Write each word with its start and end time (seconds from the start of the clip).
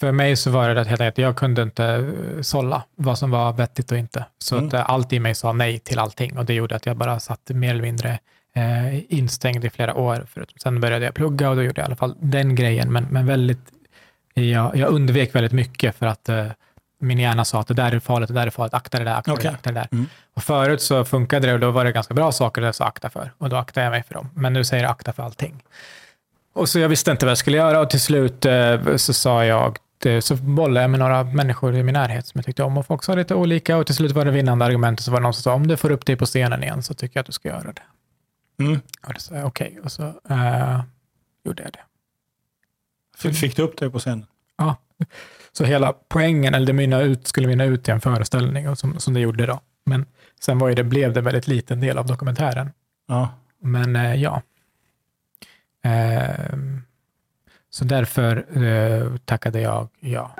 för 0.00 0.12
mig 0.12 0.36
så 0.36 0.50
var 0.50 0.68
det 0.74 0.84
helt 0.88 1.00
enkelt, 1.00 1.18
jag 1.18 1.36
kunde 1.36 1.62
inte 1.62 1.84
eh, 1.84 2.40
sålla 2.42 2.82
vad 2.96 3.18
som 3.18 3.30
var 3.30 3.52
vettigt 3.52 3.92
och 3.92 3.98
inte. 3.98 4.24
Så 4.38 4.54
Mm. 4.56 4.66
att 4.68 4.74
eh, 4.74 4.90
allt 4.90 5.12
i 5.12 5.20
mig 5.20 5.34
sa 5.34 5.52
nej 5.52 5.78
till 5.78 5.98
allting 5.98 6.38
och 6.38 6.44
det 6.44 6.54
gjorde 6.54 6.76
att 6.76 6.86
jag 6.86 6.96
bara 6.96 7.20
satt 7.20 7.40
mer 7.48 7.70
eller 7.70 7.82
mindre 7.82 8.18
eh, 8.56 9.12
instängd 9.14 9.64
i 9.64 9.70
flera 9.70 9.94
år. 9.94 10.26
Förut. 10.34 10.52
Sen 10.62 10.80
började 10.80 11.04
jag 11.04 11.14
plugga 11.14 11.50
och 11.50 11.56
då 11.56 11.62
gjorde 11.62 11.80
jag 11.80 11.84
i 11.84 11.86
alla 11.86 11.96
fall 11.96 12.16
den 12.20 12.54
grejen, 12.54 12.92
men, 12.92 13.06
men 13.10 13.26
väldigt, 13.26 13.60
jag, 14.34 14.76
jag 14.76 14.88
undvek 14.90 15.34
väldigt 15.34 15.52
mycket 15.52 15.96
för 15.96 16.06
att 16.06 16.28
eh, 16.28 16.46
min 17.02 17.18
hjärna 17.18 17.44
sa 17.44 17.60
att 17.60 17.66
det 17.66 17.74
där 17.74 17.92
är 17.92 18.00
farligt, 18.00 18.28
det 18.28 18.34
där 18.34 18.46
är 18.46 18.50
farligt, 18.50 18.74
akta 18.74 18.98
det 18.98 19.04
där, 19.04 19.14
akta 19.16 19.30
det 19.30 19.34
Okej. 19.34 19.44
där, 19.50 19.54
akta 19.54 19.72
det 19.72 19.80
där. 19.80 19.88
Mm. 19.92 20.06
Och 20.34 20.42
förut 20.42 20.82
så 20.82 21.04
funkade 21.04 21.46
det 21.46 21.54
och 21.54 21.60
då 21.60 21.70
var 21.70 21.84
det 21.84 21.92
ganska 21.92 22.14
bra 22.14 22.32
saker 22.32 22.62
jag 22.62 22.74
sa 22.74 22.84
akta 22.84 23.10
för 23.10 23.32
och 23.38 23.48
då 23.48 23.56
aktade 23.56 23.84
jag 23.84 23.90
mig 23.90 24.02
för 24.02 24.14
dem. 24.14 24.30
Men 24.34 24.52
nu 24.52 24.64
säger 24.64 24.82
jag 24.82 24.90
akta 24.90 25.12
för 25.12 25.22
allting. 25.22 25.62
Och 26.54 26.68
så 26.68 26.78
jag 26.78 26.88
visste 26.88 27.10
inte 27.10 27.26
vad 27.26 27.30
jag 27.30 27.38
skulle 27.38 27.56
göra 27.56 27.80
och 27.80 27.90
till 27.90 28.00
slut 28.00 28.44
eh, 28.44 28.96
så 28.96 29.12
sa 29.12 29.44
jag, 29.44 29.76
det, 29.80 29.89
så 30.20 30.36
bollade 30.36 30.80
jag 30.80 30.90
med 30.90 31.00
några 31.00 31.24
människor 31.24 31.74
i 31.74 31.82
min 31.82 31.92
närhet 31.92 32.26
som 32.26 32.38
jag 32.38 32.44
tyckte 32.44 32.62
om 32.62 32.78
och 32.78 32.86
folk 32.86 33.02
sa 33.04 33.14
lite 33.14 33.34
olika 33.34 33.76
och 33.76 33.86
till 33.86 33.94
slut 33.94 34.12
var 34.12 34.24
det 34.24 34.30
vinnande 34.30 34.64
argument 34.64 35.00
och 35.00 35.04
så 35.04 35.10
var 35.10 35.18
det 35.20 35.22
någon 35.22 35.34
som 35.34 35.42
sa 35.42 35.54
om 35.54 35.66
du 35.66 35.76
får 35.76 35.90
upp 35.90 36.06
dig 36.06 36.16
på 36.16 36.26
scenen 36.26 36.62
igen 36.62 36.82
så 36.82 36.94
tycker 36.94 37.16
jag 37.16 37.20
att 37.20 37.26
du 37.26 37.32
ska 37.32 37.48
göra 37.48 37.72
det. 37.72 37.82
Mm. 38.64 38.80
Och 39.06 39.14
då 39.14 39.20
sa 39.20 39.34
jag 39.34 39.46
okej 39.46 39.78
och 39.84 39.92
så 39.92 40.02
eh, 40.30 40.80
gjorde 41.44 41.62
jag 41.62 41.72
det. 41.72 41.80
F- 43.28 43.36
Fick 43.36 43.56
du 43.56 43.62
upp 43.62 43.76
dig 43.78 43.90
på 43.90 43.98
scenen? 43.98 44.26
Ja. 44.58 44.76
Så 45.52 45.64
hela 45.64 45.92
poängen, 46.08 46.54
eller 46.54 46.66
det 46.66 46.72
mynna 46.72 47.00
ut, 47.00 47.26
skulle 47.26 47.46
mynna 47.46 47.64
ut 47.64 47.84
till 47.84 47.94
en 47.94 48.00
föreställning 48.00 48.68
och 48.68 48.78
som, 48.78 48.98
som 48.98 49.14
det 49.14 49.20
gjorde 49.20 49.46
då. 49.46 49.60
Men 49.84 50.06
sen 50.40 50.58
var 50.58 50.68
ju 50.68 50.74
det, 50.74 50.84
blev 50.84 51.12
det 51.12 51.20
väldigt 51.20 51.46
liten 51.48 51.80
del 51.80 51.98
av 51.98 52.06
dokumentären. 52.06 52.70
Ja. 53.08 53.28
Men 53.62 53.96
eh, 53.96 54.14
ja. 54.14 54.42
Ehm, 55.82 56.82
så 57.70 57.84
därför 57.84 58.62
eh, 58.64 59.16
tackade 59.16 59.60
jag 59.60 59.88
ja. 60.00 60.36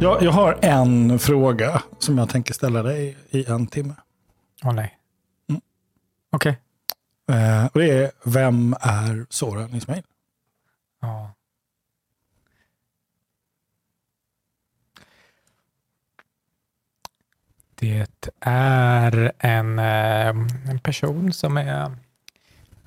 Jag, 0.00 0.22
jag 0.22 0.32
har 0.32 0.58
en 0.62 1.18
fråga 1.18 1.82
som 1.98 2.18
jag 2.18 2.28
tänker 2.28 2.54
ställa 2.54 2.82
dig 2.82 3.16
i 3.30 3.44
en 3.44 3.66
timme. 3.66 3.94
Åh 4.64 4.72
nej. 4.72 4.98
Mm. 5.48 5.60
Okej. 6.32 6.58
Eh, 7.28 7.66
och 7.66 7.80
det 7.80 7.90
är, 7.90 8.10
vem 8.24 8.74
är 8.80 9.26
Soran 9.30 9.74
Ismail? 9.74 10.02
Ja. 11.00 11.34
Det 17.74 18.30
är 18.40 19.32
en, 19.38 19.78
eh, 19.78 20.28
en 20.70 20.78
person 20.82 21.32
som 21.32 21.56
är 21.56 21.96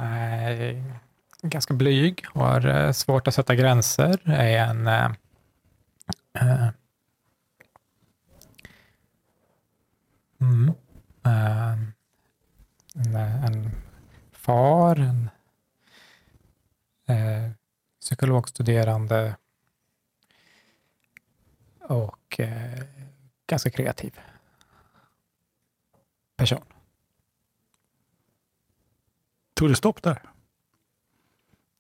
är 0.02 0.84
ganska 1.42 1.74
blyg, 1.74 2.26
har 2.34 2.66
eh, 2.68 2.92
svårt 2.92 3.28
att 3.28 3.36
sätta 3.36 3.56
gränser, 3.56 4.30
är 4.30 4.58
en 4.58 4.88
eh, 4.88 5.12
eh, 6.34 6.68
mm, 10.42 10.74
eh, 11.26 11.72
en, 12.96 13.16
en 13.16 13.72
far, 14.32 14.96
en 14.96 15.30
eh, 17.08 17.52
psykologstuderande 18.22 19.36
och 21.82 22.40
eh, 22.40 22.84
ganska 23.48 23.70
kreativ 23.70 24.20
person. 26.38 26.64
Tog 29.54 29.70
det 29.70 29.76
stopp 29.76 30.04
där? 30.04 30.22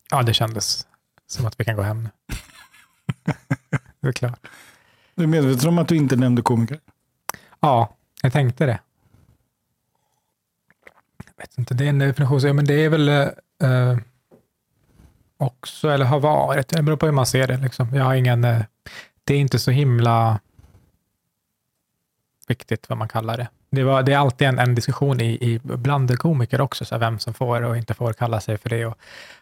Ja, 0.10 0.24
det 0.24 0.34
kändes 0.34 0.88
som 1.26 1.46
att 1.46 1.60
vi 1.60 1.66
kan 1.66 1.76
gå 1.76 1.82
hem 1.82 2.04
nu. 2.04 2.10
det 4.00 4.08
är 4.08 4.12
klart. 4.12 4.48
Du 5.16 5.24
är 5.24 5.28
medveten 5.28 5.70
om 5.70 5.78
att 5.78 5.88
du 5.88 5.96
inte 5.96 6.16
nämnde 6.16 6.42
komiker? 6.42 6.80
Ja, 7.60 7.96
jag 8.22 8.34
tänkte 8.34 8.66
det. 8.66 8.80
Jag 11.26 11.34
vet 11.38 11.58
inte, 11.58 11.74
det 11.74 11.86
är 11.86 11.90
en 11.90 12.00
definition, 12.00 12.56
men 12.56 12.66
det 12.66 12.74
är 12.86 12.90
väl 12.90 13.10
eh, 13.10 13.98
också, 15.42 15.90
eller 15.90 16.06
har 16.06 16.20
varit, 16.20 16.68
det 16.68 16.84
beror 16.84 16.98
på 16.98 17.06
hur 17.06 17.14
man 17.14 17.26
ser 17.26 17.48
det. 17.48 17.58
Liksom. 17.58 17.96
Jag 17.96 18.04
har 18.04 18.16
ingen, 18.16 18.44
eh, 18.44 18.62
det 19.24 19.34
är 19.34 19.40
inte 19.40 19.60
så 19.60 19.72
himla 19.72 20.40
viktigt 22.48 22.90
vad 22.90 22.98
man 22.98 23.08
kallar 23.08 23.38
det. 23.38 23.48
Det, 23.70 23.84
var, 23.84 24.04
det 24.04 24.14
är 24.14 24.18
alltid 24.18 24.48
en, 24.48 24.60
en 24.60 24.76
diskussion 24.76 25.22
i, 25.22 25.26
i 25.26 25.60
bland 25.64 26.20
komiker 26.20 26.62
också, 26.62 26.86
så 26.86 26.96
här, 26.96 27.00
vem 27.00 27.20
som 27.20 27.34
får 27.34 27.62
och 27.62 27.78
inte 27.78 27.94
får 27.94 28.14
kalla 28.14 28.40
sig 28.40 28.58
för 28.58 28.70
det. 28.70 28.86
Och 28.86 28.98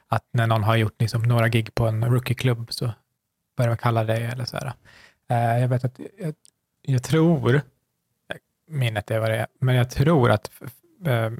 att 0.07 0.23
när 0.31 0.47
någon 0.47 0.63
har 0.63 0.75
gjort 0.75 1.01
liksom, 1.01 1.23
några 1.23 1.47
gig 1.47 1.75
på 1.75 1.87
en 1.87 2.05
rookie-klubb 2.05 2.67
så 2.69 2.91
börjar 3.57 3.69
man 3.69 3.77
kalla 3.77 4.03
det. 4.03 4.17
Eller 4.17 4.45
så 4.45 4.57
här. 4.57 4.73
Eh, 5.29 5.61
jag 5.61 5.67
vet 5.67 5.83
att 5.83 5.99
jag, 6.19 6.33
jag 6.81 7.03
tror, 7.03 7.61
minnet 8.67 9.11
är 9.11 9.19
vad 9.19 9.29
det 9.29 9.37
är, 9.37 9.47
men 9.59 9.75
jag 9.75 9.89
tror 9.89 10.31
att 10.31 10.51
eh, 11.05 11.31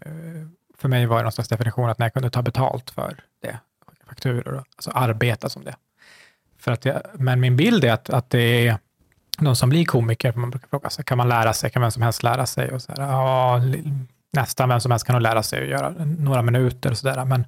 för 0.77 0.87
mig 0.87 1.05
var 1.05 1.17
det 1.17 1.23
någon 1.23 1.31
slags 1.31 1.49
definition 1.49 1.89
att 1.89 1.99
när 1.99 2.05
jag 2.05 2.13
kunde 2.13 2.29
ta 2.29 2.41
betalt 2.41 2.89
för 2.89 3.23
det, 3.41 3.59
fakturor, 4.09 4.63
alltså 4.75 4.91
arbeta 4.91 5.49
som 5.49 5.63
det. 5.63 5.75
För 6.59 6.71
att 6.71 6.85
jag, 6.85 7.01
men 7.13 7.39
min 7.39 7.55
bild 7.55 7.83
är 7.83 7.93
att, 7.93 8.09
att 8.09 8.29
det 8.29 8.67
är 8.67 8.77
de 9.37 9.55
som 9.55 9.69
blir 9.69 9.85
komiker, 9.85 10.33
man 10.33 10.49
brukar 10.49 10.67
fråga 10.67 10.89
sig, 10.89 11.05
kan 11.05 11.17
man 11.17 11.29
lära 11.29 11.53
sig, 11.53 11.69
kan 11.69 11.81
vem 11.81 11.91
som 11.91 12.03
helst 12.03 12.23
lära 12.23 12.45
sig? 12.45 12.71
Och 12.71 12.81
så 12.81 12.91
här, 12.91 13.01
ja, 13.01 13.61
nästan 14.33 14.69
vem 14.69 14.79
som 14.79 14.91
helst 14.91 15.05
kan 15.05 15.13
nog 15.13 15.21
lära 15.21 15.43
sig 15.43 15.61
att 15.63 15.69
göra 15.69 15.89
några 16.05 16.41
minuter 16.41 16.91
och 16.91 16.97
sådär. 16.97 17.25
Men, 17.25 17.45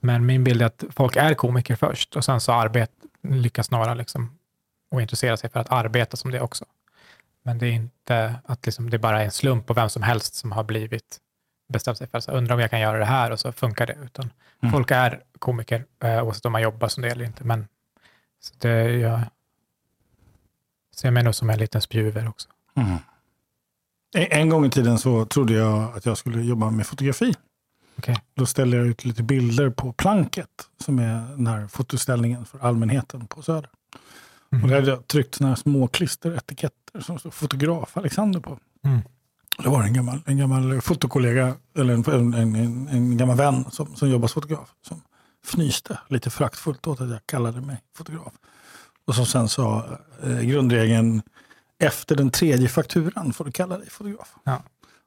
men 0.00 0.26
min 0.26 0.44
bild 0.44 0.62
är 0.62 0.66
att 0.66 0.84
folk 0.90 1.16
är 1.16 1.34
komiker 1.34 1.76
först 1.76 2.16
och 2.16 2.24
sen 2.24 2.40
så 2.40 2.52
arbet, 2.52 2.90
lyckas 3.28 3.70
några 3.70 3.94
liksom, 3.94 4.38
och 4.90 5.02
intressera 5.02 5.36
sig 5.36 5.50
för 5.50 5.60
att 5.60 5.72
arbeta 5.72 6.16
som 6.16 6.30
det 6.30 6.40
också. 6.40 6.64
Men 7.44 7.58
det 7.58 7.66
är 7.66 7.72
inte 7.72 8.34
att 8.46 8.66
liksom, 8.66 8.90
det 8.90 8.98
bara 8.98 9.20
är 9.20 9.24
en 9.24 9.30
slump 9.30 9.66
på 9.66 9.74
vem 9.74 9.88
som 9.88 10.02
helst 10.02 10.34
som 10.34 10.52
har 10.52 10.64
blivit 10.64 11.18
bestämt 11.68 11.98
sig 11.98 12.06
för 12.06 12.18
att 12.18 12.28
undra 12.28 12.54
om 12.54 12.60
jag 12.60 12.70
kan 12.70 12.80
göra 12.80 12.98
det 12.98 13.04
här 13.04 13.30
och 13.30 13.40
så 13.40 13.52
funkar 13.52 13.86
det. 13.86 13.96
Utan 14.04 14.30
Mm. 14.62 14.72
Folk 14.72 14.90
är 14.90 15.22
komiker 15.38 15.84
eh, 16.04 16.24
oavsett 16.24 16.46
om 16.46 16.52
man 16.52 16.62
jobbar 16.62 16.88
som 16.88 17.02
det 17.02 17.10
eller 17.10 17.24
inte. 17.24 17.44
Men 17.44 17.68
så 18.40 18.54
det, 18.58 18.90
jag 18.90 19.20
ser 20.96 21.10
mig 21.10 21.22
nog 21.22 21.34
som 21.34 21.50
en 21.50 21.58
liten 21.58 21.80
spjuver 21.80 22.28
också. 22.28 22.48
Mm. 22.74 22.98
En 24.14 24.48
gång 24.48 24.66
i 24.66 24.70
tiden 24.70 24.98
så 24.98 25.26
trodde 25.26 25.52
jag 25.52 25.96
att 25.96 26.06
jag 26.06 26.18
skulle 26.18 26.42
jobba 26.42 26.70
med 26.70 26.86
fotografi. 26.86 27.34
Okej. 27.98 28.16
Då 28.34 28.46
ställde 28.46 28.76
jag 28.76 28.86
ut 28.86 29.04
lite 29.04 29.22
bilder 29.22 29.70
på 29.70 29.92
Planket, 29.92 30.48
som 30.78 30.98
är 30.98 31.36
den 31.36 31.46
här 31.46 31.66
fotoställningen 31.66 32.44
för 32.44 32.58
allmänheten 32.58 33.26
på 33.26 33.42
Söder. 33.42 33.70
Mhm. 34.50 34.62
Och 34.62 34.68
där 34.68 34.74
hade 34.74 34.90
jag 34.90 35.06
tryckt 35.06 35.34
såna 35.34 35.48
här 35.48 35.56
små 35.56 35.88
klisteretiketter 35.88 37.00
som 37.00 37.18
stod 37.18 37.34
fotograf 37.34 37.96
Alexander 37.96 38.40
på. 38.40 38.58
Mm. 38.84 39.00
Det 39.62 39.68
var 39.68 39.82
en 39.82 39.92
gammal, 39.94 40.20
en 40.26 40.38
gammal 40.38 40.80
fotokollega, 40.80 41.54
eller 41.78 41.94
en, 41.94 42.34
en, 42.34 42.54
en, 42.54 42.88
en 42.88 43.16
gammal 43.16 43.36
vän 43.36 43.64
som, 43.70 43.96
som 43.96 44.10
jobbar 44.10 44.28
som 44.28 44.42
fotograf, 44.42 44.68
som 44.88 45.02
fnyste 45.46 45.98
lite 46.08 46.30
föraktfullt 46.30 46.86
åt 46.86 47.00
att 47.00 47.10
jag 47.10 47.18
kallade 47.26 47.60
mig 47.60 47.76
fotograf. 47.96 48.32
Och 49.06 49.14
som 49.14 49.26
sen 49.26 49.48
sa 49.48 49.84
eh, 50.24 50.40
grundregeln, 50.40 51.22
efter 51.82 52.16
den 52.16 52.30
tredje 52.30 52.68
fakturan 52.68 53.32
får 53.32 53.44
du 53.44 53.52
kalla 53.52 53.78
dig 53.78 53.90
fotograf. 53.90 54.34
Ja. 54.44 54.62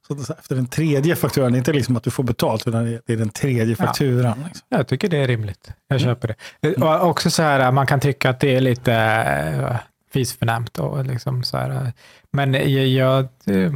Så 0.07 0.33
efter 0.33 0.55
den 0.55 0.67
tredje 0.67 1.15
fakturan, 1.15 1.51
det 1.51 1.55
är 1.55 1.57
inte 1.57 1.73
liksom 1.73 1.95
att 1.95 2.03
du 2.03 2.11
får 2.11 2.23
betalt, 2.23 2.67
utan 2.67 2.85
det 2.85 3.13
är- 3.13 3.17
den 3.17 3.29
tredje 3.29 3.75
Ja. 3.79 3.85
fakturan. 3.85 4.44
Liksom. 4.47 4.65
Jag 4.69 4.88
tycker 4.88 5.09
det 5.09 5.17
är 5.17 5.27
rimligt. 5.27 5.71
Jag 5.88 6.01
Mm. 6.01 6.13
köper 6.15 6.35
det. 6.62 6.68
Eh, 6.68 6.83
Och 7.01 7.09
också 7.09 7.30
så 7.31 7.44
här, 7.44 7.71
man 7.71 7.88
kan 7.88 8.00
tycka 8.00 8.30
att 8.30 8.39
det 8.39 8.56
är 8.56 8.62
lite 8.62 8.91
fisförnämt. 10.15 10.79
Och 10.79 11.06
liksom 11.06 11.44
så 11.44 11.57
här, 11.57 11.69
eh, 11.69 11.88
men 12.31 12.53
jag, 12.94 13.27
eh, 13.45 13.73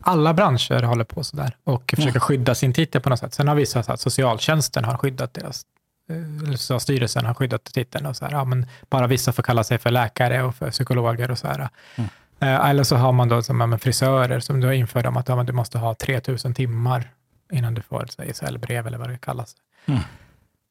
alla 0.00 0.34
branscher 0.34 0.82
håller 0.82 1.04
på 1.04 1.24
så 1.24 1.36
där 1.36 1.56
och 1.64 1.94
försöker 1.96 2.20
skydda 2.20 2.54
sin 2.54 2.72
titel 2.72 3.00
på 3.00 3.10
något 3.10 3.18
sätt. 3.18 3.34
Sen 3.34 3.48
har 3.48 3.54
vissa 3.54 3.82
sagt 3.82 3.94
att 3.94 4.00
socialtjänsten 4.00 4.84
har 4.84 4.96
skyddat 4.96 5.34
deras 5.34 5.62
eh, 6.10 6.16
eller 6.16 6.56
Socialstyrelsen 6.56 7.26
har 7.26 7.34
skyddat 7.34 7.64
titeln 7.64 8.06
och 8.06 8.16
så 8.16 8.24
här, 8.24 8.32
ja, 8.32 8.44
men 8.44 8.66
bara 8.90 9.06
vissa 9.06 9.32
får 9.32 9.42
kalla 9.42 9.64
sig 9.64 9.78
för 9.78 9.90
läkare 9.90 10.42
och 10.42 10.54
för 10.54 10.70
psykologer 10.70 11.30
och 11.30 11.38
så 11.38 11.46
här. 11.46 11.68
Mm. 11.96 12.10
Eller 12.40 12.84
så 12.84 12.96
har 12.96 13.12
man 13.12 13.28
då 13.28 13.42
som 13.42 13.60
ja, 13.60 13.66
men 13.66 13.78
frisörer 13.78 14.40
som 14.40 14.60
du 14.60 14.66
har 14.66 14.74
infört 14.74 15.06
om 15.06 15.16
att 15.16 15.28
ja, 15.28 15.42
du 15.42 15.52
måste 15.52 15.78
ha 15.78 15.94
3000 15.94 16.54
timmar 16.54 17.10
innan 17.52 17.74
du 17.74 17.82
får 17.82 18.04
ett 18.04 18.36
SL-brev 18.36 18.86
eller 18.86 18.98
vad 18.98 19.10
det 19.10 19.18
kallas. 19.18 19.54
Mm. 19.86 20.00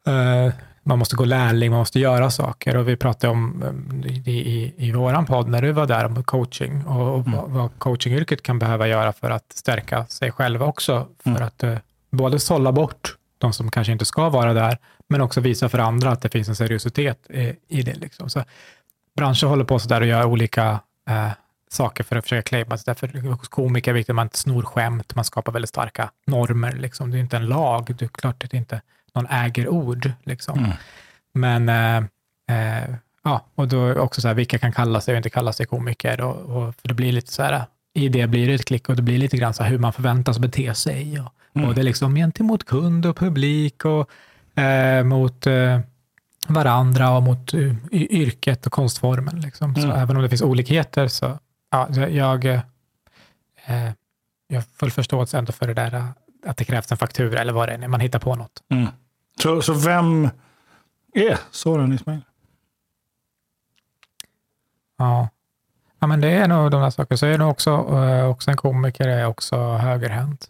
Eh, 0.08 0.54
man 0.84 1.00
måste 1.00 1.16
gå 1.16 1.26
lärling, 1.26 1.72
man 1.72 1.80
måste 1.80 2.00
göra 2.00 2.30
saker 2.32 2.78
och 2.78 2.88
vi 2.88 2.96
pratade 2.96 3.32
om 3.32 3.64
eh, 4.06 4.12
i, 4.12 4.32
i, 4.32 4.74
i 4.78 4.92
våran 4.92 5.26
podd 5.26 5.48
när 5.48 5.62
du 5.62 5.72
var 5.72 5.86
där 5.86 6.06
om 6.06 6.24
coaching 6.24 6.86
och, 6.86 7.16
och 7.16 7.28
Mm. 7.28 7.54
vad, 7.54 7.80
coachingyrket 7.80 8.44
kan 8.44 8.60
behöva 8.60 8.88
göra 8.88 9.14
för 9.14 9.30
att 9.30 9.52
stärka 9.54 10.06
sig 10.06 10.32
själva 10.32 10.66
också 10.66 11.08
för 11.24 11.30
Mm. 11.30 11.44
att 11.44 11.64
eh, 11.64 11.78
både 12.12 12.40
sålla 12.40 12.72
bort 12.72 13.16
de 13.38 13.54
som 13.54 13.72
kanske 13.72 13.94
inte 13.94 14.06
ska 14.06 14.30
vara 14.30 14.54
där, 14.54 14.78
men 15.10 15.22
också 15.22 15.42
visa 15.42 15.70
för 15.70 15.80
andra 15.80 16.12
att 16.12 16.22
det 16.22 16.30
finns 16.30 16.50
en 16.50 16.56
seriositet 16.56 17.30
i, 17.30 17.56
i 17.68 17.82
det. 17.82 17.94
Liksom. 17.96 18.30
Så 18.30 18.44
branscher 19.16 19.46
håller 19.48 19.64
på 19.66 19.80
så 19.80 19.90
där 19.90 20.02
och 20.02 20.08
gör 20.08 20.26
olika 20.26 20.80
eh, 21.10 21.30
saker 21.72 22.04
för 22.04 22.16
att 22.16 22.24
försöka 22.24 22.42
claima 22.42 22.78
sig. 22.78 22.84
Därför 22.86 23.30
hos 23.30 23.48
komiker 23.48 23.92
är 23.92 23.96
viktigt 23.96 24.10
att 24.10 24.16
man 24.16 24.26
inte 24.26 24.38
snor 24.38 24.64
skämt, 24.64 25.16
man 25.16 25.26
skapar 25.26 25.52
väldigt 25.52 25.70
starka 25.70 26.12
normer. 26.28 26.72
Liksom. 26.72 27.12
Det 27.12 27.18
är 27.18 27.20
inte 27.20 27.38
en 27.38 27.46
lag, 27.46 27.96
det 28.00 28.06
är 28.06 28.10
klart 28.10 28.46
det 28.52 28.58
inte 28.58 28.82
någon 29.16 29.28
äger 29.28 29.68
ord. 29.70 30.12
Liksom. 30.24 30.60
Mm. 30.60 30.72
Men 31.34 31.70
eh, 31.70 31.98
eh, 32.58 32.90
ja, 33.24 33.46
och 33.56 33.68
då 33.68 33.94
också 33.94 34.22
så 34.22 34.28
här, 34.28 34.36
vilka 34.36 34.58
kan 34.60 34.72
kalla 34.72 35.02
sig 35.02 35.14
och 35.14 35.18
inte 35.18 35.30
kalla 35.30 35.54
sig 35.54 35.66
komiker. 35.66 36.22
Och, 36.22 36.36
och, 36.36 36.76
för 36.76 36.88
det 36.88 36.94
blir 36.94 37.12
lite 37.12 37.32
så 37.32 37.44
här, 37.44 37.64
i 37.94 38.10
det 38.10 38.28
blir 38.28 38.48
det 38.48 38.54
ett 38.54 38.66
klick 38.66 38.90
och 38.90 38.96
det 38.96 39.02
blir 39.02 39.18
lite 39.18 39.38
grann 39.38 39.54
så 39.54 39.64
här 39.64 39.70
hur 39.70 39.80
man 39.80 39.94
förväntas 39.94 40.40
bete 40.40 40.74
sig. 40.76 41.20
Och, 41.20 41.34
Mm. 41.56 41.68
och 41.70 41.76
det 41.76 41.82
är 41.82 41.84
liksom 41.84 42.16
gentemot 42.16 42.66
kund 42.66 43.06
och 43.06 43.18
publik 43.18 43.86
och 43.86 44.10
eh, 44.62 45.04
mot 45.04 45.48
eh, 45.48 45.80
varandra 46.48 47.10
och 47.18 47.24
mot 47.24 47.54
eh, 47.54 47.76
yrket 47.92 48.66
och 48.66 48.72
konstformen. 48.72 49.40
Liksom. 49.42 49.76
Så 49.76 49.82
Mm. 49.82 49.96
även 49.98 50.16
om 50.16 50.24
det 50.24 50.30
finns 50.30 50.42
olikheter 50.42 51.08
så 51.08 51.40
ja, 51.72 51.88
jag, 51.92 52.12
jag, 52.12 52.46
eh, 52.46 52.62
jag 54.48 54.58
har 54.58 54.62
full 54.62 54.92
förståelse 54.92 55.38
ändå 55.38 55.52
för 55.52 55.68
det 55.68 55.74
där 55.74 55.94
eh, 55.94 56.06
att 56.46 56.58
det 56.58 56.66
krävs 56.66 56.92
en 56.92 56.98
faktura 56.98 57.40
eller 57.40 57.54
vad 57.54 57.70
det 57.70 57.74
är, 57.74 57.78
när 57.78 57.88
man 57.88 58.00
hittar 58.00 58.20
på 58.20 58.36
något. 58.36 58.64
Mm. 58.70 58.88
Så, 59.42 59.62
så 59.62 59.74
vem 59.74 60.30
är 61.14 61.40
Soran 61.52 61.94
Ismail? 61.94 62.22
Ja. 64.98 65.30
ja, 66.00 66.08
men 66.08 66.22
det 66.22 66.32
är 66.32 66.48
nog 66.48 66.72
de 66.72 66.82
där 66.82 66.90
sakerna. 66.90 67.18
Så 67.18 67.26
är 67.26 67.38
det 67.38 67.46
också, 67.46 67.70
eh, 67.70 68.26
också 68.26 68.52
en 68.52 68.58
komiker, 68.58 69.08
är 69.08 69.26
också 69.26 69.74
högerhänt. 69.74 70.50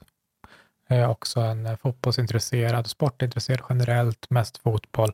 Är 0.88 1.08
också 1.08 1.40
en 1.40 1.66
eh, 1.66 1.78
fotbollsintresserad, 1.78 2.88
sportintresserad 2.88 3.62
generellt, 3.70 4.30
mest 4.30 4.58
fotboll. 4.58 5.12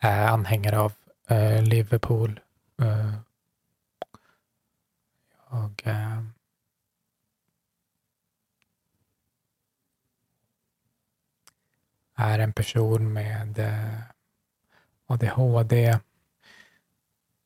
Eh, 0.00 0.32
anhängare 0.32 0.78
av 0.78 0.92
eh, 1.28 1.62
Liverpool. 1.62 2.40
Eh, 2.82 3.12
jag 5.50 5.82
är 12.22 12.38
en 12.38 12.52
person 12.52 13.12
med 13.12 13.58
eh, 13.58 13.98
ADHD. 15.06 15.88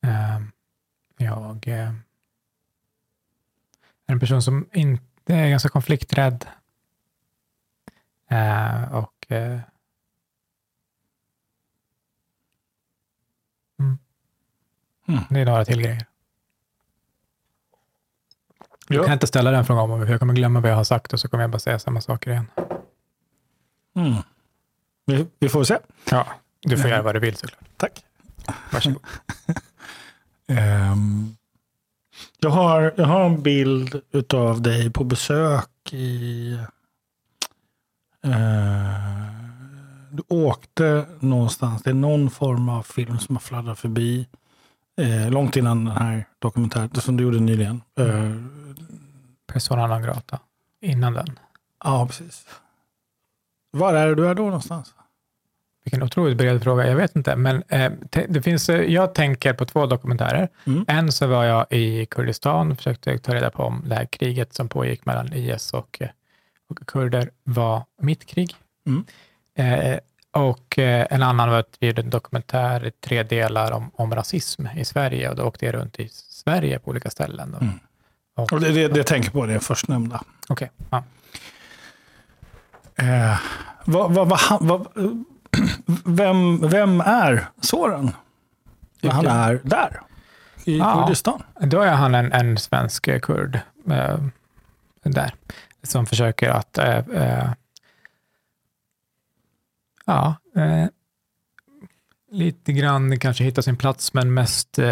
Eh, 0.03 0.41
jag 1.17 1.67
eh, 1.67 1.87
är 4.05 4.13
en 4.13 4.19
person 4.19 4.41
som 4.41 4.69
inte 4.73 5.33
är 5.33 5.49
ganska 5.49 5.69
konflikträdd. 5.69 6.45
Eh, 8.29 8.93
och 8.95 9.31
eh, 9.31 9.59
mm. 13.79 13.97
Mm. 15.07 15.23
Det 15.29 15.39
är 15.39 15.45
några 15.45 15.65
till 15.65 15.81
grejer. 15.81 16.05
Jag 18.89 18.99
Ja. 18.99 19.03
kan 19.03 19.13
inte 19.13 19.27
ställa 19.27 19.51
den 19.51 19.65
frågan 19.65 19.91
om 19.91 20.05
för 20.05 20.11
jag 20.11 20.19
kommer 20.19 20.33
glömma 20.33 20.59
vad 20.59 20.71
jag 20.71 20.75
har 20.75 20.83
sagt 20.83 21.13
och 21.13 21.19
så 21.19 21.27
kommer 21.29 21.43
jag 21.43 21.51
bara 21.51 21.59
säga 21.59 21.79
samma 21.79 22.01
saker 22.01 22.31
igen. 22.31 22.51
Mm. 23.95 24.13
Vi, 25.07 25.27
vi 25.39 25.49
får 25.49 25.63
se. 25.63 25.77
Ja, 26.11 26.27
du 26.61 26.77
får 26.77 26.89
göra 26.89 27.01
vad 27.01 27.15
du 27.15 27.19
vill 27.19 27.35
såklart. 27.35 27.59
Tack. 27.77 28.03
Varsågod. 28.71 29.01
Ehm, 30.49 31.35
jag, 32.39 32.49
har, 32.49 32.93
jag 32.97 33.05
har 33.05 33.25
en 33.25 33.41
bild 33.43 34.01
utav 34.11 34.61
dig 34.61 34.91
på 34.91 35.03
besök 35.03 35.69
i... 35.93 36.51
eh, 38.23 38.31
du 40.11 40.23
åkte 40.27 41.05
någonstans. 41.19 41.83
Det 41.83 41.89
är 41.89 41.93
någon 41.93 42.29
form 42.29 42.69
av 42.69 42.83
film 42.83 43.19
som 43.19 43.35
har 43.35 43.41
fladdrat 43.41 43.79
förbi. 43.79 44.27
eh, 45.01 45.29
långt 45.31 45.55
innan 45.55 45.85
den 45.85 45.97
här 45.97 46.25
dokumentären 46.39 46.95
som 47.01 47.17
du 47.17 47.23
gjorde 47.23 47.39
nyligen. 47.39 47.81
Eh, 47.99 48.31
Persona 49.47 49.87
non 49.87 50.01
grata. 50.01 50.39
Innan 50.81 51.13
den. 51.13 51.39
ja, 51.83 52.07
precis. 52.07 52.45
Var 53.71 53.93
är 53.93 54.15
du 54.15 54.27
är 54.27 54.35
då 54.35 54.43
någonstans? 54.43 54.93
Vilken 55.87 56.03
otroligt 56.03 56.37
bred 56.37 56.63
fråga. 56.63 56.87
Jag 56.87 56.95
vet 56.95 57.15
inte. 57.15 57.35
Men 57.35 57.63
eh, 57.67 57.91
det 58.29 58.41
finns, 58.41 58.69
eh, 58.69 58.81
jag 58.81 59.13
tänker 59.13 59.53
på 59.53 59.65
två 59.65 59.85
dokumentärer. 59.85 60.49
Mm. 60.65 60.85
En 60.87 61.11
så 61.11 61.27
var 61.27 61.43
jag 61.43 61.65
i 61.69 62.05
Kurdistan 62.05 62.71
och 62.71 62.77
försökte 62.77 63.17
ta 63.17 63.35
reda 63.35 63.49
på 63.49 63.63
om 63.63 63.83
det 63.85 63.95
här 63.95 64.05
kriget 64.05 64.53
som 64.53 64.69
pågick 64.69 65.05
mellan 65.05 65.33
IS 65.33 65.73
och, 65.73 65.97
eh, 65.99 66.09
och 66.69 66.87
kurder 66.87 67.29
var 67.43 67.83
mitt 68.01 68.25
krig. 68.25 68.55
Mm. 68.87 69.05
Eh, 69.55 69.99
och 70.31 70.79
eh, 70.79 71.07
en 71.09 71.23
annan 71.23 71.49
var 71.49 71.59
att 71.59 71.77
vi 71.79 71.87
gjorde 71.87 72.01
en 72.01 72.09
dokumentär 72.09 72.85
i 72.85 72.91
tre 72.91 73.23
delar 73.23 73.71
om, 73.71 73.91
om 73.93 74.15
rasism 74.15 74.65
i 74.77 74.85
Sverige 74.85 75.29
och 75.29 75.35
då 75.35 75.43
åkte 75.43 75.65
jag 75.65 75.75
runt 75.75 75.99
i 75.99 76.09
Sverige 76.11 76.79
på 76.79 76.89
olika 76.91 77.09
ställen. 77.09 77.53
Och, 77.53 77.61
Mm. 77.61 77.79
och, 78.35 78.53
Och 78.53 78.59
det, 78.61 78.71
det, 78.71 78.87
det 78.87 78.97
jag 78.97 79.07
tänker 79.07 79.31
på 79.31 79.45
det 79.45 79.59
förstnämnda. 79.59 80.21
Okej, 80.49 80.71
ja. 80.89 81.03
Eh, 82.95 83.39
vad, 83.85 84.11
vad, 84.11 84.29
vad, 84.29 84.39
vad, 84.61 84.87
vem, 86.05 86.67
vem 86.69 87.01
är 87.01 87.47
Soran? 87.61 88.11
När 89.01 89.11
han 89.11 89.27
är 89.27 89.59
där? 89.63 90.01
I 90.65 90.77
Ja. 90.77 90.93
Kurdistan? 91.03 91.43
Då 91.61 91.81
är 91.81 91.93
han 91.93 92.15
en, 92.15 92.31
en 92.33 92.57
svensk 92.57 93.21
kurd 93.21 93.59
eh, 93.89 94.17
där, 95.03 95.33
som 95.83 96.05
försöker 96.05 96.49
att 96.49 96.77
eh, 96.77 96.97
eh, 96.97 97.49
ja, 100.05 100.35
eh, 100.55 100.85
lite 102.31 102.73
grann 102.73 103.19
kanske 103.19 103.43
hitta 103.43 103.61
sin 103.61 103.77
plats, 103.77 104.13
men 104.13 104.33
mest 104.33 104.79
eh, 104.79 104.85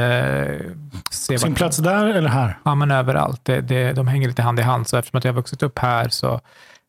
se 1.11 1.39
Sin 1.39 1.55
plats 1.55 1.77
där 1.77 2.05
eller 2.05 2.29
här? 2.29 2.59
Ja, 2.65 2.75
men 2.75 2.91
överallt. 2.91 3.45
Det, 3.45 3.61
det, 3.61 3.93
de 3.93 4.07
hänger 4.07 4.27
lite 4.27 4.41
hand 4.41 4.59
i 4.59 4.63
hand, 4.63 4.87
så 4.87 4.97
eftersom 4.97 5.17
att 5.17 5.23
jag 5.23 5.31
har 5.33 5.35
vuxit 5.35 5.63
upp 5.63 5.79
här 5.79 6.09
så 6.09 6.41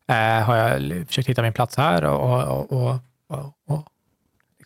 eh, 0.08 0.43
har 0.44 0.56
jag 0.56 1.06
försökt 1.06 1.29
hitta 1.29 1.43
min 1.43 1.53
plats 1.53 1.76
här 1.76 2.05
och, 2.05 2.44
och, 2.44 2.73
och, 2.73 3.00
och 3.69 3.87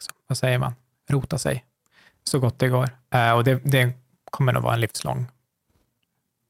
liksom, 0.01 0.15
vad 0.27 0.39
säger 0.39 0.59
man, 0.59 0.75
rota 1.09 1.39
sig 1.39 1.65
så 2.25 2.39
gott 2.39 2.59
det 2.59 2.69
går. 2.69 2.89
Eh, 3.11 3.33
och 3.33 3.45
det, 3.45 3.61
det 3.65 3.93
kommer 4.31 4.53
nog 4.53 4.63
vara 4.63 4.75
en 4.75 4.81
livslång 4.81 5.27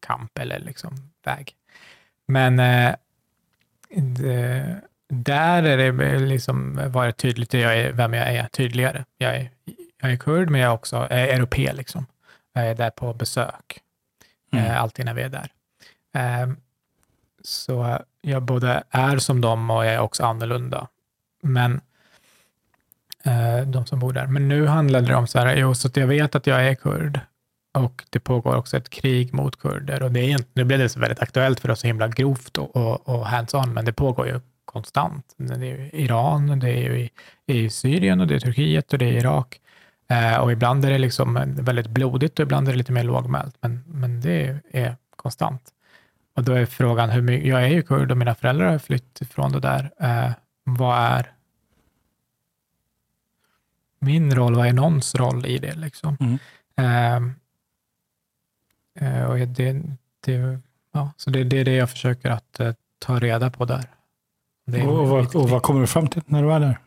kamp 0.07 0.39
eller 0.39 0.59
liksom 0.59 1.11
väg. 1.25 1.55
Men 2.27 2.59
eh, 2.59 2.95
det, 3.91 4.81
där 5.09 5.63
är 5.63 5.93
det 5.93 6.19
liksom 6.19 6.81
varit 6.93 7.17
tydligt 7.17 7.55
jag 7.55 7.79
är, 7.79 7.93
vem 7.93 8.15
jag 8.15 8.35
är 8.35 8.47
tydligare. 8.49 9.05
Jag 9.19 9.37
är, 9.37 9.51
jag 10.01 10.13
är 10.13 10.17
kurd, 10.17 10.51
men 10.51 10.61
jag 10.61 10.71
är 10.71 10.75
också 10.75 11.07
är 11.11 11.27
europé. 11.29 11.73
Liksom. 11.73 12.07
Jag 12.53 12.67
är 12.67 12.75
där 12.75 12.91
på 12.91 13.15
besök 13.15 13.81
Mm. 14.53 14.65
eh, 14.65 14.83
alltid 14.83 15.05
när 15.05 15.15
vi 15.15 15.23
är 15.23 15.29
där. 15.29 15.53
Så 17.43 17.99
jag 18.21 18.43
både 18.43 18.83
är 18.91 19.19
som 19.19 19.41
dem 19.41 19.71
och 19.71 19.87
jag 19.87 19.95
är 19.95 20.01
också 20.01 20.25
annorlunda. 20.25 20.89
Men 21.43 21.81
Eh, 23.25 23.67
de 23.67 23.87
som 23.87 23.99
bor 23.99 24.13
där. 24.13 24.27
Men 24.27 24.49
nu 24.49 24.67
handlade 24.67 25.07
det 25.07 25.15
om 25.15 25.27
så 25.27 25.39
här, 25.39 25.57
jo, 25.57 25.75
så 25.75 25.89
att 25.89 25.97
jag 25.97 26.07
vet 26.07 26.35
att 26.35 26.47
jag 26.47 26.69
är 26.69 26.75
kurd 26.75 27.21
och 27.79 28.05
det 28.11 28.21
pågår 28.21 28.57
också 28.57 28.77
ett 28.77 28.91
krig 28.91 29.35
mot 29.35 29.59
kurder. 29.59 30.03
Och 30.03 30.13
det 30.13 30.33
är, 30.33 30.41
nu 30.53 30.65
blev 30.65 30.79
det 30.79 30.89
så 30.89 31.01
väldigt 31.01 31.23
aktuellt 31.23 31.61
för 31.61 31.71
oss 31.71 31.81
så 31.81 31.87
himla 31.87 32.09
grovt 32.09 32.59
och, 32.59 32.77
och, 32.77 33.09
och 33.09 33.27
hands-on, 33.27 33.73
men 33.73 33.85
det 33.85 33.93
pågår 33.93 34.27
ju 34.27 34.41
konstant. 34.65 35.35
Det 35.37 35.55
är 35.55 35.59
ju 35.59 35.91
i 35.93 36.05
Iran, 36.05 36.59
det 36.59 36.69
är 36.69 36.83
ju 36.83 37.01
i, 37.01 37.11
i 37.47 37.71
Syrien 37.71 38.21
och 38.21 38.27
det 38.27 38.35
är 38.35 38.41
Turkiet 38.41 38.93
och 38.93 38.99
det 38.99 39.05
är 39.05 39.13
Irak. 39.13 39.61
Eh, 40.09 40.37
och 40.37 40.53
ibland 40.53 40.85
är 40.85 40.91
det 40.91 40.99
liksom 40.99 41.55
väldigt 41.57 41.87
blodigt 41.87 42.39
och 42.39 42.43
ibland 42.43 42.69
är 42.69 42.73
det 42.73 42.79
lite 42.79 42.93
mer 42.93 43.05
lågmält, 43.05 43.57
men, 43.61 43.85
men 43.87 44.21
det 44.21 44.59
är 44.73 44.97
konstant. 45.17 45.63
Och 46.37 46.45
då 46.45 46.53
är 46.53 46.67
frågan, 46.67 47.11
hur 47.11 47.23
mycket, 47.23 47.49
jag 47.49 47.65
är 47.65 47.69
ju 47.69 47.83
kurd 47.83 48.11
och 48.11 48.17
mina 48.17 48.35
föräldrar 48.35 48.71
har 48.71 48.79
flytt 48.79 49.21
ifrån 49.21 49.53
det 49.53 49.61
där. 49.61 49.91
Eh, 50.01 50.33
vad 50.65 50.99
är 50.99 51.33
min 54.01 54.35
roll? 54.35 54.55
Vad 54.55 54.67
är 54.67 54.73
någons 54.73 55.15
roll 55.15 55.47
i 55.47 55.59
det? 55.59 55.75
Liksom? 55.77 56.17
Mm. 56.21 56.39
Eh, 59.01 59.25
och 59.25 59.39
det, 59.39 59.83
det, 60.25 60.59
ja, 60.93 61.13
så 61.17 61.31
det, 61.31 61.45
det 61.45 61.59
är 61.59 61.65
det 61.65 61.75
jag 61.75 61.91
försöker 61.91 62.31
att 62.31 62.61
eh, 62.61 62.73
ta 62.99 63.19
reda 63.19 63.51
på 63.51 63.65
där. 63.65 63.85
Och, 64.87 65.01
och, 65.01 65.09
vad, 65.09 65.37
och 65.37 65.51
vad 65.51 65.63
kommer 65.63 65.81
du 65.81 65.87
fram 65.87 66.09
till 66.09 66.23
när 66.27 66.43
du 66.43 66.53
är 66.53 66.61
där? 66.61 66.79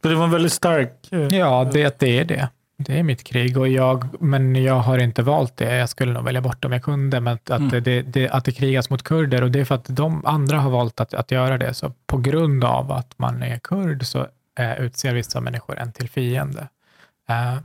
Det 0.00 0.14
var 0.14 0.24
en 0.24 0.30
väldigt 0.30 0.52
stark... 0.52 1.08
eh, 1.12 1.20
Ja, 1.38 1.70
det, 1.72 1.98
det 2.00 2.18
är 2.18 2.24
det. 2.24 2.48
Det 2.76 2.98
är 2.98 3.02
mitt 3.02 3.24
krig, 3.24 3.58
och 3.58 3.68
jag, 3.68 4.22
men 4.22 4.56
jag 4.64 4.74
har 4.74 4.98
inte 4.98 5.22
valt 5.22 5.56
det. 5.56 5.76
Jag 5.76 5.88
skulle 5.88 6.12
nog 6.12 6.24
välja 6.24 6.40
bort 6.40 6.62
det 6.62 6.66
om 6.66 6.72
jag 6.72 6.82
kunde, 6.82 7.20
men 7.20 7.34
att, 7.34 7.50
Mm. 7.50 7.66
att, 7.66 7.84
det, 7.84 8.02
det, 8.02 8.28
att 8.28 8.44
det 8.44 8.52
krigas 8.52 8.90
mot 8.90 9.02
kurder, 9.02 9.42
och 9.42 9.50
det 9.50 9.60
är 9.60 9.64
för 9.64 9.74
att 9.74 9.84
de 9.96 10.26
andra 10.26 10.58
har 10.58 10.70
valt 10.70 11.00
att, 11.00 11.14
att 11.14 11.30
göra 11.30 11.58
det. 11.58 11.74
Så 11.74 11.92
på 12.06 12.16
grund 12.18 12.64
av 12.64 12.92
att 12.92 13.18
man 13.18 13.42
är 13.42 13.58
kurd 13.58 14.06
så 14.06 14.26
eh, 14.58 14.80
utser 14.80 15.14
vissa 15.14 15.40
människor 15.40 15.78
en 15.78 15.92
till 15.92 16.08
fiende. 16.08 16.68
Eh, 17.28 17.56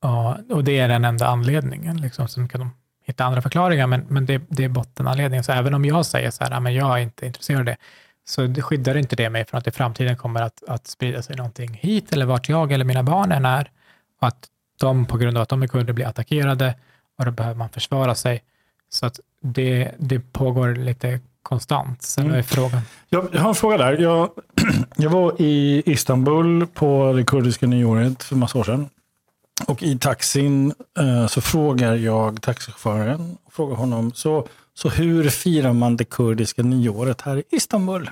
och, 0.00 0.50
och 0.50 0.64
det 0.64 0.78
är 0.78 0.88
den 0.88 1.04
enda 1.04 1.26
anledningen. 1.26 1.96
Liksom. 1.96 2.28
Sen 2.28 2.48
kan 2.48 2.60
de 2.60 2.70
hitta 3.04 3.24
andra 3.24 3.42
förklaringar, 3.42 3.86
men, 3.86 4.06
men 4.08 4.26
det, 4.26 4.42
det 4.48 4.64
är 4.64 4.68
bottenanledningen. 4.68 5.44
Så 5.44 5.52
även 5.52 5.74
om 5.74 5.84
jag 5.84 6.06
säger 6.06 6.30
så 6.30 6.44
här, 6.44 6.50
"Ja, 6.50 6.60
men 6.60 6.74
jag 6.74 6.98
är 6.98 7.02
inte 7.02 7.26
intresserad 7.26 7.58
av 7.58 7.64
det, 7.64 7.76
så 8.24 8.46
det 8.46 8.62
skyddar 8.62 8.96
inte 8.96 9.16
det 9.16 9.30
mig 9.30 9.44
från 9.44 9.58
att 9.58 9.66
i 9.66 9.70
framtiden 9.70 10.16
kommer 10.16 10.42
att, 10.42 10.62
att 10.68 10.86
sprida 10.86 11.22
sig 11.22 11.36
någonting 11.36 11.74
hit, 11.74 12.12
eller 12.12 12.26
vart 12.26 12.48
jag 12.48 12.72
eller 12.72 12.84
mina 12.84 13.02
barn 13.02 13.32
än 13.32 13.44
är. 13.44 13.70
Och 14.20 14.28
att 14.28 14.48
de 14.80 15.06
på 15.06 15.18
grund 15.18 15.36
av 15.36 15.42
att 15.42 15.48
de 15.48 15.62
är 15.62 15.66
kurder 15.66 15.92
blir 15.92 16.06
attackerade 16.06 16.74
och 17.18 17.24
då 17.24 17.30
behöver 17.30 17.56
man 17.56 17.68
försvara 17.68 18.14
sig. 18.14 18.42
Så 18.88 19.06
att 19.06 19.20
det, 19.40 19.92
det 19.98 20.32
pågår 20.32 20.74
lite 20.74 21.20
konstant. 21.44 22.14
Mm. 22.18 22.34
är 22.34 22.42
frågan. 22.42 22.80
Jag, 23.08 23.28
jag 23.32 23.40
har 23.40 23.48
en 23.48 23.54
fråga 23.54 23.76
där. 23.76 23.98
Jag, 23.98 24.30
jag 24.96 25.10
var 25.10 25.42
i 25.42 25.82
Istanbul 25.86 26.66
på 26.66 27.12
det 27.16 27.24
kurdiska 27.24 27.66
nyåret 27.66 28.22
för 28.22 28.36
massa 28.36 28.58
år 28.58 28.64
sedan. 28.64 28.88
Och 29.66 29.82
i 29.82 29.98
taxin 29.98 30.74
eh, 30.98 31.26
så 31.26 31.40
frågar 31.40 31.94
jag 31.94 32.42
taxichauffören, 32.42 33.36
frågar 33.50 33.76
honom, 33.76 34.12
så, 34.12 34.48
så 34.74 34.88
hur 34.88 35.28
firar 35.30 35.72
man 35.72 35.96
det 35.96 36.04
kurdiska 36.04 36.62
nyåret 36.62 37.20
här 37.20 37.36
i 37.36 37.44
Istanbul? 37.50 38.10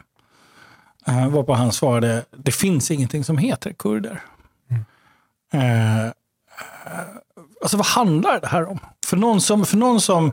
Eh, 1.06 1.28
varpå 1.28 1.54
han 1.54 1.72
svarade, 1.72 2.24
det 2.36 2.52
finns 2.52 2.90
ingenting 2.90 3.24
som 3.24 3.38
heter 3.38 3.72
kurder. 3.72 4.22
Eh, 5.52 6.06
eh, 6.06 6.10
alltså 7.62 7.76
vad 7.76 7.86
handlar 7.86 8.40
det 8.40 8.46
här 8.46 8.68
om? 8.68 8.78
För 9.06 9.16
någon 9.16 9.40
som, 9.40 9.66
för 9.66 9.76
någon 9.76 10.00
som 10.00 10.32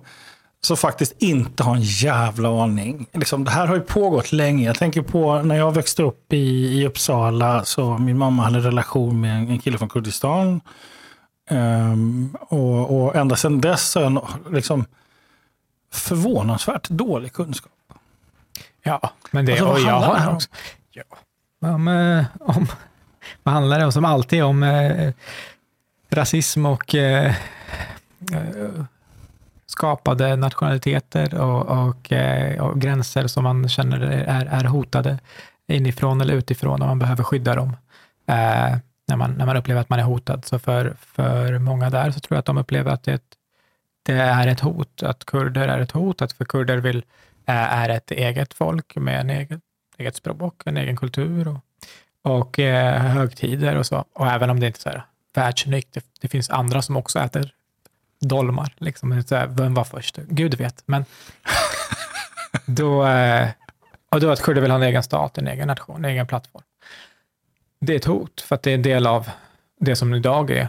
som 0.61 0.77
faktiskt 0.77 1.15
inte 1.17 1.63
har 1.63 1.75
en 1.75 1.81
jävla 1.81 2.63
aning. 2.63 3.07
Liksom, 3.13 3.43
det 3.43 3.51
här 3.51 3.67
har 3.67 3.75
ju 3.75 3.81
pågått 3.81 4.31
länge. 4.31 4.65
Jag 4.65 4.75
tänker 4.77 5.01
på 5.01 5.41
när 5.41 5.55
jag 5.55 5.73
växte 5.73 6.03
upp 6.03 6.33
i, 6.33 6.37
i 6.81 6.87
Uppsala, 6.87 7.65
så 7.65 7.97
min 7.97 8.17
mamma 8.17 8.43
hade 8.43 8.57
en 8.57 8.63
relation 8.63 9.21
med 9.21 9.37
en, 9.37 9.49
en 9.49 9.59
kille 9.59 9.77
från 9.77 9.89
Kurdistan. 9.89 10.61
Ehm, 11.49 12.35
och, 12.41 13.03
och 13.03 13.15
ända 13.15 13.35
sedan 13.35 13.61
dess 13.61 13.95
har 13.95 14.01
jag 14.01 14.27
liksom 14.51 14.85
förvånansvärt 15.93 16.89
dålig 16.89 17.33
kunskap. 17.33 17.71
Ja, 18.83 19.13
men 19.31 19.45
det, 19.45 19.51
Alltså, 19.51 19.65
och 19.65 19.79
jag 19.79 20.01
det 20.01 20.05
har 20.05 20.27
om? 20.27 20.35
också. 20.35 20.49
Ja, 20.91 21.03
om, 21.69 21.87
eh, 21.87 22.25
om, 22.39 22.67
vad 23.43 23.53
handlar 23.53 23.79
det 23.79 23.85
om? 23.85 23.91
Som 23.91 24.05
alltid 24.05 24.43
om 24.43 24.63
eh, 24.63 25.13
rasism 26.09 26.65
och 26.65 26.95
eh, 26.95 27.35
eh, 28.31 28.85
skapade 29.69 30.35
nationaliteter 30.35 31.35
och, 31.35 31.87
och, 31.87 32.11
eh, 32.11 32.61
och 32.61 32.81
gränser 32.81 33.27
som 33.27 33.43
man 33.43 33.69
känner 33.69 34.01
är, 34.01 34.45
är 34.45 34.63
hotade 34.63 35.19
inifrån 35.67 36.21
eller 36.21 36.33
utifrån 36.33 36.81
och 36.81 36.87
man 36.87 36.99
behöver 36.99 37.23
skydda 37.23 37.55
dem. 37.55 37.69
Eh, 38.27 38.77
när, 39.07 39.15
man, 39.15 39.31
när 39.31 39.45
man 39.45 39.57
upplever 39.57 39.81
att 39.81 39.89
man 39.89 39.99
är 39.99 40.03
hotad. 40.03 40.45
Så 40.45 40.59
för, 40.59 40.95
för 40.99 41.59
många 41.59 41.89
där 41.89 42.11
så 42.11 42.19
tror 42.19 42.35
jag 42.35 42.39
att 42.39 42.45
de 42.45 42.57
upplever 42.57 42.91
att 42.91 43.03
det, 43.03 43.21
det 44.03 44.13
är 44.13 44.47
ett 44.47 44.59
hot, 44.59 45.03
att 45.03 45.25
kurder 45.25 45.67
är 45.67 45.79
ett 45.79 45.91
hot, 45.91 46.21
att 46.21 46.31
för 46.31 46.45
kurder 46.45 46.77
vill, 46.77 46.97
eh, 47.45 47.73
är 47.73 47.89
ett 47.89 48.11
eget 48.11 48.53
folk 48.53 48.95
med 48.95 49.19
en 49.21 49.29
egen, 49.29 49.61
eget 49.97 50.15
språk, 50.15 50.61
en 50.65 50.77
egen 50.77 50.97
kultur 50.97 51.47
och, 51.47 51.59
och 52.35 52.59
eh, 52.59 53.01
högtider 53.01 53.75
och 53.75 53.85
så. 53.85 54.05
Och 54.13 54.27
även 54.27 54.49
om 54.49 54.59
det 54.59 54.67
inte 54.67 54.79
är 54.79 54.81
så 54.81 54.89
här 54.89 55.05
världsunikt, 55.35 55.93
det, 55.93 56.05
det 56.21 56.27
finns 56.27 56.49
andra 56.49 56.81
som 56.81 56.97
också 56.97 57.19
äter 57.19 57.53
dolmar. 58.19 58.73
Liksom. 58.77 59.23
Så 59.23 59.35
här, 59.35 59.47
Vem 59.47 59.73
var 59.73 59.83
först? 59.83 60.17
Gud 60.17 60.55
vet. 60.55 60.83
Men 60.85 61.05
då, 62.65 63.05
eh, 63.05 63.49
och 64.11 64.19
då 64.19 64.31
att 64.31 64.41
kurder 64.41 64.61
vill 64.61 64.71
ha 64.71 64.77
en 64.77 64.83
egen 64.83 65.03
stat, 65.03 65.37
en 65.37 65.47
egen 65.47 65.67
nation, 65.67 66.05
en 66.05 66.11
egen 66.11 66.27
plattform. 66.27 66.63
Det 67.81 67.93
är 67.93 67.97
ett 67.97 68.05
hot, 68.05 68.41
för 68.41 68.55
att 68.55 68.63
det 68.63 68.71
är 68.71 68.75
en 68.75 68.81
del 68.81 69.07
av 69.07 69.29
det 69.79 69.95
som 69.95 70.13
idag 70.13 70.51
är 70.51 70.67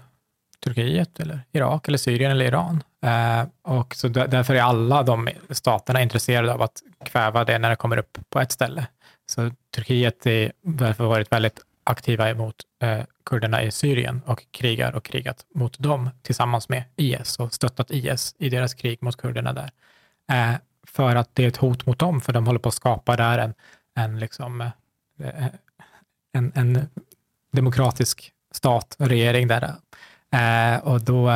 Turkiet, 0.65 1.21
eller 1.21 1.41
Irak, 1.53 1.89
eller 1.89 1.99
Syrien 1.99 2.31
eller 2.31 2.45
Iran. 2.45 2.83
Eh, 3.05 3.45
och 3.63 3.95
så 3.95 4.09
där, 4.09 4.29
därför 4.29 4.55
är 4.55 4.63
alla 4.63 5.03
de 5.03 5.29
staterna 5.51 6.03
intresserade 6.03 6.55
av 6.55 6.63
att 6.63 6.83
kväva 7.05 7.45
det 7.45 7.59
när 7.59 7.71
det 7.71 7.77
kommer 7.77 7.97
upp 7.97 8.19
på 8.29 8.41
ett 8.41 8.53
ställe. 8.53 8.87
Så 9.27 9.51
Turkiet 9.75 10.25
har 10.25 10.53
därför 10.63 11.05
varit 11.05 11.33
väldigt 11.33 11.61
aktiva 11.85 12.31
emot 12.31 12.57
eh, 12.83 13.01
kurderna 13.31 13.63
i 13.63 13.71
Syrien 13.71 14.23
och 14.27 14.47
krigar 14.51 14.95
och 14.95 15.05
krigat 15.05 15.47
mot 15.55 15.79
dem 15.79 16.11
tillsammans 16.23 16.69
med 16.69 16.85
IS 16.97 17.39
och 17.39 17.55
stöttat 17.55 17.91
IS 17.91 18.35
i 18.39 18.49
deras 18.49 18.75
krig 18.75 19.03
mot 19.03 19.17
kurderna 19.17 19.53
där. 19.53 19.71
Eh, 20.33 20.57
för 20.87 21.17
att 21.17 21.35
det 21.35 21.45
är 21.45 21.49
ett 21.49 21.57
hot 21.57 21.87
mot 21.87 21.99
dem, 21.99 22.21
för 22.21 22.33
de 22.33 22.47
håller 22.47 22.61
på 22.61 22.69
att 22.69 22.75
skapa 22.75 23.17
där 23.17 23.39
en, 23.39 23.55
en, 23.95 24.19
liksom, 24.19 24.61
eh, 24.61 25.47
en, 26.33 26.53
en 26.55 26.89
demokratisk 27.53 28.33
stat, 28.53 28.97
och 28.99 29.09
regering 29.09 29.49
där. 29.49 29.75
Eh, 30.33 30.81
och 30.85 31.01
då 31.01 31.31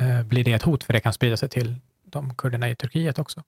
eh, 0.00 0.22
blir 0.22 0.44
det 0.44 0.52
ett 0.52 0.62
hot, 0.62 0.84
för 0.84 0.92
det 0.92 1.00
kan 1.00 1.12
sprida 1.12 1.36
sig 1.36 1.48
till 1.48 1.76
de 2.04 2.34
kurderna 2.34 2.70
i 2.70 2.76
Turkiet 2.76 3.18
också. 3.18 3.42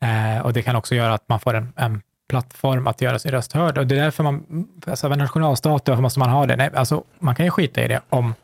Eh, 0.00 0.38
och 0.38 0.52
det 0.52 0.62
kan 0.62 0.76
också 0.76 0.94
göra 0.94 1.14
att 1.14 1.28
man 1.28 1.40
får 1.40 1.54
en, 1.54 1.72
en 1.76 2.02
plattform 2.28 2.86
att 2.86 3.00
göra 3.00 3.18
sin 3.18 3.30
röst 3.30 3.52
hörd. 3.52 3.78
Och 3.78 3.86
det 3.86 3.96
är 3.96 4.02
därför 4.02 4.22
man, 4.24 4.66
alltså 4.86 5.06
en 5.08 5.18
nationalstat, 5.18 5.88
varför 5.88 6.02
måste 6.02 6.18
man 6.18 6.30
ha 6.30 6.46
det? 6.46 6.56
Nej, 6.56 6.70
alltså, 6.74 7.04
man 7.18 7.34
kan 7.34 7.44
ju 7.46 7.50
skita 7.50 7.84
i 7.84 7.88
det 7.88 8.00
om, 8.08 8.34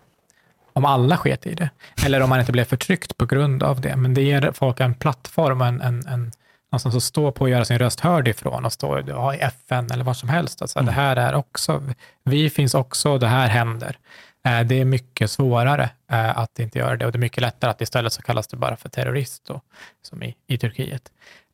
om 0.72 0.84
alla 0.84 1.16
sket 1.16 1.46
i 1.46 1.54
det. 1.54 1.70
Eller 2.06 2.20
om 2.22 2.28
man 2.28 2.40
inte 2.40 2.52
blev 2.52 2.64
förtryckt 2.64 3.16
på 3.16 3.26
grund 3.26 3.62
av 3.62 3.80
det. 3.80 3.96
Men 3.96 4.14
det 4.14 4.22
ger 4.22 4.52
folk 4.52 4.80
en 4.80 4.94
plattform, 4.94 5.60
en, 5.60 5.80
en, 5.80 6.06
en, 6.06 6.32
någonstans 6.72 6.94
att 6.96 7.02
stå 7.02 7.32
på 7.32 7.40
och 7.42 7.50
göra 7.50 7.64
sin 7.64 7.78
röst 7.78 8.00
hörd 8.00 8.28
ifrån 8.28 8.64
och 8.64 8.72
stå 8.72 9.00
ja, 9.08 9.34
i 9.34 9.38
FN 9.38 9.90
eller 9.92 10.04
vad 10.04 10.16
som 10.16 10.28
helst. 10.28 10.62
Alltså, 10.62 10.80
Det 10.80 10.92
här 10.92 11.16
är 11.16 11.34
också, 11.34 11.82
vi 12.24 12.50
finns 12.50 12.74
också, 12.74 13.18
det 13.18 13.26
här 13.26 13.48
händer. 13.48 13.98
Eh, 14.44 14.60
Det 14.60 14.80
är 14.80 14.84
mycket 14.84 15.30
svårare 15.30 15.90
eh, 16.10 16.38
att 16.38 16.58
inte 16.58 16.78
göra 16.78 16.96
det 16.96 17.06
och 17.06 17.12
det 17.12 17.16
är 17.16 17.20
mycket 17.20 17.40
lättare 17.40 17.70
att 17.70 17.80
istället 17.80 18.12
så 18.12 18.22
kallas 18.22 18.46
det 18.46 18.56
bara 18.56 18.76
för 18.76 18.88
terrorist, 18.88 19.44
då, 19.46 19.60
som 20.02 20.22
i, 20.22 20.34
i 20.46 20.58
Turkiet. 20.58 21.02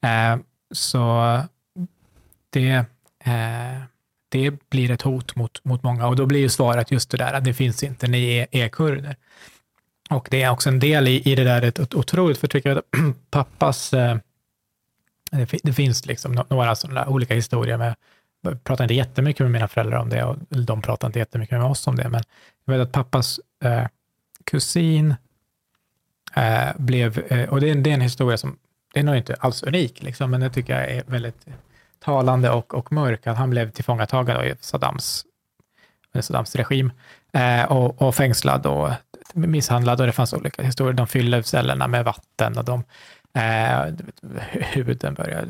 Eh, 0.04 0.37
Så 0.73 1.40
det, 2.50 2.85
eh, 3.25 3.83
det 4.29 4.69
blir 4.71 4.91
ett 4.91 5.03
hot 5.03 5.37
mot, 5.37 5.65
mot 5.65 5.83
många 5.83 6.07
och 6.07 6.17
då 6.17 6.26
blir 6.26 6.41
ju 6.41 6.49
svaret 6.49 6.91
just 6.91 7.11
det 7.11 7.17
där 7.17 7.33
att 7.33 7.45
det 7.45 7.55
finns 7.55 7.83
inte, 7.83 8.07
ni 8.07 8.37
är, 8.37 8.47
är 8.50 8.69
kurder. 8.69 9.17
Och 10.11 10.29
det 10.31 10.43
är 10.43 10.50
också 10.50 10.69
en 10.69 10.79
del 10.79 11.09
i, 11.09 11.33
i 11.33 11.35
det 11.35 11.45
där, 11.45 11.62
ett 11.62 11.95
otroligt 11.95 12.38
förtryck. 12.38 12.67
Pappas, 13.31 13.93
eh, 13.93 14.17
det, 15.31 15.61
det 15.62 15.73
finns 15.73 16.07
liksom 16.07 16.45
några 16.49 16.75
sådana 16.75 17.07
olika 17.09 17.35
historier 17.35 17.76
med, 17.76 17.95
jag 18.41 18.65
pratar 18.65 18.85
inte 18.85 18.95
jättemycket 18.95 19.41
med 19.41 19.50
mina 19.50 19.69
föräldrar 19.69 19.99
om 19.99 20.09
det 20.09 20.25
och 20.25 20.37
de 20.49 20.83
pratar 20.83 21.07
inte 21.07 21.19
jättemycket 21.19 21.59
med 21.59 21.71
oss 21.71 21.87
om 21.87 21.97
det, 21.97 22.09
men 22.09 22.23
jag 22.65 22.79
vet 22.79 22.87
att 22.87 22.93
pappas 22.93 23.41
eh, 23.65 23.87
kusin 24.45 25.15
eh, 26.37 26.69
blev, 26.79 27.19
eh, 27.19 27.49
och 27.49 27.61
det 27.61 27.71
är, 27.71 27.75
det 27.75 27.91
är 27.91 27.95
en 27.95 28.00
historia 28.00 28.37
som, 28.37 28.59
det 28.95 29.00
är 29.00 29.05
nog 29.05 29.17
inte 29.17 29.35
alls 29.35 29.62
unik, 29.62 30.03
liksom, 30.03 30.31
men 30.31 30.41
det 30.41 30.50
tycker 30.50 30.81
jag 30.81 30.91
är 30.91 31.05
väldigt 31.07 31.47
talande 32.00 32.50
och, 32.50 32.75
och 32.75 32.93
mörk, 32.93 33.26
att 33.26 33.37
han 33.37 33.50
blev 33.50 33.71
tillfångatagen 33.71 34.45
i 34.45 34.55
Saddams, 34.61 35.25
eh, 36.15 36.21
Saddams 36.21 36.57
regim 36.57 36.93
eh, 37.33 37.65
och, 37.65 38.03
och 38.03 38.15
fängslad 38.15 38.67
och 38.67 38.91
misshandlad 39.35 40.00
och 40.00 40.07
det 40.07 40.12
fanns 40.12 40.33
olika 40.33 40.62
historier. 40.62 40.93
De 40.93 41.07
fyller 41.07 41.43
cellerna 41.43 41.88
med 41.88 42.05
vatten 42.05 42.59
och 42.59 42.65
de, 42.65 42.85
eh, 43.35 43.95
huden 44.50 45.15
börjar, 45.15 45.47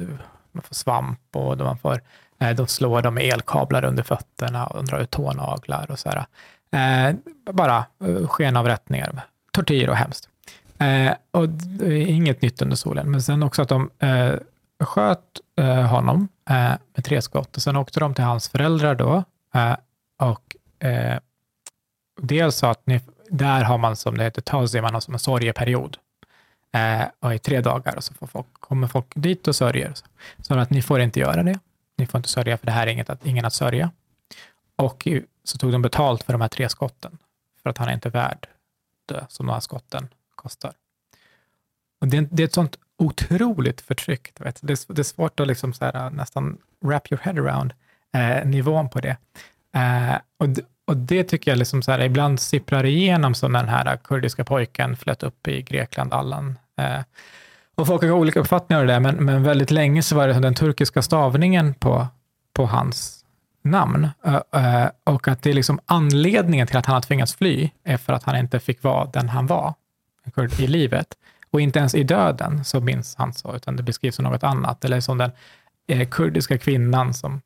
man 0.53 0.62
får 0.62 0.75
svamp 0.75 1.21
och 1.33 1.59
man 1.59 1.79
får, 1.79 2.00
eh, 2.38 2.50
de 2.50 2.67
slår 2.67 3.03
dem 3.03 3.15
med 3.15 3.25
elkablar 3.25 3.85
under 3.85 4.03
fötterna 4.03 4.67
och 4.67 4.76
de 4.76 4.85
drar 4.85 4.99
ut 4.99 5.11
tånaglar 5.11 5.91
och 5.91 5.99
så 5.99 6.09
här. 6.09 6.26
Eh, 6.71 7.17
bara 7.53 7.85
eh, 8.05 8.26
skenavrättningar, 8.26 9.21
tortyr 9.53 9.88
och 9.88 9.97
hemskt. 9.97 10.29
Eh, 10.79 11.12
och 11.31 11.49
inget 11.87 12.43
nytt 12.43 12.62
under 12.62 12.76
solen, 12.76 13.11
men 13.11 13.23
sen 13.23 13.43
också 13.43 13.62
att 13.62 13.69
de 13.69 13.91
eh, 13.99 14.33
sköt 14.85 15.21
eh, 15.59 15.83
honom 15.83 16.29
Eh, 16.50 16.75
med 16.95 17.05
tre 17.05 17.23
skott 17.23 17.57
och 17.57 17.62
sen 17.62 17.76
åkte 17.76 18.00
de 18.00 18.15
till 18.15 18.25
hans 18.25 18.49
föräldrar 18.49 18.95
då 18.95 19.25
eh, 19.55 19.76
och 20.19 20.57
eh, 20.87 21.19
dels 22.21 22.57
sa 22.57 22.71
att 22.71 22.87
ni, 22.87 23.00
där 23.29 23.65
har 23.65 23.79
man 23.79 23.97
som 23.97 24.19
det 24.19 24.25
heter 24.25 24.43
tazi, 24.43 24.81
man 24.81 24.95
har 24.95 25.00
som 25.00 25.15
en 25.15 25.21
sorgeperiod 25.21 25.97
eh, 26.73 27.07
och 27.21 27.35
i 27.35 27.38
tre 27.38 27.61
dagar 27.61 27.97
och 27.97 28.05
så 28.05 28.15
får 28.15 28.26
folk, 28.26 28.47
kommer 28.53 28.88
folk 28.88 29.07
dit 29.15 29.49
och 29.49 29.57
sörjer. 29.57 29.93
Så, 29.95 30.05
så 30.38 30.59
att 30.59 30.71
ni 30.71 30.83
får 30.83 31.00
inte 31.00 31.21
göra 31.21 31.43
det. 31.43 31.59
Ni 31.97 32.07
får 32.07 32.19
inte 32.19 32.29
sörja 32.29 32.57
för 32.57 32.67
det 32.67 32.73
här 32.73 32.87
är 32.87 32.91
inget 32.91 33.11
att, 33.11 33.26
ingen 33.26 33.45
att 33.45 33.55
sörja. 33.55 33.91
Och 34.76 35.09
så 35.45 35.59
tog 35.59 35.73
de 35.73 35.83
betalt 35.83 36.23
för 36.23 36.33
de 36.33 36.41
här 36.41 36.49
tre 36.49 36.69
skotten 36.69 37.19
för 37.62 37.71
att 37.71 37.79
han 37.79 37.88
är 37.88 37.93
inte 37.93 38.09
värd 38.09 38.49
det 39.07 39.26
som 39.29 39.47
de 39.47 39.53
här 39.53 39.61
skotten 39.61 40.09
kostar. 40.35 40.73
Och 42.00 42.09
det, 42.09 42.21
det 42.21 42.43
är 42.43 42.45
ett 42.45 42.55
sånt 42.55 42.79
otroligt 42.99 43.81
förtryckt. 43.81 44.41
Vet. 44.41 44.59
Det, 44.62 44.73
är, 44.73 44.95
det 44.95 45.03
är 45.03 45.05
svårt 45.05 45.41
att 45.41 45.47
liksom 45.47 45.73
så 45.73 45.85
här, 45.85 46.07
äh, 46.07 46.11
nästan 46.11 46.59
wrap 46.85 47.12
your 47.12 47.23
head 47.23 47.33
around 47.33 47.73
eh, 48.15 48.47
nivån 48.47 48.88
på 48.88 49.00
det. 49.00 49.17
Eh, 49.75 50.17
och, 50.38 50.49
och 50.87 50.97
det 50.97 51.25
tycker 51.25 51.50
jag 51.50 51.59
liksom 51.59 51.83
så 51.83 51.93
här, 51.93 52.00
ibland 52.00 52.41
sipprar 52.41 52.85
igenom 52.85 53.35
som 53.35 53.53
när 53.53 53.61
den 53.61 53.69
här 53.69 53.97
kurdiska 53.97 54.45
pojken 54.45 54.97
flöt 54.97 55.23
upp 55.23 55.49
i 55.49 55.62
Grekland, 55.62 56.12
Allan. 56.12 56.59
Eh, 56.79 57.00
och 57.75 57.87
folk 57.87 58.03
har 58.03 58.11
olika 58.11 58.41
uppfattningar 58.41 58.81
om 58.81 58.87
det, 58.87 59.00
men, 59.00 59.15
men 59.15 59.43
väldigt 59.43 59.71
länge 59.71 60.03
så 60.03 60.17
var 60.17 60.29
det 60.29 60.41
den 60.41 60.55
turkiska 60.55 61.03
stavningen 61.03 61.75
på, 61.75 62.07
på 62.53 62.67
hans 62.67 63.25
namn. 63.62 64.09
Eh, 64.55 64.88
och 65.05 65.29
att 65.29 65.43
det 65.43 65.50
är 65.50 65.55
liksom 65.55 65.81
anledningen 65.87 66.67
till 66.67 66.76
att 66.76 66.87
han 66.87 66.95
har 66.95 67.03
tvingats 67.03 67.35
fly 67.35 67.71
är 67.85 67.97
för 67.97 68.12
att 68.12 68.23
han 68.23 68.37
inte 68.37 68.61
fick 68.61 68.83
vara 68.83 69.05
den 69.05 69.29
han 69.29 69.47
var 69.47 69.75
kurd 70.35 70.61
i 70.61 70.67
livet. 70.67 71.07
Och 71.50 71.61
inte 71.61 71.79
ens 71.79 71.95
i 71.95 72.03
döden 72.03 72.65
så 72.65 72.81
minns 72.81 73.17
han 73.17 73.33
så, 73.33 73.57
utan 73.57 73.76
det 73.76 73.83
beskrivs 73.83 74.17
som 74.17 74.25
något 74.25 74.45
annat. 74.45 74.85
Eller 74.85 75.00
som 75.00 75.19
den 75.19 75.31
eh, 75.87 76.09
kurdiska 76.09 76.59
kvinnan 76.59 77.15
som 77.15 77.41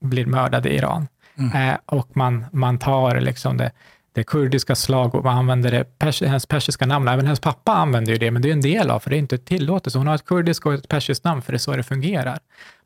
blir 0.00 0.26
mördad 0.26 0.66
i 0.66 0.74
Iran. 0.74 1.08
Mm. 1.38 1.70
Eh, 1.70 1.78
och 1.86 2.16
man, 2.16 2.44
man 2.52 2.78
tar 2.78 3.20
liksom 3.20 3.56
det, 3.56 3.70
det 4.12 4.24
kurdiska 4.24 4.74
slag 4.74 5.14
och 5.14 5.24
man 5.24 5.38
använder 5.38 5.70
det, 5.70 5.98
pers, 5.98 6.22
hennes 6.22 6.46
persiska 6.46 6.86
namn. 6.86 7.08
Även 7.08 7.26
hennes 7.26 7.40
pappa 7.40 7.72
använder 7.72 8.12
ju 8.12 8.18
det, 8.18 8.30
men 8.30 8.42
det 8.42 8.48
är 8.48 8.52
en 8.52 8.60
del 8.60 8.90
av, 8.90 9.00
för 9.00 9.10
det 9.10 9.16
är 9.16 9.18
inte 9.18 9.38
tillåtet. 9.38 9.92
Så 9.92 9.98
hon 9.98 10.06
har 10.06 10.14
ett 10.14 10.24
kurdiskt 10.24 10.66
och 10.66 10.74
ett 10.74 10.88
persiskt 10.88 11.24
namn, 11.24 11.42
för 11.42 11.52
det 11.52 11.56
är 11.56 11.58
så 11.58 11.76
det 11.76 11.82
fungerar. 11.82 12.38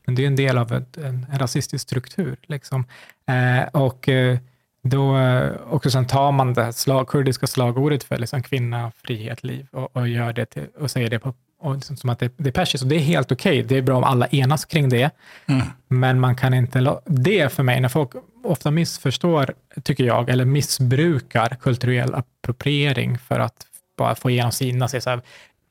Men 0.05 0.15
det 0.15 0.23
är 0.23 0.27
en 0.27 0.35
del 0.35 0.57
av 0.57 0.73
ett, 0.73 0.97
en, 0.97 1.25
en 1.31 1.39
rasistisk 1.39 1.83
struktur. 1.83 2.37
Liksom. 2.41 2.85
Eh, 3.25 3.81
och 3.81 4.09
eh, 4.09 4.37
då 4.83 5.17
eh, 5.17 5.51
också 5.69 5.91
sen 5.91 6.07
tar 6.07 6.31
man 6.31 6.53
det 6.53 6.73
slag, 6.73 7.07
kurdiska 7.07 7.47
slagordet 7.47 8.03
för 8.03 8.17
liksom 8.17 8.43
kvinna, 8.43 8.91
frihet, 9.05 9.43
liv 9.43 9.67
och, 9.71 9.95
och 9.95 10.07
gör 10.07 10.33
det 10.33 10.45
till, 10.45 10.67
och 10.79 10.91
säger 10.91 11.09
det 11.09 11.19
på, 11.19 11.33
och 11.61 11.75
liksom 11.75 11.97
som 11.97 12.09
att 12.09 12.19
det, 12.19 12.33
det 12.37 12.49
är 12.49 12.53
persiskt. 12.53 12.83
Och 12.83 12.89
det 12.89 12.95
är 12.95 12.99
helt 12.99 13.31
okej. 13.31 13.51
Okay. 13.51 13.67
Det 13.67 13.77
är 13.77 13.81
bra 13.81 13.97
om 13.97 14.03
alla 14.03 14.27
enas 14.27 14.65
kring 14.65 14.89
det. 14.89 15.09
Mm. 15.45 15.67
Men 15.87 16.19
man 16.19 16.35
kan 16.35 16.53
inte... 16.53 16.97
Det 17.05 17.53
för 17.53 17.63
mig, 17.63 17.81
när 17.81 17.89
folk 17.89 18.09
ofta 18.43 18.71
missförstår, 18.71 19.53
tycker 19.83 20.03
jag, 20.03 20.29
eller 20.29 20.45
missbrukar 20.45 21.57
kulturell 21.61 22.15
appropriering 22.15 23.17
för 23.17 23.39
att 23.39 23.65
bara 23.97 24.15
få 24.15 24.29
igenom 24.29 24.51
sina, 24.51 24.87
så 24.87 25.09
här, 25.09 25.21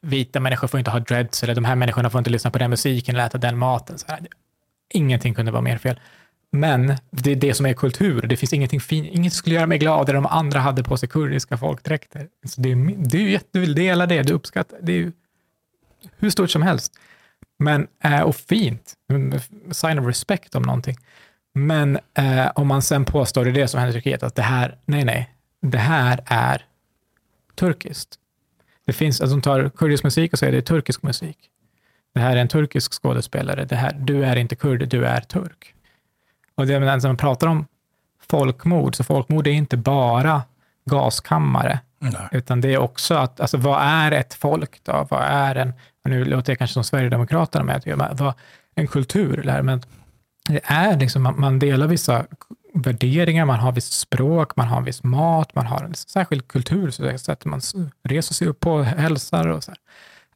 vita 0.00 0.40
människor 0.40 0.68
får 0.68 0.78
inte 0.78 0.90
ha 0.90 1.00
dreads, 1.00 1.42
eller 1.42 1.54
de 1.54 1.64
här 1.64 1.76
människorna 1.76 2.10
får 2.10 2.18
inte 2.18 2.30
lyssna 2.30 2.50
på 2.50 2.58
den 2.58 2.70
musiken 2.70 3.14
eller 3.14 3.26
äta 3.26 3.38
den 3.38 3.58
maten. 3.58 3.98
Så 3.98 4.06
här, 4.08 4.20
ingenting 4.90 5.34
kunde 5.34 5.52
vara 5.52 5.62
mer 5.62 5.78
fel. 5.78 6.00
Men 6.52 6.94
det 7.10 7.32
är 7.32 7.36
det 7.36 7.54
som 7.54 7.66
är 7.66 7.72
kultur. 7.72 8.22
Det 8.22 8.36
finns 8.36 8.52
ingenting 8.52 8.80
fint. 8.80 9.08
Inget 9.12 9.32
skulle 9.32 9.54
göra 9.54 9.66
mig 9.66 9.78
gladare 9.78 10.18
om 10.18 10.26
andra 10.26 10.60
hade 10.60 10.82
på 10.82 10.96
sig 10.96 11.08
kurdiska 11.08 11.56
folkdräkter. 11.56 12.28
Så 12.44 12.60
det 12.60 12.72
är, 12.72 12.94
det 13.08 13.18
är 13.18 13.22
ju 13.22 13.38
du 13.50 13.60
vill 13.60 13.74
dela 13.74 14.06
det, 14.06 14.22
du 14.22 14.32
uppskattar 14.32 14.78
det. 14.82 14.92
är 14.92 14.96
ju 14.96 15.12
hur 16.16 16.30
stort 16.30 16.50
som 16.50 16.62
helst. 16.62 16.92
Men, 17.58 17.86
eh, 18.04 18.20
och 18.20 18.36
fint. 18.36 18.94
Mm, 19.10 19.40
sign 19.70 19.98
of 19.98 20.06
respect 20.06 20.54
om 20.54 20.62
någonting. 20.62 20.96
Men 21.54 21.98
eh, 22.14 22.50
om 22.54 22.66
man 22.66 22.82
sen 22.82 23.04
påstår, 23.04 23.44
det 23.44 23.50
är 23.50 23.54
det 23.54 23.68
som 23.68 23.80
händer 23.80 23.98
i 23.98 24.02
Turkiet, 24.02 24.22
att 24.22 24.34
det 24.34 24.42
här, 24.42 24.78
nej, 24.84 25.04
nej, 25.04 25.34
det 25.62 25.78
här 25.78 26.20
är 26.26 26.64
turkiskt. 27.54 28.14
Det 28.86 28.92
finns, 28.92 29.20
alltså 29.20 29.36
de 29.36 29.42
tar 29.42 29.68
kurdisk 29.68 30.04
musik 30.04 30.32
och 30.32 30.38
säger 30.38 30.52
det 30.52 30.58
är 30.58 30.62
turkisk 30.62 31.02
musik. 31.02 31.36
Det 32.14 32.20
här 32.20 32.36
är 32.36 32.40
en 32.40 32.48
turkisk 32.48 32.92
skådespelare. 32.92 33.64
Det 33.64 33.76
här, 33.76 33.92
du 33.92 34.24
är 34.24 34.36
inte 34.36 34.56
kurd, 34.56 34.88
du 34.88 35.06
är 35.06 35.20
turk. 35.20 35.74
Och 36.54 36.66
det, 36.66 36.78
när 36.78 37.06
man 37.08 37.16
pratar 37.16 37.46
om 37.46 37.66
folkmord, 38.30 38.96
så 38.96 39.04
folkmord 39.04 39.46
är 39.46 39.50
inte 39.52 39.76
bara 39.76 40.42
gaskammare, 40.90 41.80
Nej. 41.98 42.28
utan 42.32 42.60
det 42.60 42.74
är 42.74 42.78
också 42.78 43.14
att, 43.14 43.40
alltså 43.40 43.56
vad 43.56 43.82
är 43.82 44.12
ett 44.12 44.34
folk 44.34 44.84
då? 44.84 45.06
Vad 45.10 45.22
är 45.22 45.54
en, 45.54 45.72
nu 46.04 46.24
låter 46.24 46.52
jag 46.52 46.58
kanske 46.58 46.74
som 46.74 46.84
Sverigedemokraterna, 46.84 47.64
men 47.64 48.16
vad, 48.16 48.34
en 48.74 48.86
kultur, 48.86 49.38
eller, 49.38 49.62
men 49.62 49.82
det 50.48 50.60
är 50.64 50.96
liksom, 50.98 51.22
man, 51.22 51.40
man 51.40 51.58
delar 51.58 51.86
vissa 51.86 52.26
värderingar, 52.74 53.44
man 53.44 53.58
har 53.60 53.72
visst 53.72 53.92
språk, 53.92 54.56
man 54.56 54.66
har 54.68 54.80
viss 54.80 55.02
mat, 55.02 55.54
man 55.54 55.66
har 55.66 55.80
en 55.84 55.94
särskild 55.94 56.48
kultur, 56.48 56.90
så 56.90 57.18
sätt 57.18 57.44
man 57.44 57.60
reser 58.02 58.34
sig 58.34 58.48
upp 58.48 58.60
på, 58.60 58.82
hälsar 58.82 59.48
och 59.48 59.64
så 59.64 59.70
här. 59.70 59.78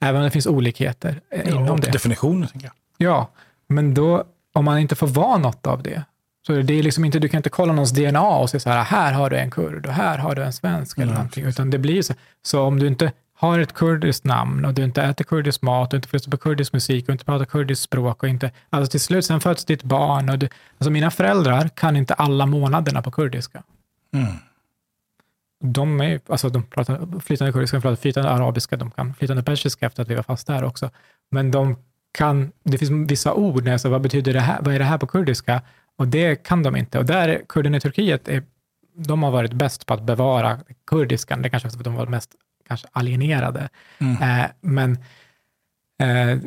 Även 0.00 0.16
om 0.20 0.24
det 0.24 0.30
finns 0.30 0.46
olikheter 0.46 1.20
eh, 1.30 1.40
Ja, 1.44 1.50
inom 1.50 1.70
och 1.70 1.80
det. 1.80 1.90
definitioner, 1.90 2.46
tänker 2.46 2.66
jag. 2.66 2.74
Ja, 3.08 3.28
men 3.66 3.94
då, 3.94 4.24
om 4.54 4.64
man 4.64 4.78
inte 4.78 4.94
får 4.94 5.06
vara 5.06 5.38
något 5.38 5.66
av 5.66 5.82
det, 5.82 6.04
så 6.46 6.52
är 6.52 6.62
det 6.62 6.82
liksom 6.82 7.04
inte, 7.04 7.18
du 7.18 7.28
kan 7.28 7.38
inte 7.38 7.50
kolla 7.50 7.72
någons 7.72 7.92
DNA 7.92 8.28
och 8.28 8.50
säga 8.50 8.60
så 8.60 8.70
här, 8.70 8.84
här 8.84 9.12
har 9.12 9.30
du 9.30 9.36
en 9.36 9.50
kurd 9.50 9.86
och 9.86 9.92
här 9.92 10.18
har 10.18 10.34
du 10.34 10.42
en 10.42 10.52
svensk 10.52 10.98
eller 10.98 11.06
Nej, 11.06 11.14
någonting, 11.14 11.44
utan 11.44 11.70
det 11.70 11.78
blir 11.78 12.02
så. 12.02 12.14
Så 12.42 12.62
om 12.62 12.78
du 12.78 12.86
inte 12.86 13.12
har 13.36 13.58
ett 13.58 13.72
kurdiskt 13.72 14.24
namn 14.24 14.64
och 14.64 14.74
du 14.74 14.84
inte 14.84 15.02
äter 15.02 15.24
kurdisk 15.24 15.62
mat 15.62 15.92
och 15.92 15.96
inte 15.96 16.08
lyssnar 16.12 16.30
på 16.30 16.36
kurdisk 16.36 16.72
musik 16.72 17.08
och 17.08 17.12
inte 17.12 17.24
pratar 17.24 17.44
kurdiskt 17.44 17.84
språk 17.84 18.22
och 18.22 18.28
inte, 18.28 18.50
alltså 18.70 18.90
till 18.90 19.00
slut 19.00 19.24
sen 19.24 19.40
föds 19.40 19.64
ditt 19.64 19.82
barn 19.82 20.28
och 20.28 20.38
du, 20.38 20.48
alltså 20.78 20.90
mina 20.90 21.10
föräldrar 21.10 21.68
kan 21.68 21.96
inte 21.96 22.14
alla 22.14 22.46
månaderna 22.46 23.02
på 23.02 23.10
kurdiska. 23.10 23.62
Mm. 24.12 24.32
De, 25.60 26.00
är, 26.00 26.20
alltså 26.28 26.48
de 26.48 26.62
pratar 26.62 27.20
flytande 27.20 27.52
kurdiska, 27.52 27.76
de 27.76 27.82
pratar 27.82 27.96
flytande 27.96 28.30
arabiska, 28.30 28.76
de 28.76 28.90
kan 28.90 29.14
flytande 29.14 29.42
persiska 29.42 29.86
efter 29.86 30.02
att 30.02 30.08
vi 30.08 30.14
var 30.14 30.22
fast 30.22 30.46
där 30.46 30.64
också. 30.64 30.90
Men 31.30 31.50
de 31.50 31.76
kan, 32.14 32.52
det 32.62 32.78
finns 32.78 33.10
vissa 33.10 33.34
ord, 33.34 33.64
när 33.64 33.70
jag 33.70 33.80
säger 33.80 33.92
vad 33.92 34.02
betyder 34.02 34.32
det 34.32 34.40
här, 34.40 34.58
vad 34.62 34.74
är 34.74 34.78
det 34.78 34.84
här 34.84 34.98
på 34.98 35.06
kurdiska? 35.06 35.62
Och 35.96 36.08
det 36.08 36.36
kan 36.36 36.62
de 36.62 36.76
inte. 36.76 36.98
Och 36.98 37.04
där, 37.04 37.42
kurderna 37.48 37.76
i 37.76 37.80
Turkiet, 37.80 38.28
är, 38.28 38.42
de 38.96 39.22
har 39.22 39.30
varit 39.30 39.52
bäst 39.52 39.86
på 39.86 39.94
att 39.94 40.02
bevara 40.02 40.58
kurdiskan. 40.86 41.42
Det 41.42 41.48
är 41.48 41.50
kanske 41.50 41.70
för 41.70 41.78
att 41.78 41.84
de 41.84 41.94
var 41.94 42.06
mest 42.06 42.30
kanske 42.68 42.88
alienerade. 42.92 43.68
Mm. 43.98 44.22
Eh, 44.22 44.46
men 44.60 44.98
eh, 46.02 46.38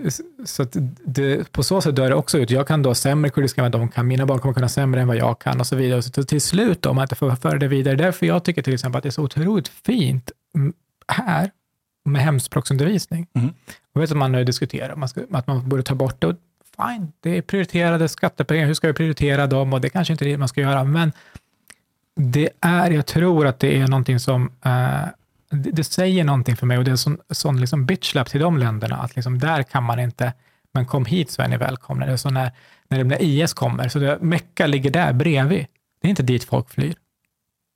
så 0.45 0.65
det, 1.05 1.51
på 1.51 1.63
så 1.63 1.81
sätt 1.81 1.95
dör 1.95 2.09
det 2.09 2.15
också 2.15 2.37
ut. 2.37 2.49
Jag 2.51 2.67
kan 2.67 2.83
då 2.83 2.95
sämre 2.95 3.29
kurdiska 3.29 3.65
än 3.65 3.71
de 3.71 3.89
kan. 3.89 4.07
Mina 4.07 4.25
barn 4.25 4.39
kommer 4.39 4.53
kunna 4.53 4.69
sämre 4.69 5.01
än 5.01 5.07
vad 5.07 5.17
jag 5.17 5.39
kan 5.39 5.59
och 5.59 5.67
så 5.67 5.75
vidare. 5.75 6.01
Så 6.01 6.23
till 6.23 6.41
slut, 6.41 6.85
om 6.85 6.95
man 6.95 7.03
inte 7.03 7.15
får 7.15 7.35
föra 7.35 7.57
det 7.57 7.67
vidare. 7.67 7.95
Därför 7.95 8.25
jag 8.25 8.43
tycker 8.43 8.61
till 8.61 8.73
exempel 8.73 8.97
att 8.97 9.03
det 9.03 9.09
är 9.09 9.11
så 9.11 9.23
otroligt 9.23 9.67
fint 9.67 10.31
här 11.07 11.51
med 12.05 12.21
hemspråksundervisning. 12.21 13.27
Mm. 13.33 13.53
Jag 13.97 14.01
vet 14.01 14.11
att 14.11 14.17
man 14.17 14.31
nu 14.31 14.43
diskuterar 14.43 14.95
man 14.95 15.09
ska, 15.09 15.21
att 15.31 15.47
man 15.47 15.69
borde 15.69 15.83
ta 15.83 15.95
bort 15.95 16.21
det. 16.21 16.27
Och 16.27 16.35
fine, 16.77 17.11
det 17.19 17.37
är 17.37 17.41
prioriterade 17.41 18.07
skattepengar. 18.07 18.65
Hur 18.65 18.73
ska 18.73 18.87
vi 18.87 18.93
prioritera 18.93 19.47
dem? 19.47 19.73
Och 19.73 19.81
det 19.81 19.89
kanske 19.89 20.13
inte 20.13 20.25
är 20.25 20.29
det 20.29 20.37
man 20.37 20.47
ska 20.47 20.61
göra, 20.61 20.83
men 20.83 21.11
det 22.15 22.49
är, 22.61 22.91
jag 22.91 23.05
tror 23.05 23.47
att 23.47 23.59
det 23.59 23.77
är 23.77 23.87
någonting 23.87 24.19
som 24.19 24.51
eh, 24.65 25.05
det, 25.49 25.71
det, 25.71 25.83
säger 25.83 26.23
någonting 26.23 26.55
för 26.55 26.65
mig 26.65 26.77
och 26.77 26.83
det 26.83 26.89
är 26.89 26.91
en 26.91 26.97
sån, 26.97 27.17
sån 27.29 27.59
liksom 27.59 27.85
bitchlap 27.85 28.29
till 28.29 28.39
de 28.39 28.57
länderna, 28.57 28.97
att 28.97 29.15
liksom 29.15 29.39
där 29.39 29.63
kan 29.63 29.83
man 29.83 29.99
inte, 29.99 30.33
men 30.73 30.85
kom 30.85 31.05
hit 31.05 31.31
så 31.31 31.41
är 31.41 31.47
ni 31.47 31.57
välkomna. 31.57 32.05
Det 32.05 32.11
är 32.11 32.17
så 32.17 32.29
när, 32.29 32.51
när, 32.87 33.03
när 33.03 33.21
IS 33.21 33.53
kommer, 33.53 33.89
så 33.89 33.99
det, 33.99 34.17
Mecka 34.21 34.67
ligger 34.67 34.91
där 34.91 35.13
bredvid. 35.13 35.65
Det 36.01 36.07
är 36.07 36.09
inte 36.09 36.23
dit 36.23 36.43
folk 36.43 36.69
flyr. 36.69 36.95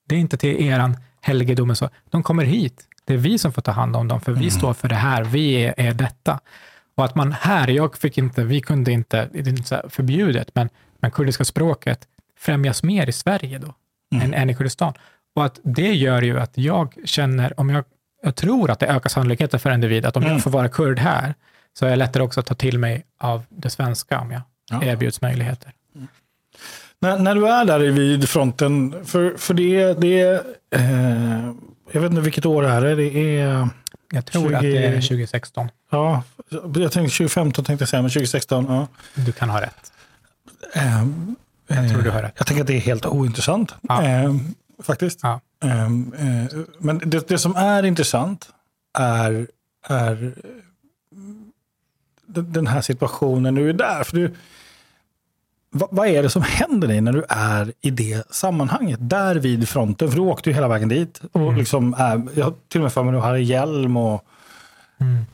Det 0.07 0.15
är 0.15 0.19
inte 0.19 0.37
till 0.37 0.63
eran 0.63 0.97
helgedom. 1.21 1.75
Så. 1.75 1.89
De 2.09 2.23
kommer 2.23 2.43
hit. 2.43 2.87
Det 3.05 3.13
är 3.13 3.17
vi 3.17 3.37
som 3.37 3.53
får 3.53 3.61
ta 3.61 3.71
hand 3.71 3.95
om 3.95 4.07
dem, 4.07 4.21
för 4.21 4.31
vi 4.31 4.37
Mm. 4.39 4.51
står 4.51 4.73
för 4.73 4.87
det 4.87 4.95
här. 4.95 5.23
Vi 5.23 5.53
är, 5.55 5.73
är 5.77 5.93
detta. 5.93 6.39
Och 6.95 7.05
att 7.05 7.15
man 7.15 7.31
här, 7.31 7.67
jag 7.67 7.97
fick 7.97 8.17
inte, 8.17 8.43
vi 8.43 8.61
kunde 8.61 8.91
inte, 8.91 9.29
det 9.33 9.39
är 9.39 9.47
inte 9.49 9.83
förbjudet, 9.89 10.49
men, 10.53 10.69
men 10.99 11.11
kurdiska 11.11 11.45
språket 11.45 12.07
främjas 12.39 12.83
mer 12.83 13.09
i 13.09 13.11
Sverige 13.11 13.57
då, 13.59 13.73
Mm. 14.13 14.25
än, 14.25 14.33
än 14.33 14.49
i 14.49 14.55
Kurdistan. 14.55 14.93
Och 15.35 15.45
att 15.45 15.59
det 15.63 15.93
gör 15.93 16.21
ju 16.21 16.39
att 16.39 16.57
jag 16.57 16.95
känner, 17.05 17.59
om 17.59 17.69
jag, 17.69 17.83
jag 18.23 18.35
tror 18.35 18.71
att 18.71 18.79
det 18.79 18.87
ökar 18.87 19.09
sannolikheten 19.09 19.59
för 19.59 19.69
en 19.69 19.75
individ, 19.75 20.05
att 20.05 20.17
om 20.17 20.23
Mm. 20.23 20.33
jag 20.33 20.43
får 20.43 20.51
vara 20.51 20.69
kurd 20.69 20.99
här, 20.99 21.33
så 21.73 21.85
är 21.85 21.89
jag 21.89 21.97
lättare 21.99 22.23
också 22.23 22.39
att 22.39 22.45
ta 22.45 22.55
till 22.55 22.79
mig 22.79 23.05
av 23.19 23.43
det 23.49 23.69
svenska 23.69 24.19
om 24.19 24.31
jag 24.31 24.41
Ja. 24.71 24.83
erbjuds 24.83 25.21
möjligheter. 25.21 25.71
När, 26.99 27.19
när 27.19 27.35
du 27.35 27.47
är 27.47 27.65
där 27.65 27.79
vid 27.79 28.29
fronten, 28.29 29.05
för, 29.05 29.33
för 29.37 29.53
det, 29.53 29.93
det 29.93 30.21
är, 30.21 30.33
eh, 30.75 31.51
jag 31.93 32.01
vet 32.01 32.11
inte 32.11 32.21
vilket 32.21 32.45
år 32.45 32.63
är 32.65 32.81
det 32.81 32.95
det 32.95 33.39
är, 33.39 33.69
Jag 34.11 34.25
tror 34.25 34.47
20 34.49 34.55
att 34.55 34.61
det 34.61 34.85
är 34.85 35.01
2016. 35.01 35.69
ja, 35.91 36.23
jag 36.49 36.71
tänkte 36.73 36.99
2015 37.17 37.65
tänkte 37.65 37.81
jag 37.81 37.89
säga, 37.89 38.01
men 38.01 38.11
2016, 38.11 38.65
ja. 38.69 38.87
Du 39.15 39.31
kan 39.31 39.49
ha 39.49 39.61
rätt. 39.61 39.91
Eh, 40.73 41.05
Jag 41.67 41.89
tror 41.89 41.97
eh, 41.99 42.03
du 42.03 42.09
har 42.09 42.21
rätt. 42.21 42.33
Jag 42.37 42.47
tänker 42.47 42.61
att 42.61 42.67
det 42.67 42.75
är 42.75 42.79
helt 42.81 43.05
ointressant, 43.05 43.75
Ja. 43.81 44.03
eh, 44.03 44.35
faktiskt. 44.83 45.19
Ja. 45.23 45.41
Eh, 45.63 45.83
eh, 45.85 45.89
men 46.79 47.01
det, 47.05 47.27
det 47.27 47.37
som 47.37 47.55
är 47.55 47.83
intressant 47.85 48.49
är, 48.99 49.47
är 49.87 50.23
eh, 50.23 50.31
den 52.25 52.53
den 52.53 52.67
här 52.67 52.81
situationen 52.81 53.55
du 53.55 53.69
är 53.69 53.73
där. 53.73 54.03
För 54.03 54.15
du, 54.17 54.35
vad, 55.71 55.89
vad 55.91 56.07
är 56.07 56.23
det 56.23 56.29
som 56.29 56.41
händer 56.41 56.87
dig 56.87 57.01
när 57.01 57.11
du 57.13 57.23
är 57.29 57.73
i 57.81 57.89
det 57.89 58.31
sammanhanget? 58.31 58.99
Där 59.01 59.35
vid 59.35 59.69
fronten, 59.69 60.09
för 60.09 60.15
du 60.15 60.21
åkte 60.21 60.49
ju 60.49 60.53
hela 60.55 60.67
vägen 60.67 60.89
dit. 60.89 61.21
Och 61.31 61.41
Mm. 61.41 61.55
liksom 61.55 61.93
är, 61.97 62.21
jag 62.35 62.45
har 62.45 62.53
till 62.67 62.79
och 62.81 62.83
med 62.83 62.93
för 62.93 63.03
mig 63.03 63.15
att 63.15 63.21
du 63.21 63.25
hade 63.27 63.39
hjälm 63.41 63.97
och... 63.97 64.25
Mm. 64.99 65.25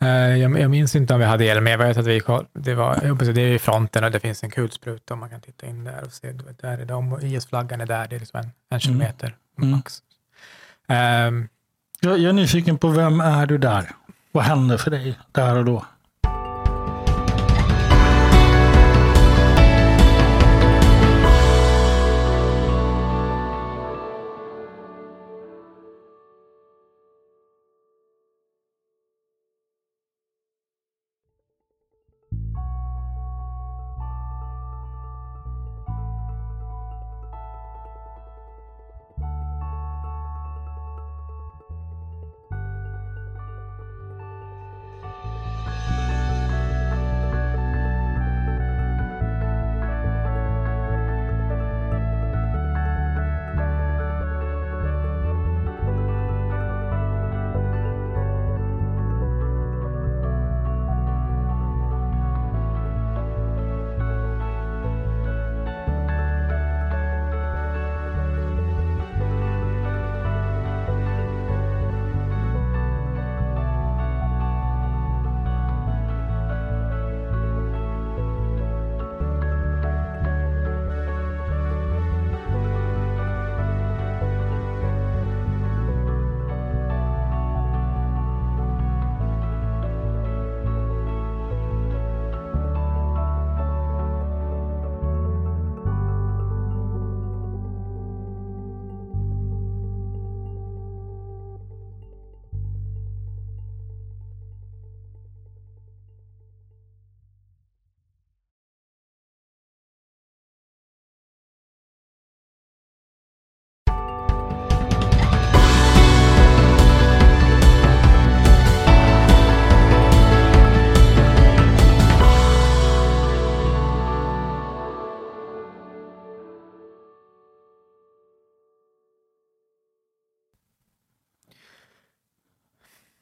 Eh, 0.00 0.38
Jag, 0.38 0.60
jag 0.60 0.70
minns 0.70 0.96
inte 0.96 1.14
om 1.14 1.20
vi 1.20 1.26
hade 1.26 1.44
hjälm, 1.44 1.64
men 1.64 1.70
jag 1.70 1.78
vet 1.78 1.96
att 1.96 2.06
vi, 2.06 2.22
det, 2.52 2.74
var, 2.74 3.32
det 3.32 3.42
är 3.42 3.54
i 3.54 3.58
fronten 3.58 4.04
och 4.04 4.10
det 4.10 4.20
finns 4.20 4.42
en 4.42 4.50
kulspruta 4.50 5.14
och 5.14 5.18
man 5.18 5.30
kan 5.30 5.40
titta 5.40 5.66
in 5.66 5.84
där 5.84 6.02
och 6.06 6.12
se, 6.12 6.32
du 6.32 6.44
vet, 6.44 6.58
där 6.58 6.78
är 6.78 6.84
de 6.84 7.12
och 7.12 7.22
IS-flaggan 7.22 7.80
är 7.80 7.86
där, 7.86 8.06
det 8.08 8.16
är 8.16 8.20
liksom 8.20 8.40
en, 8.40 8.50
en 8.70 8.80
kilometer 8.80 9.36
Mm. 9.58 9.70
max. 9.70 10.02
Ehm, 10.88 11.48
Jag, 12.00 12.18
jag 12.18 12.28
är 12.28 12.32
nyfiken 12.32 12.78
på 12.78 12.88
vem 12.88 13.20
är 13.20 13.46
du 13.46 13.58
där? 13.58 13.90
Vad 14.32 14.44
händer 14.44 14.76
för 14.76 14.90
dig 14.90 15.18
där 15.32 15.56
och 15.58 15.64
då? 15.64 15.84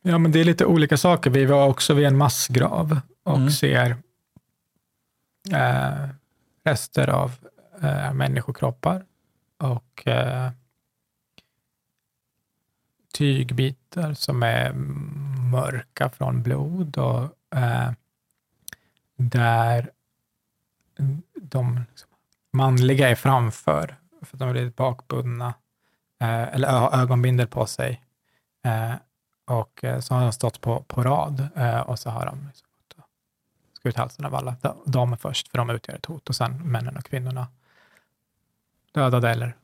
Ja, 0.06 0.18
men 0.18 0.32
det 0.32 0.40
är 0.40 0.44
lite 0.44 0.66
olika 0.66 0.96
saker. 0.96 1.30
Vi 1.30 1.44
var 1.44 1.68
också 1.68 1.94
vid 1.94 2.06
en 2.06 2.16
massgrav 2.16 3.00
och 3.22 3.36
Mm. 3.36 3.50
ser 3.50 3.96
eh, 5.52 6.08
rester 6.64 7.08
av 7.08 7.32
eh, 7.82 8.12
människokroppar 8.12 9.04
och 9.58 10.06
eh, 10.08 10.50
tygbitar 13.14 14.14
som 14.14 14.42
är 14.42 14.72
mörka 15.52 16.10
från 16.10 16.42
blod 16.42 16.98
och 16.98 17.22
eh, 17.58 17.90
där 19.16 19.90
de 21.34 21.80
liksom, 21.90 22.08
manliga 22.52 23.08
är 23.08 23.14
framför 23.14 23.96
för 24.22 24.36
att 24.36 24.38
de 24.38 24.48
är 24.48 24.54
lite 24.54 24.70
bakbundna 24.76 25.54
eh, 26.20 26.42
eller 26.54 26.68
har 26.68 27.00
ögonbindel 27.02 27.46
på 27.46 27.66
sig. 27.66 28.00
Och 29.44 29.85
eh, 29.85 30.00
så 30.00 30.14
har 30.14 30.22
de 30.22 30.33
stått 30.33 30.61
på, 30.61 30.83
på 30.83 31.02
rad 31.02 31.48
eh, 31.57 31.80
och 31.80 31.98
så 31.98 32.11
har 32.11 32.26
de 32.26 32.46
liksom 32.46 32.68
skurit 33.72 33.96
halsen 33.96 34.24
av 34.24 34.35
alla. 34.35 34.57
De, 34.87 35.16
först, 35.16 35.48
för 35.48 35.59
de 35.59 35.70
utgör 35.70 35.94
ett 35.94 36.07
hot 36.07 36.28
och 36.28 36.37
sen 36.37 36.70
männen 36.70 36.96
och 36.96 37.04
kvinnorna 37.04 37.46
dödade 38.92 39.30
eller 39.30 39.57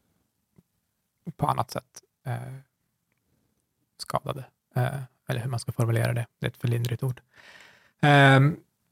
på 1.36 1.46
annat 1.46 1.70
sätt 1.70 2.02
eh, 2.26 2.54
skadade. 3.98 4.44
Eh, 4.74 5.00
eller 5.28 5.40
hur 5.40 5.50
man 5.50 5.60
ska 5.60 5.72
formulera 5.72 6.12
det. 6.12 6.26
Det 6.38 6.46
är 6.46 6.50
ett 6.50 6.56
för 6.56 6.68
lindrigt 6.68 7.02
ord. 7.02 7.20
Eh, 8.00 8.40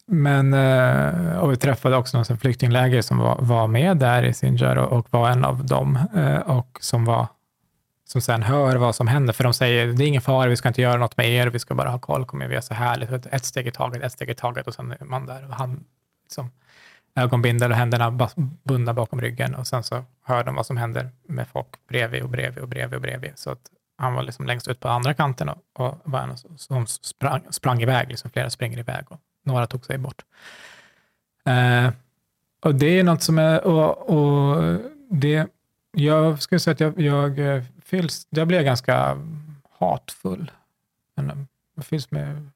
men, 0.07 0.55
eh, 0.55 1.39
och 1.39 1.53
vi 1.53 1.57
träffade 1.57 1.97
också 1.97 2.17
någon 2.17 2.39
flyktingläger 2.39 3.03
som 3.03 3.19
var, 3.19 3.39
var 3.41 3.67
med 3.67 3.97
där 3.97 4.23
i 4.23 4.35
Sinjar 4.35 4.77
och, 4.77 4.99
och 4.99 5.07
var 5.11 5.31
en 5.31 5.45
av 5.45 5.67
dem 5.67 5.99
eh, 6.15 6.39
och 6.39 6.79
som 6.81 7.05
var 7.05 7.27
som 8.13 8.21
sen 8.21 8.43
hör 8.43 8.77
vad 8.77 8.95
som 8.95 9.09
händer, 9.09 9.33
för 9.33 9.45
de 9.45 9.55
säger 9.55 9.87
det 9.87 10.05
är 10.05 10.09
ingen 10.09 10.23
fara, 10.23 10.49
vi 10.49 10.57
ska 10.57 10.69
inte 10.69 10.83
göra 10.83 10.97
något 10.97 11.17
med 11.17 11.31
er, 11.31 11.47
vi 11.47 11.59
ska 11.59 11.75
bara 11.75 11.91
ha 11.91 11.99
koll, 11.99 12.25
kommer 12.25 12.47
vi 12.47 12.53
göra 12.53 12.63
så 12.63 12.75
här, 12.75 12.97
liksom 12.97 13.21
ett 13.31 13.45
steg 13.45 13.67
i 13.67 13.71
taget, 13.71 14.03
ett 14.03 14.13
steg 14.13 14.31
i 14.31 14.35
taget 14.35 14.67
och 14.67 14.75
sen 14.75 14.93
är 15.01 15.05
man 15.05 15.27
där 15.27 15.47
och 15.49 15.55
han 15.55 15.85
liksom, 16.25 16.51
ögonbindel 17.15 17.71
och 17.71 17.77
händerna 17.77 18.29
bundna 18.63 18.95
bakom 18.95 19.21
ryggen 19.21 19.55
och 19.55 19.67
sen 19.67 19.83
så 19.83 20.05
hör 20.25 20.45
de 20.45 20.55
vad 20.55 20.67
som 20.67 20.77
händer 20.77 21.11
med 21.27 21.49
folk 21.49 21.67
bredvid 21.89 22.23
och 22.23 22.29
bredvid 22.29 22.63
och 22.63 22.69
bredvid 22.69 22.95
och 22.95 23.03
bredvid. 23.03 23.33
Så 23.35 23.51
att 23.51 23.71
han 23.99 24.15
var 24.15 24.23
liksom 24.23 24.47
längst 24.47 24.69
ut 24.69 24.81
på 24.81 24.89
andra 24.89 25.15
kanten 25.15 25.49
och, 25.49 25.59
och 25.73 26.01
var 26.05 26.21
en 26.21 26.37
som 26.57 26.87
sprang, 26.87 27.43
sprang 27.51 27.83
iväg, 27.83 28.09
liksom 28.09 28.31
flera 28.31 28.51
springer 28.51 28.79
iväg 28.79 29.05
och 29.09 29.21
några 29.45 29.67
tog 29.67 29.85
sig 29.85 29.99
bort. 29.99 30.25
Eh, 31.45 31.91
och 32.61 32.75
det 32.75 32.99
är 32.99 33.05
något 33.05 33.23
som 33.23 33.39
är, 33.39 33.65
och, 33.65 34.11
och 34.11 34.79
det, 35.11 35.47
jag 35.93 36.43
skulle 36.43 36.59
säga 36.59 36.73
att 36.73 36.81
jag, 36.81 37.01
jag 37.01 37.39
eh, 37.39 37.63
fylls, 37.89 38.27
jag 38.31 38.49
blev 38.49 38.63
ganska 38.63 39.19
hatfull. 39.79 40.51
Men 41.15 41.49
Jag 41.75 41.85
fylls 41.85 42.11
med 42.11 42.51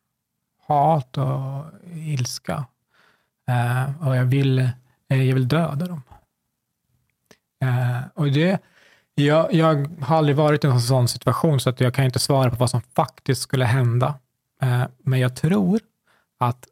hat 0.67 1.19
och 1.19 1.65
ilska. 1.95 2.65
Eh, 3.49 4.09
och 4.09 4.17
jag 4.17 4.25
vill, 4.25 4.59
eh, 5.09 5.23
jag 5.23 5.35
vill 5.35 5.49
döda 5.49 5.87
dem. 5.87 6.03
Eh, 7.63 8.01
och 8.15 8.33
det, 8.33 8.63
jag, 9.15 9.55
jag 9.55 9.97
har 10.03 10.17
aldrig 10.17 10.37
varit 10.37 10.65
i 10.65 10.67
en 10.67 10.81
sån 10.81 11.09
situation 11.09 11.61
så 11.61 11.71
att 11.71 11.81
jag 11.81 11.95
kan 11.95 12.05
inte 12.05 12.19
svara 12.19 12.51
på 12.51 12.57
vad 12.57 12.71
som 12.71 12.81
faktiskt 12.81 13.43
skulle 13.43 13.65
hända. 13.65 14.15
Eh, 14.63 14.85
men 14.99 15.21
jag 15.21 15.37
tror 15.37 15.81
att 16.39 16.67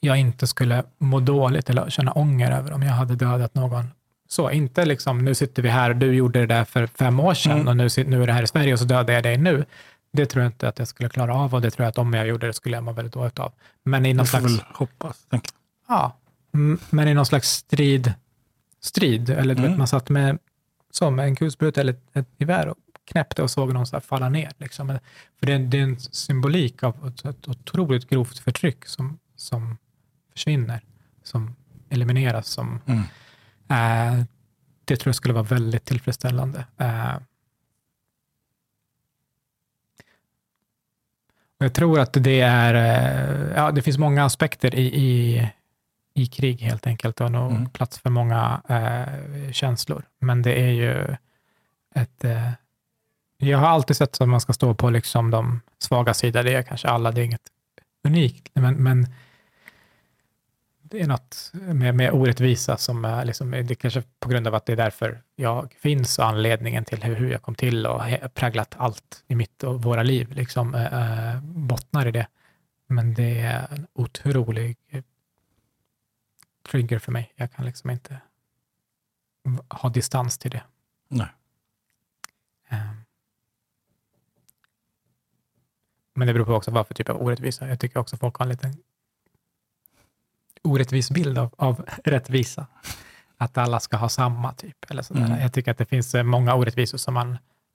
jag 0.00 0.16
inte 0.16 0.46
skulle 0.46 0.84
må 0.98 1.20
dåligt 1.20 1.70
eller 1.70 1.90
känna 1.90 2.12
ånger 2.12 2.50
över 2.50 2.72
om 2.72 2.82
jag 2.82 2.92
hade 2.92 3.14
dödat 3.14 3.54
någon. 3.54 3.90
Så 4.28 4.50
inte 4.50 4.84
liksom, 4.84 5.18
nu 5.24 5.34
sitter 5.34 5.62
vi 5.62 5.68
här 5.68 5.90
och 5.90 5.96
du 5.96 6.14
gjorde 6.14 6.40
det 6.40 6.46
där 6.46 6.64
för 6.64 6.86
fem 6.86 7.20
år 7.20 7.34
sedan 7.34 7.52
Mm. 7.52 7.68
och 7.68 7.76
nu, 7.76 7.88
nu 8.06 8.22
är 8.22 8.26
det 8.26 8.32
här 8.32 8.42
i 8.42 8.46
Sverige 8.46 8.72
och 8.72 8.78
så 8.78 8.84
dödar 8.84 9.14
jag 9.14 9.22
dig 9.22 9.36
nu. 9.38 9.64
Det 10.12 10.26
tror 10.26 10.42
jag 10.42 10.48
inte 10.52 10.68
att 10.68 10.78
jag 10.78 10.88
skulle 10.88 11.08
klara 11.08 11.34
av 11.34 11.54
och 11.54 11.60
det 11.60 11.70
tror 11.70 11.84
jag 11.84 11.88
att 11.90 11.98
om 11.98 12.14
jag 12.14 12.26
gjorde 12.26 12.46
det 12.46 12.52
skulle 12.52 12.76
jag 12.76 12.84
må 12.84 12.92
väldigt 12.92 13.14
dåligt 13.14 13.38
av. 13.38 13.52
Men 13.84 14.06
i 14.06 14.14
någon 14.14 14.26
får 14.26 14.38
slags... 14.38 14.44
väl 14.58 14.64
hoppas. 14.74 15.26
Ja, 15.88 16.16
men 16.90 17.08
i 17.08 17.14
någon 17.14 17.26
slags 17.26 17.48
strid, 17.50 18.14
strid 18.80 19.30
eller 19.30 19.54
du 19.54 19.60
Mm. 19.60 19.70
vet, 19.70 19.78
man 19.78 19.88
satt 19.88 20.08
med, 20.08 20.38
som 20.90 21.18
en 21.18 21.36
kulspruta 21.36 21.80
eller 21.80 21.92
ett, 21.92 22.02
ett 22.16 22.28
gevär 22.38 22.68
och 22.68 22.76
knäppte 23.04 23.42
och 23.42 23.50
såg 23.50 23.72
någon 23.74 23.86
så 23.86 23.96
här 23.96 24.00
falla 24.00 24.28
ner. 24.28 24.52
Liksom. 24.58 24.98
För 25.38 25.46
det 25.46 25.52
är, 25.52 25.58
det 25.58 25.78
är 25.78 25.82
en 25.82 26.00
symbolik 26.00 26.82
av 26.82 27.08
ett, 27.08 27.24
ett 27.24 27.48
otroligt 27.48 28.08
grovt 28.10 28.38
förtryck 28.38 28.86
som, 28.86 29.18
som 29.36 29.76
försvinner, 30.32 30.80
som 31.22 31.56
elimineras, 31.90 32.46
som. 32.48 32.80
Mm. 32.86 33.02
Eh, 33.70 34.22
det 34.84 34.96
tror 34.96 35.08
jag 35.08 35.14
skulle 35.14 35.34
vara 35.34 35.44
väldigt 35.44 35.84
tillfredsställande. 35.84 36.64
Eh, 36.78 37.14
och 41.58 41.64
jag 41.64 41.74
tror 41.74 42.00
att 42.00 42.12
det 42.12 42.40
är, 42.40 42.74
eh, 42.74 43.52
ja, 43.56 43.70
det 43.70 43.82
finns 43.82 43.98
många 43.98 44.24
aspekter 44.24 44.74
i, 44.74 44.86
i, 44.86 45.48
i 46.14 46.26
krig 46.26 46.60
helt 46.60 46.86
enkelt 46.86 47.20
och 47.20 47.32
nog 47.32 47.50
Mm. 47.52 47.70
plats 47.70 47.98
för 47.98 48.10
många 48.10 48.62
eh, 48.68 49.52
känslor. 49.52 50.02
Men 50.20 50.42
det 50.42 50.60
är 50.60 50.70
ju 50.70 51.16
ett, 51.94 52.24
eh, 52.24 52.50
jag 53.38 53.58
har 53.58 53.66
alltid 53.66 53.96
sett 53.96 54.20
att 54.20 54.28
man 54.28 54.40
ska 54.40 54.52
stå 54.52 54.74
på 54.74 54.90
liksom 54.90 55.30
de 55.30 55.60
svaga 55.78 56.14
sidor, 56.14 56.42
det 56.42 56.54
är 56.54 56.62
kanske 56.62 56.88
alla, 56.88 57.12
det 57.12 57.20
är 57.20 57.24
inget 57.24 57.48
unikt, 58.04 58.48
men, 58.54 58.74
men 58.82 59.06
det 60.90 61.00
är 61.00 61.06
något 61.06 61.50
med, 61.52 61.94
med 61.94 62.12
orättvisa 62.12 62.76
som 62.76 63.04
är, 63.04 63.24
liksom, 63.24 63.50
det 63.50 63.74
kanske 63.74 64.02
på 64.20 64.28
grund 64.28 64.46
av 64.46 64.54
att 64.54 64.66
det 64.66 64.72
är 64.72 64.76
därför 64.76 65.22
jag 65.36 65.72
finns 65.72 66.18
och 66.18 66.26
anledningen 66.26 66.84
till 66.84 67.02
hur, 67.02 67.14
hur 67.14 67.30
jag 67.30 67.42
kom 67.42 67.54
till 67.54 67.86
och 67.86 68.02
präglat 68.34 68.74
allt 68.78 69.24
i 69.26 69.34
mitt 69.34 69.62
och 69.62 69.82
våra 69.82 70.02
liv, 70.02 70.32
liksom, 70.32 70.74
eh, 70.74 71.40
bottnar 71.42 72.06
i 72.06 72.10
det. 72.10 72.26
Men 72.86 73.14
det 73.14 73.40
är 73.40 73.66
en 73.70 73.86
otrolig 73.92 74.76
trigger 76.70 76.98
för 76.98 77.12
mig. 77.12 77.32
Jag 77.36 77.52
kan 77.52 77.64
liksom 77.64 77.90
inte 77.90 78.20
ha 79.68 79.88
distans 79.88 80.38
till 80.38 80.50
det. 80.50 80.62
Nej. 81.08 81.28
Eh. 82.68 82.92
Men 86.14 86.26
det 86.26 86.32
beror 86.32 86.44
på 86.44 86.54
också 86.54 86.70
vad 86.70 86.86
för 86.86 86.94
typ 86.94 87.08
av 87.08 87.22
orättvisa. 87.22 87.68
Jag 87.68 87.80
tycker 87.80 88.00
också 88.00 88.16
folk 88.16 88.36
har 88.36 88.44
en 88.44 88.50
liten 88.50 88.76
orättvis 90.64 91.10
bild 91.10 91.38
av, 91.38 91.54
av 91.58 91.84
rättvisa. 92.04 92.66
Att 93.40 93.58
alla 93.58 93.80
ska 93.80 93.96
ha 93.96 94.08
samma 94.08 94.52
typ. 94.52 94.76
Eller 94.90 95.02
sådär. 95.02 95.24
Mm. 95.24 95.40
Jag 95.40 95.52
tycker 95.52 95.70
att 95.70 95.78
det 95.78 95.84
finns 95.86 96.14
eh, 96.14 96.22
många 96.22 96.54
orättvisor 96.54 96.98
som 96.98 97.14
man 97.14 97.30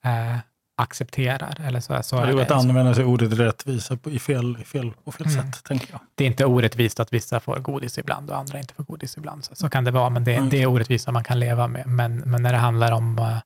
eh, 0.05 0.37
accepterar. 0.75 1.57
Eller 1.65 1.79
så, 1.79 2.03
så 2.03 2.15
Jag 2.15 2.29
är 2.29 2.35
det. 2.35 2.41
att 2.41 2.51
använda 2.51 2.93
sig 2.95 3.05
ordet 3.05 3.33
rättvisa 3.33 3.97
på, 3.97 4.09
i 4.11 4.19
fel, 4.19 4.57
i 4.61 4.63
fel, 4.63 4.91
på 5.03 5.11
fel 5.11 5.27
Mm. 5.27 5.43
sätt, 5.51 5.63
tänker 5.63 5.87
jag. 5.91 5.99
det 6.15 6.23
är 6.23 6.27
inte 6.27 6.45
orättvist 6.45 6.99
att 6.99 7.13
vissa 7.13 7.39
får 7.39 7.59
godis 7.59 7.97
ibland 7.97 8.29
och 8.29 8.37
andra 8.37 8.59
inte 8.59 8.73
får 8.73 8.83
godis 8.83 9.17
ibland. 9.17 9.45
Så, 9.45 9.55
så 9.55 9.69
kan 9.69 9.83
det 9.83 9.91
vara, 9.91 10.09
men 10.09 10.23
det, 10.23 10.35
Mm. 10.35 10.49
det 10.49 10.61
är 10.61 10.65
orättvisa 10.67 11.11
man 11.11 11.23
kan 11.23 11.39
leva 11.39 11.67
med. 11.67 11.87
Men, 11.87 12.17
men 12.17 12.43
när 12.43 12.51
det 12.51 12.57
handlar 12.59 12.91
om 12.91 13.19
eh, 13.19 13.37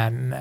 en, 0.00 0.32
eh, 0.32 0.38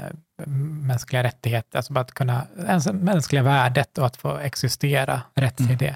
mänskliga 0.48 1.24
rättigheter, 1.24 1.78
alltså 1.78 1.94
bara 1.94 2.02
att 2.02 2.12
kunna, 2.14 2.42
ens 2.68 2.88
mänskliga 2.92 3.44
värdet 3.44 3.98
och 3.98 4.06
att 4.06 4.18
få 4.18 4.38
existera 4.38 5.22
rätt 5.36 5.58
till 5.58 5.66
Mm. 5.66 5.78
det, 5.78 5.96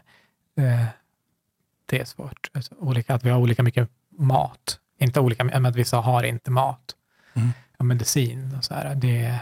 det 1.94 2.00
är 2.00 2.06
svårt. 2.06 2.50
Alltså, 2.54 2.76
olika, 2.80 3.14
att 3.16 3.24
vi 3.24 3.30
har 3.30 3.40
olika 3.40 3.64
mycket 3.64 3.90
mat. 4.18 4.80
Inte 5.00 5.20
olika, 5.20 5.44
men 5.44 5.66
att 5.66 5.76
vissa 5.76 5.98
har 5.98 6.24
inte 6.24 6.52
mat. 6.52 6.96
Mm. 7.34 7.50
Och 7.78 7.86
medicin 7.86 8.56
och 8.58 8.64
så 8.64 8.74
här. 8.74 8.96
Det, 8.96 9.40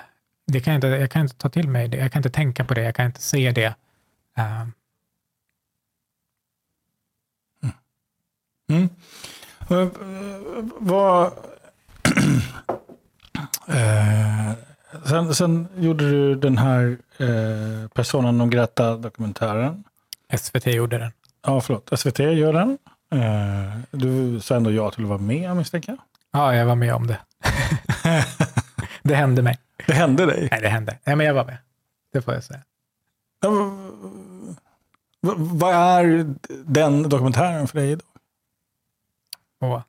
det 0.47 0.59
kan 0.59 0.73
jag, 0.73 0.77
inte, 0.77 0.87
jag 0.87 1.11
kan 1.11 1.21
inte 1.21 1.35
ta 1.35 1.49
till 1.49 1.67
mig 1.67 1.87
det. 1.87 1.97
Jag 1.97 2.11
kan 2.11 2.19
inte 2.19 2.29
tänka 2.29 2.65
på 2.65 2.73
det. 2.73 2.81
Jag 2.81 2.95
kan 2.95 3.05
inte 3.05 3.21
se 3.21 3.51
det. 3.51 3.75
Eh, 4.37 4.65
Mm. 8.69 8.89
Eh, 9.69 9.87
Vad... 10.79 11.25
eh, 13.67 14.51
sen, 15.05 15.35
sen 15.35 15.67
gjorde 15.77 16.09
du 16.09 16.35
den 16.35 16.57
här 16.57 16.97
eh, 17.17 17.87
Persona 17.87 18.31
non 18.31 18.49
grata-dokumentären. 18.49 19.83
SVT 20.37 20.67
gjorde 20.67 20.97
den. 20.97 21.11
Ja, 21.43 21.61
förlåt. 21.61 21.99
SVT 21.99 22.19
gör 22.19 22.53
den. 22.53 22.77
Eh, 23.11 23.77
du 23.91 24.39
sa 24.39 24.55
ändå 24.55 24.71
ja 24.71 24.91
till 24.91 25.03
att 25.03 25.09
vara 25.09 25.19
med, 25.19 25.57
misstänker 25.57 25.91
jag. 25.91 25.99
Ja, 26.31 26.55
jag 26.55 26.65
var 26.65 26.75
med 26.75 26.93
om 26.93 27.07
det. 27.07 27.19
det 29.03 29.15
hände 29.15 29.41
mig. 29.41 29.59
Det 29.87 29.93
hände 29.93 30.25
dig? 30.25 30.47
Nej, 30.51 30.61
det 30.61 30.69
hände. 30.69 30.97
Nej, 31.05 31.15
men 31.15 31.25
jag 31.25 31.33
var 31.33 31.45
med. 31.45 31.57
Det 32.13 32.21
får 32.21 32.33
jag 32.33 32.43
säga. 32.43 32.61
Ja, 33.41 33.49
Vad 35.37 35.75
är 35.75 36.35
den 36.65 37.09
dokumentären 37.09 37.67
för 37.67 37.79
dig? 37.79 37.95
Då? 37.95 38.03
Och, 39.59 39.81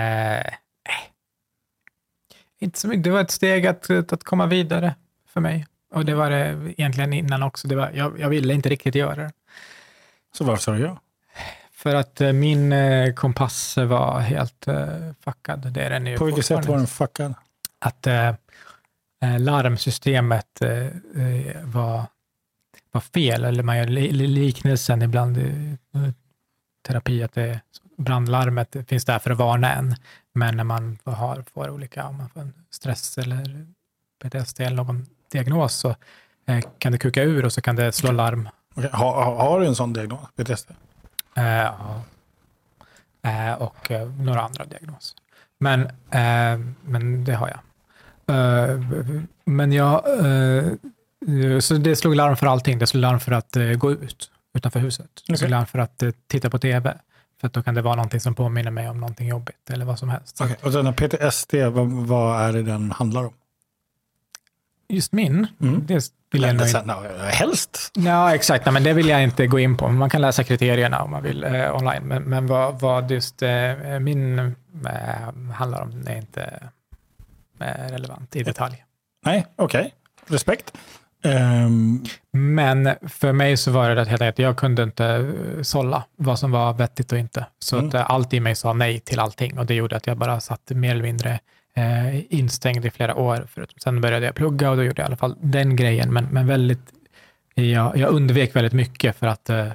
eh, 0.00 0.54
inte 2.58 2.78
så 2.80 2.88
mycket. 2.88 3.04
Det 3.04 3.10
var 3.10 3.20
ett 3.20 3.30
steg 3.30 3.66
att, 3.66 3.90
att 3.90 4.24
komma 4.24 4.46
vidare 4.46 4.94
för 5.28 5.40
mig. 5.40 5.66
Och 5.90 6.04
det 6.04 6.14
var 6.14 6.30
det 6.30 6.72
egentligen 6.76 7.12
innan 7.12 7.42
också. 7.42 7.68
Det 7.68 7.76
var, 7.76 7.90
jag, 7.94 8.20
jag 8.20 8.28
ville 8.28 8.54
inte 8.54 8.68
riktigt 8.68 8.94
göra 8.94 9.16
det. 9.16 9.32
Så 10.36 10.44
varför 10.44 10.62
sa 10.62 10.72
du 10.72 10.80
ja? 10.80 11.00
För 11.72 11.94
att 11.94 12.20
eh, 12.20 12.32
min 12.32 12.72
eh, 12.72 13.12
kompass 13.14 13.76
var 13.76 14.20
helt 14.20 14.68
eh, 14.68 15.12
fuckad. 15.20 15.72
Det 15.72 15.82
är 15.82 15.90
den 15.90 16.06
ju 16.06 16.16
På 16.18 16.24
vilket 16.24 16.46
sätt 16.46 16.66
var 16.66 16.76
den 16.76 16.86
fuckad? 16.86 17.34
Att 17.78 18.06
larmsystemet 19.38 20.62
var... 21.64 22.02
var 22.92 23.00
fel. 23.00 23.44
Eller 23.44 23.62
man 23.62 23.78
gör 23.78 23.86
li- 23.86 24.12
li- 24.12 24.26
liknelsen 24.26 25.02
ibland 25.02 25.38
i 25.38 25.76
terapi, 26.86 27.22
att 27.22 27.32
det, 27.32 27.60
brandlarmet 27.96 28.76
finns 28.88 29.04
där 29.04 29.18
för 29.18 29.30
att 29.30 29.38
varna 29.38 29.72
en. 29.74 29.94
Men 30.32 30.56
när 30.56 30.64
man 30.64 30.98
har, 31.04 31.44
får 31.54 31.70
olika, 31.70 32.06
om 32.06 32.16
man 32.16 32.28
får 32.28 32.50
stress 32.70 33.18
eller 33.18 33.66
PTSD 34.22 34.60
eller 34.60 34.76
någon 34.76 35.06
diagnos 35.32 35.74
så 35.74 35.94
kan 36.78 36.92
det 36.92 36.98
kuka 36.98 37.22
ur 37.22 37.44
och 37.44 37.52
så 37.52 37.60
kan 37.60 37.76
det 37.76 37.92
slå 37.92 38.12
larm. 38.12 38.48
Okej, 38.74 38.90
Har, 38.92 39.34
har, 39.34 39.60
du 39.60 39.66
en 39.66 39.74
sån 39.74 39.92
diagnos? 39.92 40.28
PTSD? 40.36 40.70
Eh, 41.36 41.44
ja. 41.44 42.02
eh, 43.22 43.52
och 43.52 43.90
eh, 43.90 44.08
några 44.08 44.40
andra 44.42 44.64
diagnoser. 44.64 45.18
Men, 45.58 45.88
men 46.82 47.24
det 47.24 47.34
har 47.34 47.48
jag. 47.48 47.58
Men 49.44 49.72
jag, 49.72 50.02
så 51.60 51.74
det 51.74 51.96
slog 51.96 52.14
larm 52.16 52.36
för 52.36 52.46
allting. 52.46 52.78
Det 52.78 52.86
slog 52.86 53.00
larm 53.00 53.20
för 53.20 53.32
att 53.32 53.56
gå 53.78 53.90
ut 53.92 54.30
utanför 54.54 54.80
huset. 54.80 55.10
Det 55.26 55.36
slog 55.36 55.50
larm 55.50 55.66
för 55.66 55.78
att 55.78 56.02
titta 56.26 56.50
på 56.50 56.58
tv. 56.58 56.98
För 57.40 57.46
att 57.46 57.52
då 57.52 57.62
kan 57.62 57.74
det 57.74 57.82
vara 57.82 57.94
någonting 57.94 58.20
som 58.20 58.34
påminner 58.34 58.70
mig 58.70 58.88
om 58.88 59.00
någonting 59.00 59.28
jobbigt 59.28 59.70
eller 59.70 59.84
vad 59.84 59.98
som 59.98 60.08
helst. 60.08 60.40
Okej, 60.40 60.56
Och 60.62 60.72
den 60.72 60.86
här 60.86 60.92
PTSD, 60.92 61.54
vad, 61.54 61.86
vad 61.90 62.40
är 62.48 62.52
det 62.52 62.62
den 62.62 62.90
handlar 62.90 63.24
om? 63.24 63.32
Just 64.88 65.12
min, 65.12 65.46
Mm. 65.60 65.86
det 65.86 66.10
vill 66.34 66.42
jag 66.42 66.50
Eller 66.50 66.78
inte. 67.08 67.36
helst. 67.36 67.90
Ja, 67.94 68.34
exakt. 68.34 68.64
Nej, 68.66 68.72
men 68.72 68.82
det 68.84 68.92
vill 68.92 69.08
jag 69.08 69.22
inte 69.22 69.46
gå 69.46 69.58
in 69.58 69.76
på. 69.76 69.88
Man 69.88 70.10
kan 70.10 70.20
läsa 70.20 70.44
kriterierna 70.44 71.02
om 71.02 71.10
man 71.10 71.22
vill 71.22 71.44
eh, 71.44 71.76
online. 71.76 72.02
Men, 72.02 72.22
men 72.22 72.46
vad, 72.46 72.80
vad 72.80 73.10
just 73.10 73.42
eh, 73.42 73.50
min 74.00 74.38
eh, 74.38 75.52
handlar 75.52 75.82
om 75.82 76.04
är 76.06 76.16
inte 76.16 76.42
eh, 77.60 77.88
relevant 77.90 78.36
i 78.36 78.42
detalj. 78.42 78.84
Nej, 79.26 79.46
okej. 79.56 79.94
Respekt. 80.26 80.72
Ehm, 81.24 82.04
Men 82.32 82.90
för 83.08 83.32
mig 83.32 83.56
så 83.56 83.70
var 83.70 83.88
det 83.88 83.94
helt 84.04 84.10
enkelt 84.22 84.34
att 84.34 84.38
jag 84.38 84.56
kunde 84.56 84.82
inte 84.82 85.06
eh, 85.06 85.62
sålla 85.62 86.04
vad 86.16 86.38
som 86.38 86.50
var 86.50 86.72
vettigt 86.72 87.12
och 87.12 87.18
inte. 87.18 87.46
Så 87.58 87.76
Mm. 87.76 87.88
att 87.88 87.94
eh, 87.94 88.10
allt 88.10 88.34
i 88.34 88.40
mig 88.40 88.54
sa 88.56 88.72
nej 88.72 89.00
till 89.00 89.20
allting 89.20 89.58
och 89.58 89.66
det 89.66 89.74
gjorde 89.74 89.96
att 89.96 90.06
jag 90.06 90.16
bara 90.16 90.40
satt 90.40 90.70
mer 90.70 90.90
eller 90.90 91.02
mindre 91.02 91.40
eh, 91.76 92.34
instängd 92.34 92.84
i 92.86 92.90
flera 92.90 93.14
år. 93.14 93.46
Förut. 93.48 93.74
Sen 93.76 94.00
började 94.00 94.26
jag 94.26 94.34
plugga 94.34 94.70
och 94.70 94.76
då 94.76 94.82
gjorde 94.82 95.02
jag 95.02 95.06
i 95.06 95.08
alla 95.08 95.16
fall 95.16 95.36
den 95.40 95.76
grejen. 95.76 96.12
Men, 96.12 96.28
men 96.30 96.46
väldigt, 96.46 96.92
jag, 97.54 97.96
jag 97.96 98.10
undvek 98.10 98.56
väldigt 98.56 98.72
mycket 98.72 99.16
för 99.16 99.26
att 99.26 99.50
eh, 99.50 99.66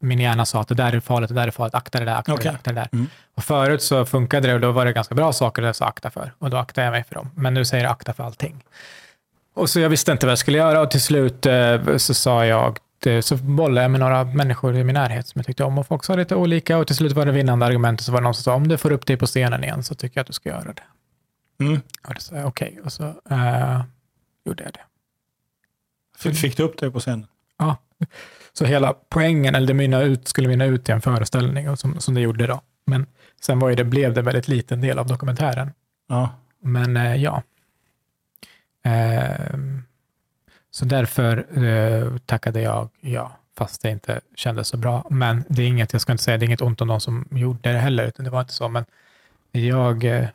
min 0.00 0.20
hjärna 0.20 0.44
sa 0.44 0.60
att 0.60 0.68
det 0.68 0.74
där 0.74 0.92
är 0.92 1.00
farligt, 1.00 1.28
det 1.28 1.34
där 1.34 1.46
är 1.46 1.50
farligt, 1.50 1.74
akta 1.74 1.98
det 1.98 2.04
där, 2.04 2.14
akta 2.16 2.32
det 2.32 2.36
Okej. 2.36 2.50
där, 2.50 2.54
akta 2.54 2.72
det 2.72 2.80
där. 2.80 2.88
Mm. 2.92 3.06
Och 3.34 3.44
förut 3.44 3.82
så 3.82 4.04
funkade 4.04 4.48
det 4.48 4.54
och 4.54 4.60
då 4.60 4.72
var 4.72 4.84
det 4.84 4.92
ganska 4.92 5.14
bra 5.14 5.32
saker 5.32 5.62
det 5.62 5.74
sa 5.74 5.86
akta 5.86 6.10
för 6.10 6.32
och 6.38 6.50
då 6.50 6.56
aktade 6.56 6.84
jag 6.84 6.92
mig 6.92 7.04
för 7.04 7.14
dem. 7.14 7.30
Men 7.34 7.54
nu 7.54 7.64
säger 7.64 7.84
det 7.84 7.90
akta 7.90 8.12
för 8.12 8.24
allting. 8.24 8.64
Och 9.54 9.70
så 9.70 9.80
jag 9.80 9.88
visste 9.88 10.12
inte 10.12 10.26
vad 10.26 10.30
jag 10.30 10.38
skulle 10.38 10.58
göra 10.58 10.80
och 10.80 10.90
till 10.90 11.00
slut 11.00 11.46
eh, 11.46 11.96
så 11.96 12.14
sa 12.14 12.46
jag, 12.46 12.78
det, 12.98 13.22
så 13.22 13.36
bollade 13.36 13.82
jag 13.82 13.90
med 13.90 14.00
några 14.00 14.24
människor 14.24 14.76
i 14.76 14.84
min 14.84 14.94
närhet 14.94 15.26
som 15.26 15.38
jag 15.38 15.46
tyckte 15.46 15.64
om 15.64 15.78
och 15.78 15.86
folk 15.86 16.04
sa 16.04 16.14
lite 16.14 16.34
olika 16.34 16.78
och 16.78 16.86
till 16.86 16.96
slut 16.96 17.12
var 17.12 17.26
det 17.26 17.32
vinnande 17.32 17.66
argument 17.66 18.00
och 18.00 18.04
så 18.04 18.12
var 18.12 18.20
det 18.20 18.24
någon 18.24 18.34
som 18.34 18.42
sa 18.42 18.54
om 18.54 18.68
du 18.68 18.76
får 18.76 18.92
upp 18.92 19.06
dig 19.06 19.16
på 19.16 19.26
scenen 19.26 19.64
igen 19.64 19.82
så 19.82 19.94
tycker 19.94 20.18
jag 20.18 20.20
att 20.20 20.26
du 20.26 20.32
ska 20.32 20.48
göra 20.48 20.72
det. 20.72 20.82
Mm. 21.58 21.80
Och 22.08 22.14
jag 22.32 22.46
okej 22.46 22.80
och 22.84 22.92
så 22.92 23.04
eh, 23.30 23.82
gjorde 24.44 24.64
jag 24.64 24.72
det. 24.72 24.84
Fick, 26.18 26.36
fick 26.36 26.56
du 26.56 26.62
upp 26.62 26.78
det 26.78 26.90
på 26.90 27.00
scenen? 27.00 27.26
Ja. 27.58 27.76
Så 28.52 28.64
hela 28.64 28.94
poängen, 29.08 29.54
eller 29.54 29.66
det 29.66 29.74
mynna 29.74 30.02
ut, 30.02 30.28
skulle 30.28 30.48
mynna 30.48 30.64
ut 30.64 30.88
i 30.88 30.92
en 30.92 31.00
föreställning 31.00 31.70
och 31.70 31.78
som, 31.78 32.00
som 32.00 32.14
det 32.14 32.20
gjorde 32.20 32.46
då. 32.46 32.60
Men 32.86 33.06
sen 33.40 33.58
var 33.58 33.68
ju 33.68 33.74
det, 33.74 33.84
blev 33.84 34.14
det 34.14 34.20
en 34.20 34.24
väldigt 34.24 34.48
liten 34.48 34.80
del 34.80 34.98
av 34.98 35.06
dokumentären. 35.06 35.72
Ja. 36.08 36.30
Men 36.60 36.96
eh, 36.96 37.16
ja. 37.16 37.42
Ehm, 38.82 39.82
så 40.70 40.84
därför 40.84 41.64
eh, 41.64 42.16
tackade 42.26 42.60
jag 42.60 42.88
ja, 43.00 43.36
fast 43.56 43.82
det 43.82 43.90
inte 43.90 44.20
kändes 44.34 44.68
så 44.68 44.76
bra. 44.76 45.06
Men 45.10 45.44
det 45.48 45.62
är 45.62 45.66
inget, 45.66 45.92
jag 45.92 46.02
ska 46.02 46.12
inte 46.12 46.24
säga, 46.24 46.38
det 46.38 46.44
är 46.44 46.46
inget 46.46 46.62
ont 46.62 46.80
om 46.80 46.88
de 46.88 47.00
som 47.00 47.28
gjorde 47.30 47.72
det 47.72 47.78
heller, 47.78 48.06
utan 48.06 48.24
det 48.24 48.30
var 48.30 48.40
inte 48.40 48.52
så. 48.52 48.68
Men 48.68 48.84
jag, 49.52 50.04
eh, 50.04 50.28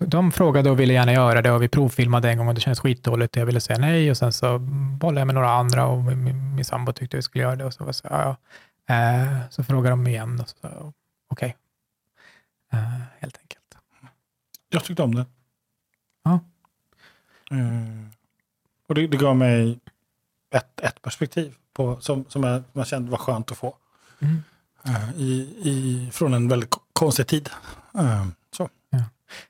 de 0.00 0.32
frågade 0.32 0.70
och 0.70 0.80
ville 0.80 0.92
gärna 0.92 1.12
göra 1.12 1.42
det 1.42 1.50
och 1.50 1.62
vi 1.62 1.68
provfilmade 1.68 2.30
en 2.30 2.38
gång 2.38 2.48
och 2.48 2.54
det 2.54 2.60
kändes 2.60 2.80
skitdåligt. 2.80 3.36
Jag 3.36 3.46
ville 3.46 3.60
säga 3.60 3.78
nej 3.78 4.10
och 4.10 4.16
sen 4.16 4.32
så 4.32 4.58
bollade 4.98 5.20
jag 5.20 5.26
med 5.26 5.34
några 5.34 5.50
andra 5.50 5.86
och 5.86 5.98
min, 5.98 6.54
min, 6.54 6.64
sambo 6.64 6.92
tyckte 6.92 7.16
vi 7.16 7.22
skulle 7.22 7.44
göra 7.44 7.56
det 7.56 7.64
och 7.64 7.74
så 7.74 7.84
var 7.84 7.92
så, 7.92 8.06
ja, 8.10 8.36
ja. 8.86 8.94
Eh, 8.94 9.40
så 9.50 9.64
frågade 9.64 9.90
de 9.90 10.06
igen 10.06 10.40
och 10.40 10.48
så 10.48 10.92
okej. 11.28 11.56
Eh, 12.72 13.00
helt 13.18 13.38
enkelt. 13.38 13.76
Jag 14.68 14.84
tyckte 14.84 15.02
om 15.02 15.14
det. 15.14 15.26
Ja. 16.24 16.40
Eh, 17.50 18.08
och 18.88 18.94
det, 18.94 19.06
det 19.06 19.16
gav 19.16 19.36
mig 19.36 19.78
ett, 20.50 20.80
ett 20.80 21.02
perspektiv 21.02 21.54
på, 21.72 22.00
som, 22.00 22.24
som 22.28 22.44
jag, 22.44 22.62
man 22.72 22.84
kände 22.84 23.10
var 23.10 23.18
skönt 23.18 23.52
att 23.52 23.58
få. 23.58 23.76
Mm. 24.20 24.42
Eh, 24.82 25.10
i, 25.16 25.54
i, 25.62 26.08
från 26.12 26.34
en 26.34 26.48
väldigt 26.48 26.70
ko- 26.70 26.80
konstig 26.92 27.26
tid. 27.26 27.50
Så. 27.92 27.98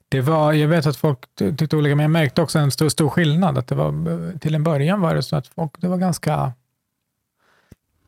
Det 0.08 0.20
var, 0.20 0.52
jag 0.52 0.68
vet 0.68 0.86
att 0.86 0.96
folk 0.96 1.18
ty- 1.38 1.56
tyckte 1.56 1.76
olika, 1.76 1.96
men 1.96 2.02
jag 2.02 2.10
märkte 2.10 2.42
också 2.42 2.58
en 2.58 2.70
stor, 2.70 2.88
stor 2.88 3.08
skillnad. 3.08 3.58
Att 3.58 3.66
det 3.66 3.74
var, 3.74 4.38
till 4.38 4.54
en 4.54 4.64
början 4.64 5.00
var 5.00 5.14
det 5.14 5.22
så 5.22 5.36
att 5.36 5.46
folk, 5.46 5.72
det 5.78 5.88
var 5.88 5.96
ganska, 5.96 6.52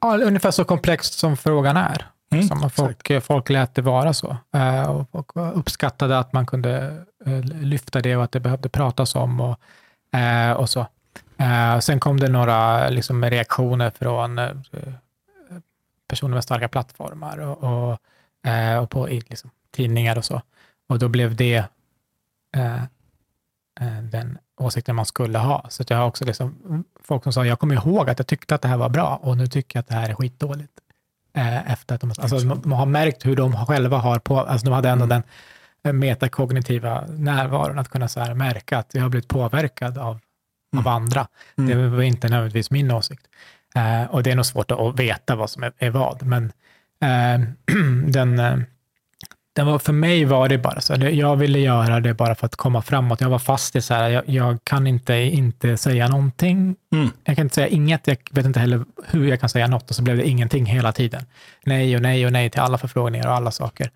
ja, 0.00 0.18
ungefär 0.18 0.50
så 0.50 0.64
komplext 0.64 1.18
som 1.18 1.36
frågan 1.36 1.76
är. 1.76 2.06
Mm, 2.32 2.48
som 2.48 2.70
folk, 2.70 3.22
folk 3.22 3.48
lät 3.48 3.74
det 3.74 3.82
vara 3.82 4.14
så. 4.14 4.36
Eh, 4.54 5.04
och 5.10 5.58
uppskattade 5.58 6.18
att 6.18 6.32
man 6.32 6.46
kunde 6.46 7.04
eh, 7.26 7.44
lyfta 7.44 8.00
det 8.00 8.16
och 8.16 8.24
att 8.24 8.32
det 8.32 8.40
behövde 8.40 8.68
pratas 8.68 9.14
om 9.14 9.40
och, 9.40 9.58
eh, 10.18 10.52
och 10.52 10.70
så. 10.70 10.86
Sen 11.80 12.00
kom 12.00 12.20
det 12.20 12.28
några 12.28 12.88
liksom, 12.88 13.24
reaktioner 13.24 13.90
från 13.90 14.40
personer 16.08 16.34
med 16.34 16.44
starka 16.44 16.68
plattformar 16.68 17.38
och, 17.38 17.64
och, 17.64 17.98
och 18.82 18.90
på 18.90 19.08
i, 19.08 19.20
liksom, 19.20 19.50
tidningar 19.70 20.18
och 20.18 20.24
så. 20.24 20.42
Och 20.88 20.98
då 20.98 21.08
blev 21.08 21.36
det 21.36 21.64
eh, 22.56 22.82
eh, 23.80 24.02
den 24.02 24.38
åsikten 24.56 24.96
man 24.96 25.06
skulle 25.06 25.38
ha. 25.38 25.66
Så 25.68 25.84
jag 25.88 25.96
har 25.96 26.06
också 26.06 26.24
liksom, 26.24 26.84
folk 27.02 27.22
som 27.22 27.32
sa, 27.32 27.46
jag 27.46 27.58
kommer 27.58 27.74
ihåg 27.74 28.10
att 28.10 28.18
jag 28.18 28.26
tyckte 28.26 28.54
att 28.54 28.62
det 28.62 28.68
här 28.68 28.76
var 28.76 28.88
bra 28.88 29.20
och 29.22 29.36
nu 29.36 29.46
tycker 29.46 29.76
jag 29.76 29.80
att 29.80 29.88
det 29.88 29.94
här 29.94 30.08
är 30.10 30.14
skitdåligt. 30.14 30.72
Eh, 31.36 31.72
efter 31.72 31.94
att 31.94 32.00
de, 32.00 32.10
alltså, 32.18 32.46
man, 32.46 32.62
man 32.64 32.78
har 32.78 32.86
märkt 32.86 33.26
hur 33.26 33.36
de 33.36 33.66
själva 33.66 33.98
har 33.98 34.18
på, 34.18 34.40
alltså 34.40 34.64
de 34.64 34.72
hade 34.72 34.88
ändå 34.88 35.06
den 35.06 35.22
eh, 35.84 35.92
metakognitiva 35.92 37.06
närvaron 37.08 37.78
att 37.78 37.88
kunna 37.88 38.08
så 38.08 38.20
här 38.20 38.34
märka 38.34 38.78
att 38.78 38.94
jag 38.94 39.02
har 39.02 39.08
blivit 39.08 39.28
påverkad 39.28 39.98
av, 39.98 40.18
av 40.76 40.88
andra. 40.88 41.26
Mm. 41.58 41.70
Det 41.70 41.88
var 41.88 42.02
inte 42.02 42.28
nödvändigtvis 42.28 42.70
min 42.70 42.90
åsikt. 42.90 43.26
Eh, 43.74 44.04
och 44.04 44.22
det 44.22 44.30
är 44.30 44.36
nog 44.36 44.46
svårt 44.46 44.70
att, 44.70 44.80
att 44.80 45.00
veta 45.00 45.36
vad 45.36 45.50
som 45.50 45.62
är, 45.62 45.72
är 45.78 45.90
vad, 45.90 46.22
men 46.22 46.52
eh, 47.02 47.48
den, 48.06 48.38
eh, 48.38 48.58
den 49.52 49.66
var, 49.66 49.78
för 49.78 49.92
mig 49.92 50.24
var 50.24 50.48
det 50.48 50.58
bara 50.58 50.80
så. 50.80 50.94
Jag 50.94 51.36
ville 51.36 51.58
göra 51.58 52.00
det 52.00 52.14
bara 52.14 52.34
för 52.34 52.46
att 52.46 52.56
komma 52.56 52.82
framåt. 52.82 53.20
Jag 53.20 53.28
var 53.28 53.38
fast 53.38 53.76
i 53.76 53.82
så 53.82 53.94
här, 53.94 54.08
jag, 54.08 54.22
jag 54.26 54.58
kan 54.64 54.86
inte 54.86 55.14
inte 55.14 55.76
säga 55.76 56.08
någonting. 56.08 56.76
Mm. 56.92 57.10
Jag 57.24 57.36
kan 57.36 57.46
inte 57.46 57.54
säga 57.54 57.68
inget, 57.68 58.06
jag 58.06 58.16
vet 58.30 58.46
inte 58.46 58.60
heller 58.60 58.84
hur 59.06 59.28
jag 59.28 59.40
kan 59.40 59.48
säga 59.48 59.66
något 59.66 59.90
och 59.90 59.96
så 59.96 60.02
blev 60.02 60.16
det 60.16 60.28
ingenting 60.28 60.66
hela 60.66 60.92
tiden. 60.92 61.22
Nej 61.64 61.96
och 61.96 62.02
nej 62.02 62.26
och 62.26 62.32
nej 62.32 62.50
till 62.50 62.60
alla 62.60 62.78
förfrågningar 62.78 63.28
och 63.28 63.34
alla 63.34 63.50
saker. 63.50 63.90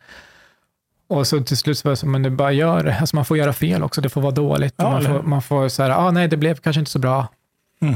Och 1.09 1.27
så 1.27 1.43
till 1.43 1.57
slut 1.57 1.79
så 1.79 1.89
var 1.89 1.91
det 1.93 1.97
så, 1.97 2.07
men 2.07 2.23
det 2.23 2.31
bara 2.31 2.53
gör 2.53 2.85
det. 2.85 2.99
Alltså 3.01 3.17
man 3.17 3.25
får 3.25 3.37
göra 3.37 3.53
fel 3.53 3.83
också, 3.83 4.01
det 4.01 4.09
får 4.09 4.21
vara 4.21 4.35
dåligt. 4.35 4.75
Ja, 4.77 4.91
man, 4.91 5.05
får, 5.05 5.23
man 5.23 5.43
får 5.43 5.69
så 5.69 5.83
här, 5.83 5.91
ah, 5.91 6.11
nej 6.11 6.29
det 6.29 6.37
blev 6.37 6.55
kanske 6.55 6.81
inte 6.81 6.91
så 6.91 6.99
bra. 6.99 7.27
Mm. 7.81 7.95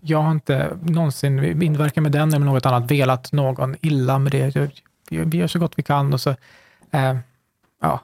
Jag 0.00 0.22
har 0.22 0.30
inte 0.30 0.76
någonsin, 0.82 1.62
inverkan 1.62 2.02
med 2.02 2.12
den 2.12 2.28
eller 2.28 2.38
med 2.38 2.54
något 2.54 2.66
annat, 2.66 2.90
velat 2.90 3.32
någon 3.32 3.76
illa 3.80 4.18
med 4.18 4.32
det. 4.32 4.70
Vi 5.10 5.38
gör 5.38 5.46
så 5.46 5.58
gott 5.58 5.72
vi 5.76 5.82
kan 5.82 6.12
och 6.12 6.20
så, 6.20 6.34
eh, 6.92 7.16
ja, 7.82 8.00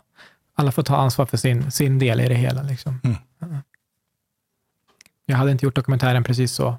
alla 0.54 0.72
får 0.72 0.82
ta 0.82 0.96
ansvar 0.96 1.26
för 1.26 1.36
sin, 1.36 1.70
sin 1.70 1.98
del 1.98 2.20
i 2.20 2.28
det 2.28 2.34
hela. 2.34 2.62
Liksom. 2.62 3.00
Mm. 3.04 3.16
Ja. 3.38 3.46
Jag 5.26 5.36
hade 5.36 5.50
inte 5.52 5.64
gjort 5.64 5.74
dokumentären 5.74 6.24
precis 6.24 6.52
så, 6.52 6.76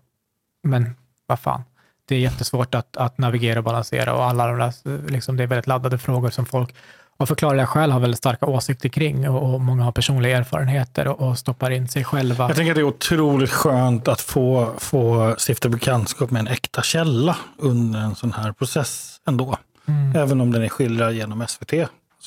men 0.63 0.95
vad 1.25 1.39
fan. 1.39 1.63
Det 2.05 2.15
är 2.15 2.19
jättesvårt 2.19 2.75
att, 2.75 2.97
att 2.97 3.17
navigera 3.17 3.59
och 3.59 3.65
balansera 3.65 4.13
och 4.13 4.23
alla 4.23 4.47
de 4.47 4.57
där, 4.57 5.09
liksom, 5.11 5.37
det 5.37 5.43
är 5.43 5.47
väldigt 5.47 5.67
laddade 5.67 5.97
frågor 5.97 6.29
som 6.29 6.45
folk 6.45 6.75
av 7.17 7.25
förklarliga 7.25 7.67
skäl 7.67 7.91
har 7.91 7.99
väldigt 7.99 8.17
starka 8.17 8.45
åsikter 8.45 8.89
kring 8.89 9.29
och, 9.29 9.53
och 9.53 9.61
många 9.61 9.83
har 9.83 9.91
personliga 9.91 10.37
erfarenheter 10.37 11.07
och, 11.07 11.29
och 11.29 11.37
stoppar 11.39 11.71
in 11.71 11.87
sig 11.87 12.03
själva. 12.03 12.47
Jag 12.47 12.55
tänker 12.55 12.71
att 12.71 12.75
det 12.75 12.81
är 12.81 12.83
otroligt 12.83 13.49
skönt 13.49 14.07
att 14.07 14.21
få, 14.21 14.73
få 14.77 15.35
stifta 15.47 15.69
bekantskap 15.69 16.31
med 16.31 16.39
en 16.39 16.47
äkta 16.47 16.81
källa 16.81 17.37
under 17.57 17.99
en 17.99 18.15
sån 18.15 18.33
här 18.33 18.51
process 18.51 19.21
ändå. 19.27 19.57
Mm. 19.85 20.15
Även 20.15 20.41
om 20.41 20.51
den 20.51 20.63
är 20.63 20.69
skildrad 20.69 21.13
genom 21.13 21.47
SVT 21.47 21.73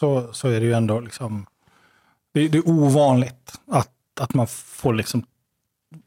så, 0.01 0.33
så 0.33 0.49
är 0.49 0.61
det 0.61 0.67
ju 0.67 0.73
ändå 0.73 1.01
liksom, 1.01 1.47
det, 2.35 2.49
det 2.49 2.59
är 2.59 2.69
ovanligt 2.69 3.61
att, 3.71 3.91
att 4.21 4.35
man 4.35 4.47
får 4.47 4.95
liksom, 4.95 5.25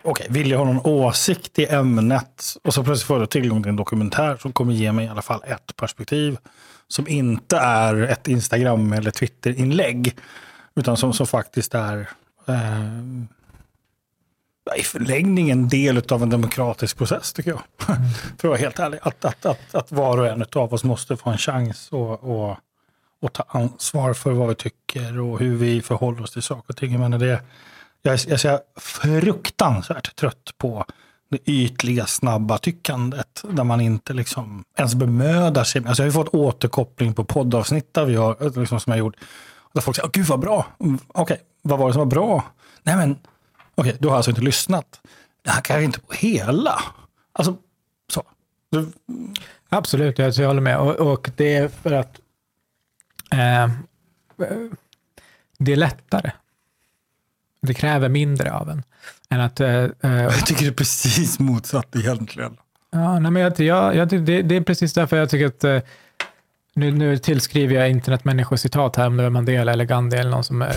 okej, 0.04 0.28
vill 0.30 0.52
jag 0.52 0.58
ha 0.58 0.66
någon 0.66 0.86
åsikt 0.86 1.60
i 1.60 1.66
ämnet 1.66 2.56
och 2.64 2.74
så 2.74 2.84
plötsligt 2.84 3.08
får 3.08 3.20
jag 3.20 3.30
tillgång 3.30 3.64
till 3.64 3.70
en 3.70 3.76
dokumentär 3.76 4.38
som 4.38 4.54
kommer 4.54 4.74
ge 4.74 4.92
mig 4.92 5.06
i 5.06 5.10
alla 5.10 5.22
fall 5.22 5.42
ett 5.46 5.76
perspektiv 5.76 6.38
som 6.88 7.08
inte 7.08 7.58
är 7.58 7.96
ett 7.96 8.28
Instagram 8.28 8.94
eller 8.94 9.12
Twitter-inlägg 9.12 10.16
utan 10.76 10.98
som, 10.98 11.14
som 11.14 11.28
faktiskt 11.28 11.76
är, 11.76 12.10
eh, 12.48 13.00
i 14.80 14.84
förlängningen 14.84 15.70
del 15.70 16.04
av 16.12 16.24
en 16.24 16.30
demokratisk 16.30 16.98
process 16.98 17.34
tycker 17.34 17.52
jag. 17.52 17.62
Mm. 17.98 18.10
För 18.38 18.48
att 18.48 18.52
vara 18.52 18.58
helt 18.58 18.80
ärlig. 18.80 19.00
Att, 19.04 19.26
att, 19.26 19.46
att, 19.46 19.76
att 19.76 19.92
var 19.92 20.18
och 20.18 20.28
en 20.28 20.46
av 20.56 20.74
oss 20.74 20.84
måste 20.84 21.18
få 21.18 21.30
en 21.30 21.38
chans 21.38 21.90
och, 21.92 22.24
och, 22.24 22.58
och 23.24 23.34
ta 23.34 23.44
ansvar 23.48 24.14
för 24.14 24.32
vad 24.32 24.48
vi 24.48 24.56
tycker 24.56 25.20
och 25.20 25.40
hur 25.40 25.56
vi 25.56 25.82
förhåller 25.82 26.24
oss 26.24 26.32
till 26.32 26.42
saker 26.42 26.66
och 26.68 26.78
ting. 26.78 26.92
Jag, 26.92 27.00
menar 27.00 27.18
det, 27.18 27.42
jag, 28.02 28.20
jag 28.28 28.46
är 28.46 28.80
fruktansvärt 28.80 30.16
trött 30.16 30.54
på 30.58 30.86
det 31.30 31.52
ytliga, 31.52 32.06
snabba 32.06 32.58
tyckandet. 32.58 33.44
Där 33.50 33.64
man 33.64 33.82
inte 33.82 34.14
liksom 34.14 34.64
ens 34.78 34.96
bemödar 34.96 35.64
sig. 35.64 35.84
Alltså 35.88 36.04
jag 36.04 36.08
har 36.12 36.24
fått 36.24 36.34
återkoppling 36.34 37.14
på 37.14 37.24
poddavsnitt 37.24 37.94
där 37.94 38.06
vi 38.06 38.16
har, 38.16 38.60
liksom 38.60 38.80
som 38.80 38.92
jag 38.92 39.00
gjort. 39.00 39.16
Där 39.74 39.82
folk 39.82 39.98
säger, 39.98 40.10
gud 40.10 40.26
vad 40.26 40.40
bra. 40.40 40.66
Mm, 40.80 41.00
okej, 41.08 41.22
okay, 41.22 41.38
vad 41.62 41.80
var 41.80 41.88
det 41.88 41.94
som 41.94 42.00
var 42.00 42.06
bra? 42.06 42.44
Nej 42.84 42.96
men, 42.96 43.12
okej, 43.76 43.90
okay, 43.90 43.94
du 44.00 44.08
har 44.08 44.16
alltså 44.16 44.32
inte 44.32 44.42
lyssnat. 44.42 45.00
Det 45.42 45.52
här 45.52 45.62
kan 45.62 45.76
jag 45.76 45.84
inte 45.84 46.00
på 46.00 46.14
hela. 46.14 46.82
Alltså, 47.34 47.56
så. 48.14 48.24
Du... 48.70 48.92
Absolut, 49.70 50.20
jag 50.20 50.48
håller 50.48 50.62
med. 50.62 50.78
Och, 50.78 50.96
och 50.96 51.30
det 51.36 51.56
är 51.56 51.68
för 51.68 51.92
att 51.92 52.20
eh, 53.34 53.70
det 55.58 55.72
är 55.72 55.76
lättare. 55.76 56.32
Det 57.62 57.74
kräver 57.74 58.10
mindre 58.10 58.54
av 58.54 58.70
en. 58.70 58.84
Än 59.30 59.42
att, 59.42 59.60
eh, 59.60 59.70
eh 59.70 59.90
jag 60.02 60.46
tycker 60.46 60.64
det 60.64 60.72
är 60.72 60.74
precis 60.74 61.40
motsatt 61.40 61.96
egentligen. 61.96 62.58
Ja, 62.92 63.20
nej, 63.20 63.32
men 63.32 63.42
jag, 63.42 63.60
jag, 63.60 63.96
jag, 63.96 64.08
det, 64.08 64.42
det 64.42 64.56
är 64.56 64.62
precis 64.62 64.94
därför 64.94 65.18
jag 65.18 65.30
tycker 65.30 65.46
att 65.46 65.64
eh, 65.64 65.80
nu, 66.76 66.92
nu 66.92 67.18
tillskriver 67.18 67.76
jag 67.76 67.90
internetmänniskor 67.90 68.56
citat 68.56 68.96
här, 68.96 69.08
om 69.08 69.18
det 69.18 69.24
är 69.24 69.30
Mandela 69.30 69.72
eller 69.72 69.86
Gandhi 69.86 70.18
eller 70.18 70.32
någon 70.32 70.44
som 70.44 70.62
äh, 70.62 70.70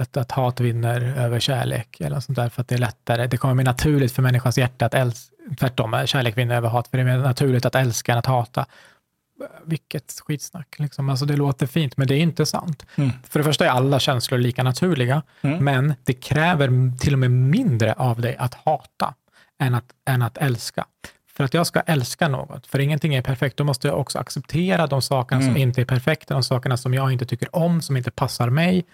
att, 0.00 0.16
att 0.16 0.32
hat 0.32 0.60
vinner 0.60 1.14
över 1.18 1.40
kärlek 1.40 2.00
eller 2.00 2.10
något 2.10 2.24
sånt 2.24 2.36
där, 2.36 2.48
för 2.48 2.62
att 2.62 2.68
det 2.68 2.74
är 2.74 2.78
lättare. 2.78 3.26
Det 3.26 3.36
kommer 3.36 3.54
bli 3.54 3.64
naturligt 3.64 4.12
för 4.12 4.22
människans 4.22 4.58
hjärta 4.58 4.86
att 4.86 4.94
älska, 4.94 5.34
tvärtom, 5.58 6.02
kärlek 6.06 6.38
vinner 6.38 6.56
över 6.56 6.68
hat, 6.68 6.88
för 6.88 6.98
det 6.98 7.02
är 7.02 7.04
mer 7.04 7.18
naturligt 7.18 7.66
att 7.66 7.74
älska 7.74 8.12
än 8.12 8.18
att 8.18 8.26
hata. 8.26 8.66
Vilket 9.64 10.20
skitsnack, 10.26 10.78
liksom. 10.78 11.08
alltså, 11.08 11.26
det 11.26 11.36
låter 11.36 11.66
fint, 11.66 11.96
men 11.96 12.08
det 12.08 12.14
är 12.14 12.20
inte 12.20 12.46
sant. 12.46 12.86
Mm. 12.96 13.10
För 13.28 13.38
det 13.38 13.44
första 13.44 13.66
är 13.66 13.70
alla 13.70 13.98
känslor 13.98 14.38
lika 14.38 14.62
naturliga, 14.62 15.22
mm. 15.40 15.64
men 15.64 15.94
det 16.04 16.12
kräver 16.12 16.98
till 16.98 17.12
och 17.12 17.18
med 17.18 17.30
mindre 17.30 17.92
av 17.92 18.20
dig 18.20 18.36
att 18.36 18.54
hata 18.54 19.14
än 19.58 19.74
att, 19.74 19.84
än 20.08 20.22
att 20.22 20.38
älska. 20.38 20.86
För 21.32 21.44
att 21.44 21.54
jag 21.54 21.66
ska 21.66 21.80
älska 21.80 22.28
något, 22.28 22.66
för 22.66 22.78
ingenting 22.78 23.14
är 23.14 23.22
perfekt, 23.22 23.56
då 23.56 23.64
måste 23.64 23.88
jag 23.88 24.00
också 24.00 24.18
acceptera 24.18 24.86
de 24.86 25.02
sakerna 25.02 25.40
mm. 25.40 25.54
som 25.54 25.62
inte 25.62 25.80
är 25.80 25.84
perfekta, 25.84 26.34
de 26.34 26.42
sakerna 26.42 26.76
som 26.76 26.94
jag 26.94 27.12
inte 27.12 27.26
tycker 27.26 27.56
om, 27.56 27.82
som 27.82 27.96
inte 27.96 28.10
passar 28.10 28.50
mig. 28.50 28.84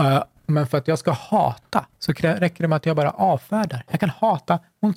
Uh, 0.00 0.22
men 0.46 0.66
för 0.66 0.78
att 0.78 0.88
jag 0.88 0.98
ska 0.98 1.10
hata, 1.10 1.86
så 1.98 2.12
räcker 2.12 2.64
det 2.64 2.68
med 2.68 2.76
att 2.76 2.86
jag 2.86 2.96
bara 2.96 3.10
avfärdar. 3.10 3.84
Jag 3.90 4.00
kan 4.00 4.10
hata, 4.10 4.58
hon, 4.80 4.94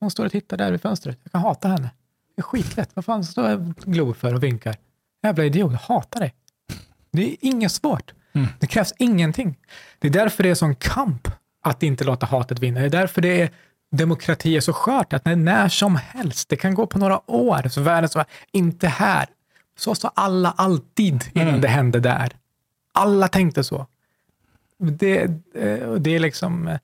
hon 0.00 0.10
står 0.10 0.24
och 0.24 0.32
tittar 0.32 0.56
där 0.56 0.70
vid 0.70 0.80
fönstret, 0.80 1.18
jag 1.22 1.32
kan 1.32 1.40
hata 1.40 1.68
henne. 1.68 1.90
Det 2.36 2.40
är 2.40 2.42
skitlätt, 2.42 2.90
vad 2.94 3.04
fan 3.04 3.24
står 3.24 3.50
jag 3.50 3.74
glor 3.74 4.14
för 4.14 4.34
och 4.34 4.42
vinkar? 4.42 4.76
Jävla 5.22 5.44
idiot, 5.44 5.72
jag 5.72 5.78
hatar 5.78 6.20
dig. 6.20 6.34
Det 7.10 7.30
är 7.30 7.36
inget 7.40 7.72
svårt. 7.72 8.12
Mm. 8.32 8.48
Det 8.60 8.66
krävs 8.66 8.92
ingenting. 8.98 9.56
Det 9.98 10.08
är 10.08 10.12
därför 10.12 10.42
det 10.42 10.50
är 10.50 10.54
sån 10.54 10.74
kamp 10.74 11.28
att 11.62 11.82
inte 11.82 12.04
låta 12.04 12.26
hatet 12.26 12.58
vinna. 12.58 12.80
Det 12.80 12.86
är 12.86 12.90
därför 12.90 13.22
det 13.22 13.40
är 13.40 13.50
demokrati 13.90 14.56
är 14.56 14.60
så 14.60 14.72
skört 14.72 15.12
att 15.12 15.24
när, 15.24 15.36
när 15.36 15.68
som 15.68 15.96
helst, 15.96 16.48
det 16.48 16.56
kan 16.56 16.74
gå 16.74 16.86
på 16.86 16.98
några 16.98 17.30
år, 17.30 17.68
så 17.68 17.80
världen 17.80 18.08
så 18.08 18.24
inte 18.52 18.88
här. 18.88 19.26
Så 19.78 19.94
sa 19.94 20.12
alla 20.14 20.54
alltid 20.56 21.24
innan 21.32 21.48
mm. 21.48 21.60
det 21.60 21.68
hände 21.68 22.00
där. 22.00 22.32
Alla 22.92 23.28
tänkte 23.28 23.64
så. 23.64 23.86
Det, 24.78 25.22
eh, 25.54 25.92
det 25.92 26.10
är 26.10 26.18
liksom... 26.18 26.78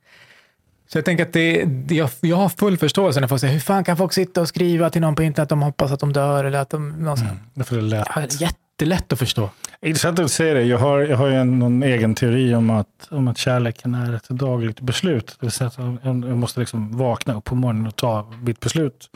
Så 0.92 0.98
jag 0.98 1.04
tänker 1.04 1.26
att 1.26 1.32
det, 1.32 1.64
det, 1.64 1.94
jag, 1.94 2.10
jag 2.20 2.36
har 2.36 2.48
full 2.48 2.78
förståelse 2.78 3.20
när 3.20 3.28
folk 3.28 3.40
säger, 3.40 3.54
hur 3.54 3.60
fan 3.60 3.84
kan 3.84 3.96
folk 3.96 4.12
sitta 4.12 4.40
och 4.40 4.48
skriva 4.48 4.90
till 4.90 5.00
någon 5.00 5.14
på 5.14 5.22
internet 5.22 5.42
att 5.42 5.48
de 5.48 5.62
hoppas 5.62 5.92
att 5.92 6.00
de 6.00 6.12
dör 6.12 6.44
eller 6.44 6.58
att 6.58 6.70
de... 6.70 6.88
Någon, 6.88 7.18
mm, 7.18 7.36
det 7.54 7.72
är 7.72 7.80
lätt. 7.80 8.08
Ja, 8.14 8.26
jättelätt 8.30 9.12
att 9.12 9.18
förstå. 9.18 9.50
Intressant 9.80 10.18
att 10.18 10.24
du 10.24 10.28
säger 10.28 10.54
det. 10.54 10.62
Jag 10.62 10.78
har, 10.78 11.00
jag 11.00 11.16
har 11.16 11.26
ju 11.26 11.34
en, 11.34 11.58
någon 11.58 11.82
egen 11.82 12.14
teori 12.14 12.54
om 12.54 12.70
att, 12.70 13.08
om 13.10 13.28
att 13.28 13.38
kärleken 13.38 13.94
är 13.94 14.14
ett 14.14 14.28
dagligt 14.28 14.80
beslut. 14.80 15.26
Det 15.26 15.46
vill 15.46 15.50
säga 15.50 15.68
att 15.68 15.78
jag, 15.78 15.98
jag 16.02 16.36
måste 16.36 16.60
liksom 16.60 16.96
vakna 16.96 17.34
upp 17.34 17.44
på 17.44 17.54
morgonen 17.54 17.86
och 17.86 17.96
ta 17.96 18.32
mitt 18.42 18.60
beslut. 18.60 19.10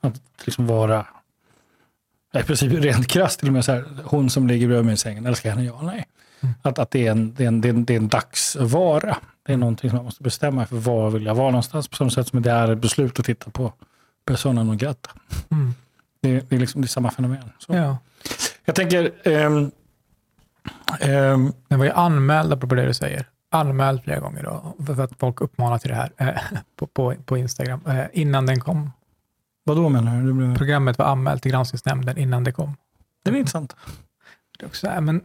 Att 0.00 0.20
liksom 0.44 0.66
vara, 0.66 1.06
i 2.34 2.42
princip 2.42 2.72
rent 2.72 3.08
krasst 3.08 3.38
till 3.38 3.48
och 3.48 3.54
med 3.54 3.64
så 3.64 3.72
här, 3.72 3.84
hon 4.04 4.30
som 4.30 4.46
ligger 4.46 4.66
bredvid 4.66 4.86
mig 4.86 4.94
i 4.94 4.96
sängen, 4.96 5.26
älskar 5.26 5.50
henne 5.50 5.64
ja 5.64 5.82
nej. 5.82 6.06
Mm. 6.40 6.54
Att, 6.62 6.78
att 6.78 6.90
det, 6.90 7.06
är 7.06 7.10
en, 7.10 7.34
det, 7.34 7.44
är 7.44 7.48
en, 7.48 7.60
det, 7.60 7.68
är 7.68 7.70
en, 7.70 7.84
det 7.84 7.92
är 7.94 7.98
en 7.98 8.08
dagsvara. 8.08 9.16
Det 9.46 9.52
är 9.52 9.56
någonting 9.56 9.90
som 9.90 9.96
man 9.96 10.04
måste 10.04 10.22
bestämma 10.22 10.66
för 10.66 10.76
var 10.76 11.10
vill 11.10 11.26
jag 11.26 11.34
vara 11.34 11.50
någonstans. 11.50 11.88
På 11.88 11.96
samma 11.96 12.10
sätt 12.10 12.28
som 12.28 12.42
det 12.42 12.50
är 12.50 12.72
ett 12.72 12.78
beslut 12.78 13.18
att 13.18 13.24
titta 13.24 13.50
på 13.50 13.72
personen 14.24 14.68
och 14.68 14.76
gratta. 14.76 15.10
Mm. 15.50 15.74
Det, 16.20 16.50
det, 16.50 16.56
är 16.56 16.60
liksom, 16.60 16.80
det 16.80 16.86
är 16.86 16.88
samma 16.88 17.10
fenomen. 17.10 17.50
Så. 17.58 17.74
Ja. 17.74 17.98
Jag 18.64 18.74
tänker... 18.74 19.12
Um, 19.28 19.70
um, 21.00 21.52
den 21.68 21.78
var 21.78 21.84
ju 21.84 21.90
anmäld, 21.90 22.52
apropå 22.52 22.74
det 22.74 22.86
du 22.86 22.94
säger. 22.94 23.26
Anmäld 23.50 24.02
flera 24.02 24.20
gånger 24.20 24.42
då, 24.42 24.74
för 24.86 25.04
att 25.04 25.12
folk 25.18 25.40
uppmanar 25.40 25.78
till 25.78 25.90
det 25.90 25.96
här 25.96 26.12
eh, 26.16 26.58
på, 26.76 26.86
på, 26.86 27.14
på, 27.24 27.38
Instagram, 27.38 27.80
eh, 27.86 28.04
innan 28.12 28.46
den 28.46 28.60
kom. 28.60 28.90
Vad 29.64 29.76
då 29.76 29.88
menar 29.88 30.22
du? 30.22 30.56
Programmet 30.58 30.98
var 30.98 31.06
anmält 31.06 31.42
till 31.42 31.50
granskningsnämnden 31.50 32.18
innan 32.18 32.44
det 32.44 32.52
kom. 32.52 32.76
Det 33.24 33.30
är 33.30 33.34
intressant. 33.34 33.76
Det 34.58 34.64
är, 34.64 34.68
också, 34.68 35.00
men, 35.00 35.20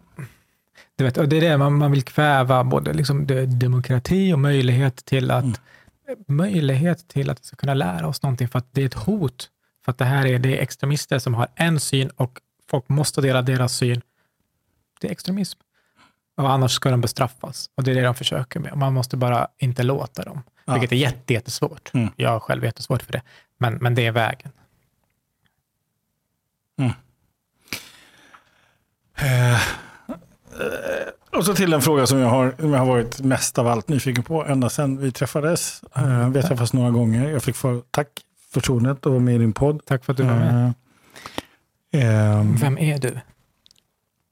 du 0.99 1.05
vet, 1.05 1.17
och 1.17 1.29
det 1.29 1.37
är 1.37 1.41
det 1.41 1.57
man, 1.57 1.73
man 1.73 1.91
vill 1.91 2.03
kväva, 2.03 2.63
både 2.63 2.93
liksom 2.93 3.27
demokrati 3.59 4.33
och 4.33 4.39
möjlighet 4.39 5.05
till 5.05 5.31
att 5.31 5.43
mm. 5.43 5.55
möjlighet 6.27 7.07
till 7.07 7.29
att 7.29 7.39
vi 7.39 7.43
ska 7.43 7.55
kunna 7.55 7.73
lära 7.73 8.07
oss 8.07 8.21
någonting, 8.21 8.47
för 8.47 8.59
att 8.59 8.67
det 8.71 8.81
är 8.81 8.85
ett 8.85 8.93
hot. 8.93 9.49
För 9.85 9.91
att 9.91 9.97
det 9.97 10.05
här 10.05 10.25
är, 10.25 10.39
det 10.39 10.57
är 10.57 10.61
extremister 10.61 11.19
som 11.19 11.33
har 11.33 11.47
en 11.55 11.79
syn 11.79 12.09
och 12.09 12.39
folk 12.69 12.89
måste 12.89 13.21
dela 13.21 13.41
deras 13.41 13.73
syn. 13.73 14.01
Det 15.01 15.07
är 15.07 15.11
extremism. 15.11 15.59
Och 16.37 16.51
annars 16.51 16.71
ska 16.71 16.91
de 16.91 17.01
bestraffas. 17.01 17.69
Och 17.75 17.83
det 17.83 17.91
är 17.91 17.95
det 17.95 18.01
de 18.01 18.15
försöker 18.15 18.59
med. 18.59 18.77
Man 18.77 18.93
måste 18.93 19.17
bara 19.17 19.47
inte 19.57 19.83
låta 19.83 20.23
dem. 20.23 20.43
Ja. 20.65 20.73
Vilket 20.73 20.91
är 20.91 20.95
jätte, 20.95 21.33
jättesvårt. 21.33 21.93
Mm. 21.93 22.09
Jag 22.15 22.29
har 22.29 22.39
själv 22.39 22.63
jättesvårt 22.63 23.01
för 23.01 23.11
det. 23.11 23.21
Men, 23.57 23.73
men 23.73 23.95
det 23.95 24.05
är 24.05 24.11
vägen. 24.11 24.51
Mm. 26.77 26.91
Uh, 29.21 29.59
och 31.37 31.45
så 31.45 31.55
till 31.55 31.73
en 31.73 31.81
fråga 31.81 32.07
som 32.07 32.17
jag, 32.17 32.29
har, 32.29 32.55
som 32.59 32.73
jag 32.73 32.79
har 32.79 32.85
varit 32.85 33.21
mest 33.21 33.59
av 33.59 33.67
allt 33.67 33.87
nyfiken 33.87 34.23
på 34.23 34.45
ända 34.45 34.69
sedan 34.69 34.97
vi 34.97 35.11
träffades. 35.11 35.81
Uh, 35.97 36.29
vi 36.29 36.41
har 36.41 36.47
träffats 36.47 36.73
några 36.73 36.91
gånger. 36.91 37.29
Jag 37.29 37.43
fick 37.43 37.55
få, 37.55 37.81
tack 37.91 38.07
för 38.51 38.59
förtroendet 38.59 38.97
att 38.97 39.05
vara 39.05 39.19
med 39.19 39.35
i 39.35 39.37
din 39.37 39.53
podd. 39.53 39.81
Tack 39.85 40.05
för 40.05 40.13
att 40.13 40.17
du 40.17 40.23
var 40.23 40.35
med. 40.35 40.65
Uh, 40.65 40.71
Um, 41.93 42.55
Vem 42.55 42.77
är 42.77 42.99
du? 42.99 43.19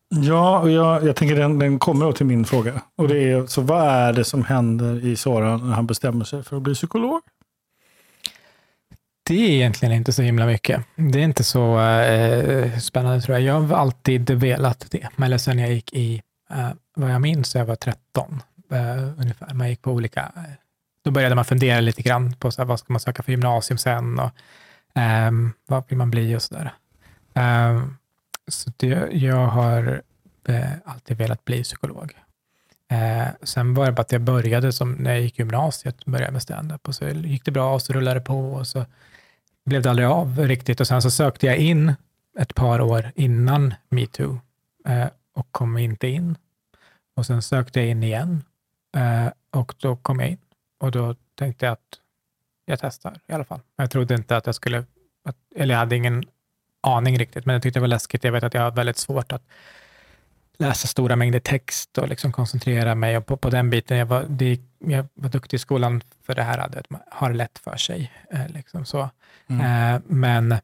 Ja, 0.10 0.70
jag, 0.70 1.06
jag 1.06 1.16
tänker 1.16 1.36
den, 1.36 1.60
den 1.60 1.80
kommer 1.80 2.12
till 2.12 2.26
min 2.26 2.46
fråga. 2.46 2.82
Och 2.96 3.08
det 3.08 3.32
är, 3.32 3.46
så 3.46 3.62
vad 3.62 3.88
är 3.88 4.14
det 4.14 4.24
som 4.24 4.44
händer 4.44 5.06
i 5.06 5.16
Soran 5.16 5.68
när 5.68 5.76
han 5.76 5.88
bestämmer 5.88 6.26
sig 6.26 6.44
för 6.44 6.58
att 6.58 6.64
bli 6.64 6.74
psykolog? 6.74 7.22
Det 9.28 9.34
är 9.34 9.50
egentligen 9.50 9.94
inte 9.94 10.14
så 10.14 10.22
himla 10.22 10.46
mycket. 10.46 10.86
Det 10.96 11.20
är 11.20 11.24
inte 11.24 11.44
så 11.44 11.80
eh, 11.80 12.78
spännande 12.80 13.22
tror 13.22 13.38
jag. 13.38 13.48
Jag 13.48 13.62
har 13.62 13.78
alltid 13.78 14.30
velat 14.32 14.86
det. 14.90 15.08
Eller 15.24 15.38
sen 15.38 15.60
jag 15.60 15.74
gick 15.74 15.94
i, 15.94 16.22
eh, 16.50 16.70
vad 16.96 17.12
jag 17.12 17.22
minns, 17.22 17.56
jag 17.56 17.66
var 17.66 17.76
13 17.76 18.42
eh, 18.72 19.20
ungefär. 19.20 19.54
Man 19.54 19.70
gick 19.70 19.82
på 19.82 19.92
olika, 19.92 20.32
eh, 20.36 20.42
då 21.04 21.12
började 21.12 21.36
man 21.36 21.46
fundera 21.46 21.80
lite 21.80 22.02
grann 22.02 22.34
på 22.34 22.52
så 22.52 22.62
här, 22.62 22.68
vad 22.68 22.80
ska 22.80 22.94
man 22.94 23.00
söka 23.00 23.24
för 23.24 23.32
gymnasium 23.32 23.78
sen 23.78 24.20
och 24.20 24.32
ehm, 24.96 25.54
vad 25.66 25.84
vill 25.90 25.98
man 25.98 26.12
bli 26.12 26.36
och 26.36 26.42
sådär. 26.42 26.74
Um, 27.34 27.44
ehm, 27.44 27.98
så 28.48 28.72
det, 28.78 29.10
jag 29.12 29.48
har 29.48 30.02
eh, 30.48 30.72
alltid 30.86 31.18
velat 31.18 31.46
bli 31.46 31.64
psykolog. 31.64 32.14
Eh, 32.92 33.28
sen 33.44 33.74
var 33.74 33.86
det 33.86 33.92
bara 33.92 34.02
att 34.02 34.12
jag 34.12 34.22
började, 34.22 34.74
som 34.74 34.92
när 34.92 35.12
jag 35.12 35.22
gick 35.22 35.40
gymnasiet, 35.40 36.06
började 36.06 36.32
med 36.32 36.42
standup 36.42 36.88
och 36.88 36.96
så 36.96 37.08
gick 37.10 37.46
det 37.46 37.52
bra 37.52 37.74
och 37.74 37.82
så 37.82 37.94
rullade 37.94 38.20
det 38.20 38.26
på 38.26 38.54
och 38.54 38.68
så 38.68 38.86
blev 39.68 39.82
det 39.82 39.90
aldrig 39.90 40.08
av 40.08 40.40
riktigt 40.40 40.80
och 40.80 40.88
sen 40.88 41.02
så 41.02 41.12
sökte 41.12 41.46
jag 41.46 41.58
in 41.58 41.94
ett 42.40 42.56
par 42.56 42.82
år 42.82 43.12
innan 43.16 43.74
metoo 43.90 44.40
eh, 44.88 45.08
och 45.34 45.48
kom 45.52 45.78
inte 45.78 46.08
in. 46.08 46.38
Och 47.16 47.26
sen 47.26 47.42
sökte 47.42 47.80
jag 47.80 47.90
in 47.90 48.04
igen 48.04 48.44
eh, 48.98 49.32
och 49.52 49.74
då 49.78 49.96
kom 49.96 50.20
jag 50.20 50.30
in 50.30 50.38
och 50.80 50.92
då 50.92 51.16
tänkte 51.36 51.66
jag 51.66 51.74
att 51.74 52.00
jag 52.66 52.80
testar 52.80 53.20
i 53.28 53.34
alla 53.34 53.44
fall. 53.46 53.60
Jag 53.76 53.92
trodde 53.92 54.16
inte 54.16 54.38
att 54.38 54.46
jag 54.46 54.56
skulle, 54.56 54.86
att, 55.24 55.36
eller 55.56 55.74
jag 55.74 55.80
hade 55.80 55.96
ingen 55.96 56.24
aning 56.82 57.20
riktigt, 57.20 57.46
men 57.46 57.54
jag 57.54 57.64
tyckte 57.64 57.80
det 57.80 57.82
var 57.82 57.88
läskigt. 57.88 58.24
Jag 58.24 58.32
vet 58.32 58.44
att 58.44 58.54
jag 58.54 58.62
har 58.62 58.72
väldigt 58.72 58.98
svårt 58.98 59.32
att 59.32 59.44
läsa 60.58 60.88
stora 60.88 61.16
mängder 61.16 61.40
text 61.40 61.98
och 61.98 62.08
liksom 62.08 62.32
koncentrera 62.32 62.96
mig 62.96 63.22
på, 63.22 63.38
på 63.38 63.50
den 63.50 63.70
biten. 63.70 63.98
Jag 63.98 64.06
var, 64.06 64.26
det, 64.30 64.60
jag 64.80 65.08
var 65.14 65.30
duktig 65.30 65.58
i 65.58 65.60
skolan 65.60 66.02
för 66.24 66.36
det 66.36 66.44
här, 66.44 66.58
att 66.58 66.90
man 66.90 67.02
har 67.12 67.34
lätt 67.34 67.60
för 67.60 67.78
sig. 67.78 68.12
Eh, 68.32 68.48
liksom 68.48 68.86
så. 68.86 69.10
Mm. 69.48 69.96
Eh, 69.96 70.02
men 70.06 70.56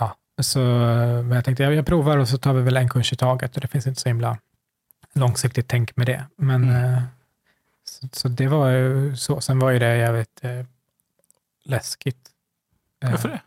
ja, 0.00 0.16
så, 0.42 0.58
men 1.24 1.32
jag 1.32 1.44
tänkte 1.44 1.62
jag, 1.62 1.74
jag 1.74 1.86
provar 1.86 2.18
och 2.18 2.28
så 2.28 2.38
tar 2.38 2.52
vi 2.52 2.62
väl 2.62 2.76
en 2.76 2.88
kurs 2.88 3.12
i 3.12 3.16
taget 3.16 3.54
och 3.54 3.60
det 3.60 3.68
finns 3.68 3.86
inte 3.86 4.00
så 4.00 4.08
himla 4.08 4.38
långsiktigt 5.12 5.68
tänk 5.68 5.96
med 5.96 6.06
det. 6.06 6.24
Men, 6.36 6.64
mm. 6.64 6.94
eh, 6.94 7.02
så, 7.84 8.08
så 8.12 8.28
det 8.28 8.46
var 8.46 8.70
ju 8.70 9.16
så. 9.16 9.40
Sen 9.40 9.58
var 9.58 9.70
ju 9.70 9.78
det 9.78 9.96
jävligt 9.96 10.44
eh, 10.44 10.64
läskigt. 11.64 12.30
Varför 13.00 13.28
det? 13.28 13.40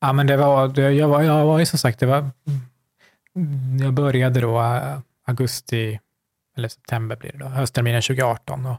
Ja, 0.00 0.12
men 0.12 0.26
det 0.26 0.36
var, 0.36 0.68
det, 0.68 0.92
jag, 0.92 1.08
var, 1.08 1.22
jag 1.22 1.46
var 1.46 1.58
ju 1.58 1.66
som 1.66 1.78
sagt, 1.78 2.00
det 2.00 2.06
var, 2.06 2.18
mm, 2.18 2.60
jag 3.80 3.94
började 3.94 4.40
då 4.40 4.60
eh, 4.60 4.98
augusti, 5.26 6.00
eller 6.56 6.68
september 6.68 7.16
blir 7.16 7.32
det 7.32 7.38
då, 7.38 7.46
höstterminen 7.46 8.02
2018 8.02 8.66
och 8.66 8.76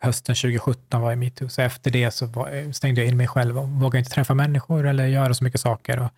hösten 0.00 0.34
2017 0.34 1.00
var 1.00 1.12
i 1.12 1.16
metoo. 1.16 1.48
Så 1.48 1.62
efter 1.62 1.90
det 1.90 2.10
så 2.10 2.26
var, 2.26 2.50
eh, 2.52 2.70
stängde 2.70 3.00
jag 3.00 3.08
in 3.08 3.16
mig 3.16 3.28
själv 3.28 3.58
och 3.58 3.68
vågade 3.68 3.98
inte 3.98 4.10
träffa 4.10 4.34
människor 4.34 4.86
eller 4.86 5.06
göra 5.06 5.34
så 5.34 5.44
mycket 5.44 5.60
saker. 5.60 6.00
Och 6.00 6.10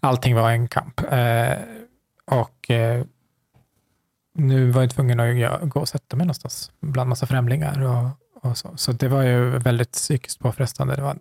allting 0.00 0.34
var 0.34 0.50
en 0.50 0.68
kamp. 0.68 1.00
Eh, 1.12 1.58
och 2.24 2.70
eh, 2.70 3.04
nu 4.34 4.70
var 4.70 4.82
jag 4.82 4.90
tvungen 4.90 5.20
att 5.20 5.60
gå 5.60 5.80
och 5.80 5.88
sätta 5.88 6.16
mig 6.16 6.26
någonstans 6.26 6.72
bland 6.80 7.08
massa 7.08 7.26
främlingar. 7.26 7.82
Och, 7.82 8.08
och 8.50 8.58
så. 8.58 8.76
så 8.76 8.92
det 8.92 9.08
var 9.08 9.22
ju 9.22 9.58
väldigt 9.58 9.92
psykiskt 9.92 10.38
påfrestande. 10.38 10.96
Det 10.96 11.02
var 11.02 11.10
en 11.10 11.20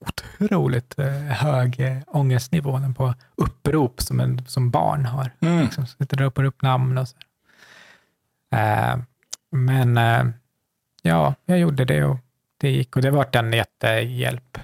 otroligt 0.00 0.98
eh, 0.98 1.12
hög 1.12 1.80
eh, 1.80 1.98
ångestnivå 2.06 2.80
på 2.96 3.14
upprop 3.34 4.00
som, 4.02 4.20
en, 4.20 4.46
som 4.46 4.70
barn 4.70 5.04
har. 5.06 5.30
Mm. 5.40 5.60
Liksom, 5.64 5.86
sitter 5.86 6.16
och 6.16 6.20
ropar 6.20 6.44
upp 6.44 6.62
namn 6.62 6.98
och 6.98 7.08
så. 7.08 7.16
Eh, 8.56 8.98
men 9.50 9.96
eh, 9.96 10.26
ja, 11.02 11.34
jag 11.44 11.58
gjorde 11.58 11.84
det 11.84 12.04
och 12.04 12.18
det 12.56 12.70
gick 12.70 12.96
och 12.96 13.02
det 13.02 13.10
var 13.10 13.36
en 13.36 13.52
jättehjälp 13.52 14.58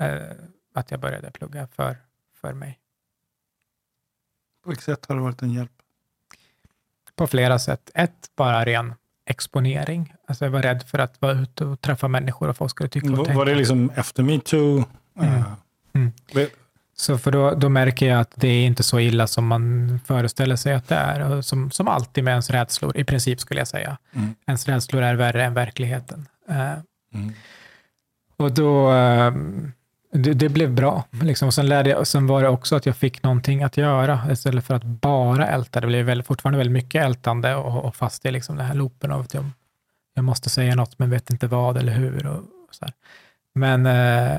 eh, 0.00 0.36
att 0.74 0.90
jag 0.90 1.00
började 1.00 1.30
plugga 1.30 1.66
för, 1.66 1.96
för 2.34 2.52
mig. 2.52 2.78
På 4.62 4.70
vilket 4.70 4.84
sätt 4.84 5.06
har 5.06 5.14
det 5.14 5.22
varit 5.22 5.42
en 5.42 5.50
hjälp? 5.50 5.72
På 7.16 7.26
flera 7.26 7.58
sätt. 7.58 7.90
Ett, 7.94 8.30
bara 8.36 8.64
ren 8.64 8.94
exponering. 9.26 10.14
Alltså 10.28 10.44
jag 10.44 10.50
var 10.52 10.62
rädd 10.62 10.82
för 10.82 10.98
att 10.98 11.16
vara 11.22 11.32
ute 11.32 11.64
och 11.64 11.80
träffa 11.80 12.08
människor 12.08 12.48
och 12.48 12.56
folk 12.56 12.70
skulle 12.70 12.88
tycka 12.88 13.10
och 13.10 13.16
Var, 13.18 13.24
tänka. 13.24 13.38
var 13.38 13.46
det 13.46 13.54
liksom 13.54 13.90
efter 13.96 14.22
metoo? 14.22 14.84
Mm. 15.18 15.34
Eh, 15.34 15.42
Mm. 15.94 16.12
Så 16.96 17.18
för 17.18 17.30
då, 17.30 17.50
då 17.54 17.68
märker 17.68 18.06
jag 18.06 18.20
att 18.20 18.32
det 18.36 18.48
är 18.48 18.66
inte 18.66 18.82
så 18.82 19.00
illa 19.00 19.26
som 19.26 19.46
man 19.46 20.00
föreställer 20.06 20.56
sig 20.56 20.74
att 20.74 20.88
det 20.88 20.94
är. 20.94 21.20
Och 21.30 21.44
som, 21.44 21.70
som 21.70 21.88
alltid 21.88 22.24
med 22.24 22.30
ens 22.30 22.50
rädslor, 22.50 22.96
i 22.96 23.04
princip 23.04 23.40
skulle 23.40 23.60
jag 23.60 23.68
säga. 23.68 23.98
Mm. 24.14 24.34
Ens 24.46 24.68
rädslor 24.68 25.02
är 25.02 25.14
värre 25.14 25.44
än 25.44 25.54
verkligheten. 25.54 26.28
Eh, 26.48 26.72
Mm. 27.14 27.32
och 28.36 28.52
då, 28.52 28.92
eh, 28.92 29.32
det, 30.12 30.34
det 30.34 30.48
blev 30.48 30.74
bra. 30.74 31.04
Liksom. 31.10 31.48
Och 31.48 31.54
sen, 31.54 31.68
lärde 31.68 31.90
jag, 31.90 32.06
sen 32.06 32.26
var 32.26 32.42
det 32.42 32.48
också 32.48 32.76
att 32.76 32.86
jag 32.86 32.96
fick 32.96 33.22
någonting 33.22 33.62
att 33.62 33.76
göra 33.76 34.20
istället 34.30 34.64
för 34.64 34.74
att 34.74 34.84
bara 34.84 35.48
älta. 35.48 35.80
Det 35.80 35.86
blev 35.86 36.06
väl, 36.06 36.22
fortfarande 36.22 36.58
väldigt 36.58 36.72
mycket 36.72 37.04
ältande 37.04 37.54
och, 37.54 37.84
och 37.84 37.96
fast 37.96 38.26
i 38.26 38.30
liksom 38.30 38.56
den 38.56 38.66
här 38.66 38.74
loopen 38.74 39.12
av 39.12 39.20
att 39.20 39.34
jag, 39.34 39.44
jag 40.14 40.24
måste 40.24 40.50
säga 40.50 40.74
något 40.74 40.98
men 40.98 41.10
vet 41.10 41.30
inte 41.30 41.46
vad 41.46 41.76
eller 41.76 41.92
hur. 41.92 42.26
Och, 42.26 42.36
och 42.38 42.74
så 42.74 42.84
här. 42.84 42.94
Men 43.54 43.86
eh, 43.86 44.32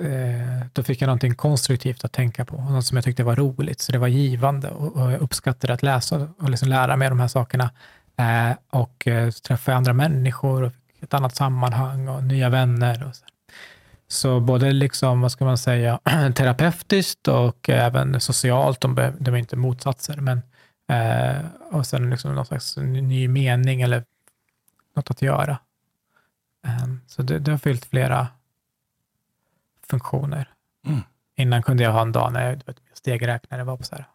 eh, 0.00 0.66
då 0.72 0.82
fick 0.82 1.02
jag 1.02 1.06
någonting 1.06 1.34
konstruktivt 1.34 2.04
att 2.04 2.12
tänka 2.12 2.44
på, 2.44 2.56
något 2.56 2.86
som 2.86 2.96
jag 2.96 3.04
tyckte 3.04 3.24
var 3.24 3.36
roligt, 3.36 3.80
så 3.80 3.92
det 3.92 3.98
var 3.98 4.08
givande 4.08 4.70
och, 4.70 4.96
och 4.96 5.12
jag 5.12 5.20
uppskattade 5.20 5.72
att 5.72 5.82
läsa 5.82 6.28
och 6.38 6.50
liksom 6.50 6.68
lära 6.68 6.96
mig 6.96 7.08
de 7.08 7.20
här 7.20 7.28
sakerna. 7.28 7.70
Eh, 8.16 8.56
och 8.70 9.06
eh, 9.06 9.30
så 9.30 9.40
träffade 9.40 9.72
jag 9.72 9.76
andra 9.76 9.92
människor 9.92 10.62
och 10.62 10.72
fick 10.72 11.02
ett 11.02 11.14
annat 11.14 11.36
sammanhang 11.36 12.08
och 12.08 12.24
nya 12.24 12.48
vänner. 12.48 13.06
Och 13.08 13.16
så 13.16 13.24
så 14.08 14.40
både 14.40 14.72
liksom, 14.72 15.20
vad 15.20 15.32
ska 15.32 15.44
man 15.44 15.58
säga, 15.58 16.00
terapeutiskt 16.34 17.28
och 17.28 17.68
även 17.68 18.20
socialt, 18.20 18.80
de, 18.80 19.12
de 19.18 19.34
är 19.34 19.38
inte 19.38 19.56
motsatser, 19.56 20.16
men 20.16 20.42
eh, 20.88 21.44
och 21.70 21.86
sen 21.86 22.10
liksom 22.10 22.34
någon 22.34 22.46
slags 22.46 22.76
ny 22.76 23.28
mening 23.28 23.82
eller 23.82 24.04
något 24.96 25.10
att 25.10 25.22
göra. 25.22 25.58
Eh, 26.66 26.86
så 27.06 27.22
det, 27.22 27.38
det 27.38 27.50
har 27.50 27.58
fyllt 27.58 27.84
flera 27.84 28.28
funktioner. 29.86 30.50
Mm. 30.86 31.00
Innan 31.36 31.62
kunde 31.62 31.82
jag 31.82 31.92
ha 31.92 32.02
en 32.02 32.12
dag 32.12 32.32
när 32.32 32.48
jag, 32.48 32.56
vet, 32.66 32.80
stegräknare 32.92 33.64
var 33.64 33.76
på 33.76 33.82
så 33.82 33.94
här 33.94 34.08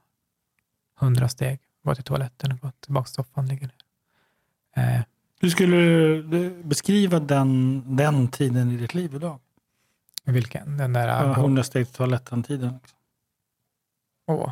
100 1.02 1.30
steg, 1.30 1.60
gå 1.84 1.96
till 1.96 2.04
toaletten 2.04 2.52
och 2.52 2.60
gå 2.60 2.72
tillbaka 2.80 3.06
till 3.06 3.14
soffan. 3.14 3.48
Ligger 3.48 3.68
ner. 3.68 3.76
Eh, 4.76 5.02
Hur 5.42 5.50
skulle 5.50 5.78
du 6.22 6.64
beskriva 6.64 7.20
den, 7.20 7.84
den 7.96 8.28
tiden 8.28 8.72
i 8.72 8.78
ditt 8.78 8.94
liv 8.94 9.16
idag? 9.16 9.40
Vilken? 10.32 10.78
Den 10.78 10.94
där... 10.94 11.08
Ja, 11.08 11.32
100 11.32 11.64
steg 11.64 11.88
till 11.88 11.96
toaletten-tiden. 11.96 12.74
Liksom. 12.74 12.98
Åh, 14.28 14.52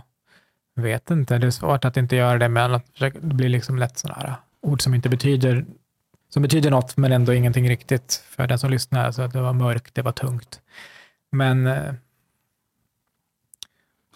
vet 0.76 1.12
inte. 1.12 1.38
Det 1.38 1.48
är 1.48 1.52
svårt 1.52 1.86
att 1.86 1.98
inte 1.98 2.16
göra 2.16 2.38
det, 2.38 2.50
men 2.50 2.74
att 2.74 2.90
försöka, 2.90 3.20
det 3.22 3.36
blir 3.36 3.50
liksom 3.50 3.78
lätt 3.78 3.98
sådana 3.98 4.20
här 4.22 4.36
ord 4.62 4.82
som 4.82 4.94
inte 4.94 5.10
betyder 5.10 5.66
som 6.34 6.42
betyder 6.42 6.72
något, 6.72 6.98
men 6.98 7.12
ändå 7.12 7.34
ingenting 7.34 7.70
riktigt 7.70 8.24
för 8.30 8.48
den 8.48 8.60
som 8.60 8.72
lyssnar. 8.72 9.12
Så 9.12 9.22
att 9.22 9.34
det 9.34 9.42
var 9.42 9.54
mörkt, 9.54 9.96
det 9.96 10.02
var 10.02 10.12
tungt. 10.12 10.62
Men 11.32 11.68
eh, 11.68 11.94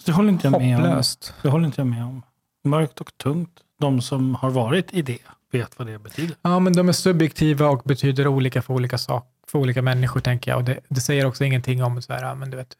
det 0.05 0.11
håller 0.11 0.29
inte 0.29 0.47
jag 0.47 0.61
med 0.61 0.77
om. 0.77 0.83
hopplöst. 0.83 1.33
Det 1.41 1.49
håller 1.49 1.65
inte 1.65 1.81
jag 1.81 1.87
med 1.87 2.03
om. 2.03 2.21
Mörkt 2.63 3.01
och 3.01 3.17
tungt. 3.17 3.59
De 3.79 4.01
som 4.01 4.35
har 4.35 4.49
varit 4.49 4.93
i 4.93 5.01
det 5.01 5.17
vet 5.51 5.79
vad 5.79 5.87
det 5.87 5.99
betyder. 5.99 6.35
Ja, 6.41 6.59
men 6.59 6.73
de 6.73 6.89
är 6.89 6.93
subjektiva 6.93 7.69
och 7.69 7.81
betyder 7.85 8.27
olika 8.27 8.61
för 8.61 8.73
olika 8.73 8.97
sak, 8.97 9.27
för 9.55 9.59
olika 9.59 9.81
människor, 9.81 10.19
tänker 10.19 10.51
jag. 10.51 10.57
Och 10.57 10.63
det, 10.63 10.79
det 10.87 11.01
säger 11.01 11.25
också 11.25 11.45
ingenting 11.45 11.83
om 11.83 12.01
så 12.01 12.13
här, 12.13 12.35
men 12.35 12.51
du 12.51 12.57
vet, 12.57 12.77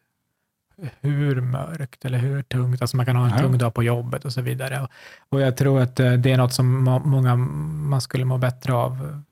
hur 1.00 1.40
mörkt 1.40 2.04
eller 2.04 2.18
hur 2.18 2.42
tungt. 2.42 2.80
Alltså 2.82 2.96
man 2.96 3.06
kan 3.06 3.16
ha 3.16 3.26
en 3.26 3.38
tung 3.38 3.58
dag 3.58 3.74
på 3.74 3.82
jobbet 3.82 4.24
och 4.24 4.32
så 4.32 4.40
vidare. 4.40 4.80
Och, 4.80 4.90
och 5.28 5.40
jag 5.40 5.56
tror 5.56 5.80
att 5.80 6.00
eh, 6.00 6.12
det 6.12 6.32
är 6.32 6.36
något 6.36 6.52
som 6.52 6.84
må, 6.84 6.98
många 6.98 7.36
man 7.36 8.00
skulle 8.00 8.24
må 8.24 8.38
bättre 8.38 8.72
av. 8.72 9.22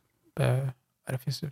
Eh, 0.40 0.68
det 1.10 1.18
finns 1.18 1.44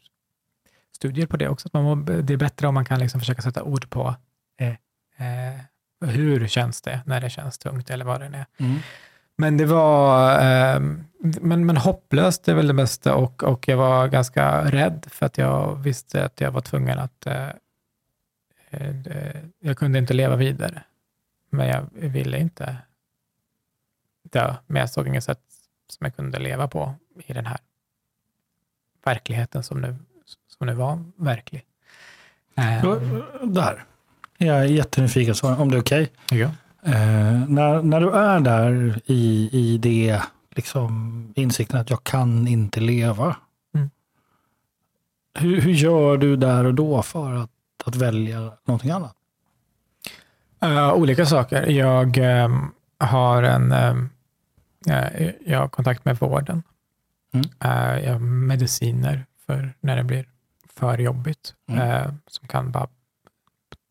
studier 0.97 1.27
på 1.27 1.37
det 1.37 1.49
också. 1.49 1.69
Att 1.69 1.73
man 1.73 1.85
mår, 1.85 2.23
det 2.23 2.33
är 2.33 2.37
bättre 2.37 2.67
om 2.69 2.75
man 2.75 2.85
kan 2.85 3.01
liksom 3.01 3.21
försöka 3.21 3.43
sätta 3.43 3.63
ord 3.63 3.91
på 3.91 4.15
eh, 4.61 4.69
eh, 5.27 5.61
hur 6.09 6.49
känns 6.49 6.83
det 6.83 7.01
när 7.07 7.21
det 7.21 7.31
känns 7.31 7.59
tungt 7.59 7.91
eller 7.91 8.05
vad 8.05 8.21
det 8.21 8.27
är. 8.27 8.47
Mm. 8.59 8.79
Men 9.37 9.57
det 9.57 9.67
var 9.67 10.33
eh, 10.33 10.81
men, 11.25 11.67
men 11.67 11.77
hopplöst 11.77 12.49
är 12.49 12.55
väl 12.55 12.67
det 12.67 12.75
bästa 12.75 13.15
och, 13.15 13.43
och 13.43 13.69
jag 13.69 13.77
var 13.77 14.09
ganska 14.09 14.71
rädd 14.71 15.07
för 15.11 15.27
att 15.27 15.39
jag 15.39 15.77
visste 15.77 16.25
att 16.25 16.41
jag 16.41 16.51
var 16.51 16.61
tvungen 16.61 16.99
att 16.99 17.27
eh, 17.27 17.49
eh, 18.71 19.37
jag 19.61 19.77
kunde 19.79 19.99
inte 19.99 20.15
leva 20.15 20.37
vidare. 20.37 20.83
Men 21.51 21.69
jag 21.69 21.87
ville 21.93 22.39
inte 22.39 22.77
dö. 24.23 24.55
Men 24.67 24.81
jag 24.81 24.91
såg 24.91 25.09
inget 25.09 25.25
sätt 25.25 25.41
som 25.89 26.05
jag 26.05 26.17
kunde 26.17 26.39
leva 26.39 26.69
på 26.69 26.95
i 27.27 27.33
den 27.33 27.47
här 27.47 27.59
verkligheten 29.05 29.63
som 29.63 29.81
nu, 29.81 29.97
som 30.59 30.67
nu 30.67 30.75
var 30.75 31.05
verklig. 31.17 31.65
Eh, 32.55 32.99
Där. 33.43 33.85
Jag 34.39 34.59
är 34.59 34.65
jättenyfiken 34.65 35.35
om 35.57 35.71
det 35.71 35.77
är 35.77 35.81
okej. 35.81 36.13
ja. 36.31 36.51
Eh, 36.87 37.49
när, 37.49 37.83
när 37.83 38.01
du 38.01 38.11
är 38.11 38.41
där 38.41 39.01
i, 39.07 39.49
i 39.53 39.79
det 39.79 40.23
liksom, 40.51 41.33
insikten 41.37 41.81
att 41.81 41.91
jag 41.91 42.05
kan 42.05 42.49
inte 42.49 42.81
leva. 42.81 43.37
Mm. 43.75 43.91
Hur, 45.35 45.61
hur 45.61 45.73
gör 45.73 46.17
du 46.17 46.37
där 46.37 46.65
och 46.65 46.75
då 46.75 47.03
för 47.03 47.33
att, 47.35 47.51
att 47.85 47.97
välja 47.97 48.53
någonting 48.65 48.91
annat? 48.91 49.17
Eh, 50.61 50.93
olika 50.93 51.27
saker. 51.27 51.67
Jag 51.67 52.19
ehm, 52.19 52.73
har 52.99 53.43
en 53.43 53.73
ehm, 53.73 54.11
eh, 54.89 55.31
jag 55.47 55.59
har 55.59 55.69
kontakt 55.69 56.05
med 56.05 56.19
vården. 56.19 56.63
Mm. 57.33 57.47
Eh, 57.61 58.05
jag 58.05 58.13
har 58.13 58.19
mediciner 58.21 59.27
för 59.47 59.75
när 59.81 59.97
det 59.97 60.05
blir 60.05 60.27
för 60.75 60.99
jobbigt, 60.99 61.55
Mm. 61.69 62.19
som 62.27 62.49
kan 62.49 62.71
bara 62.71 62.89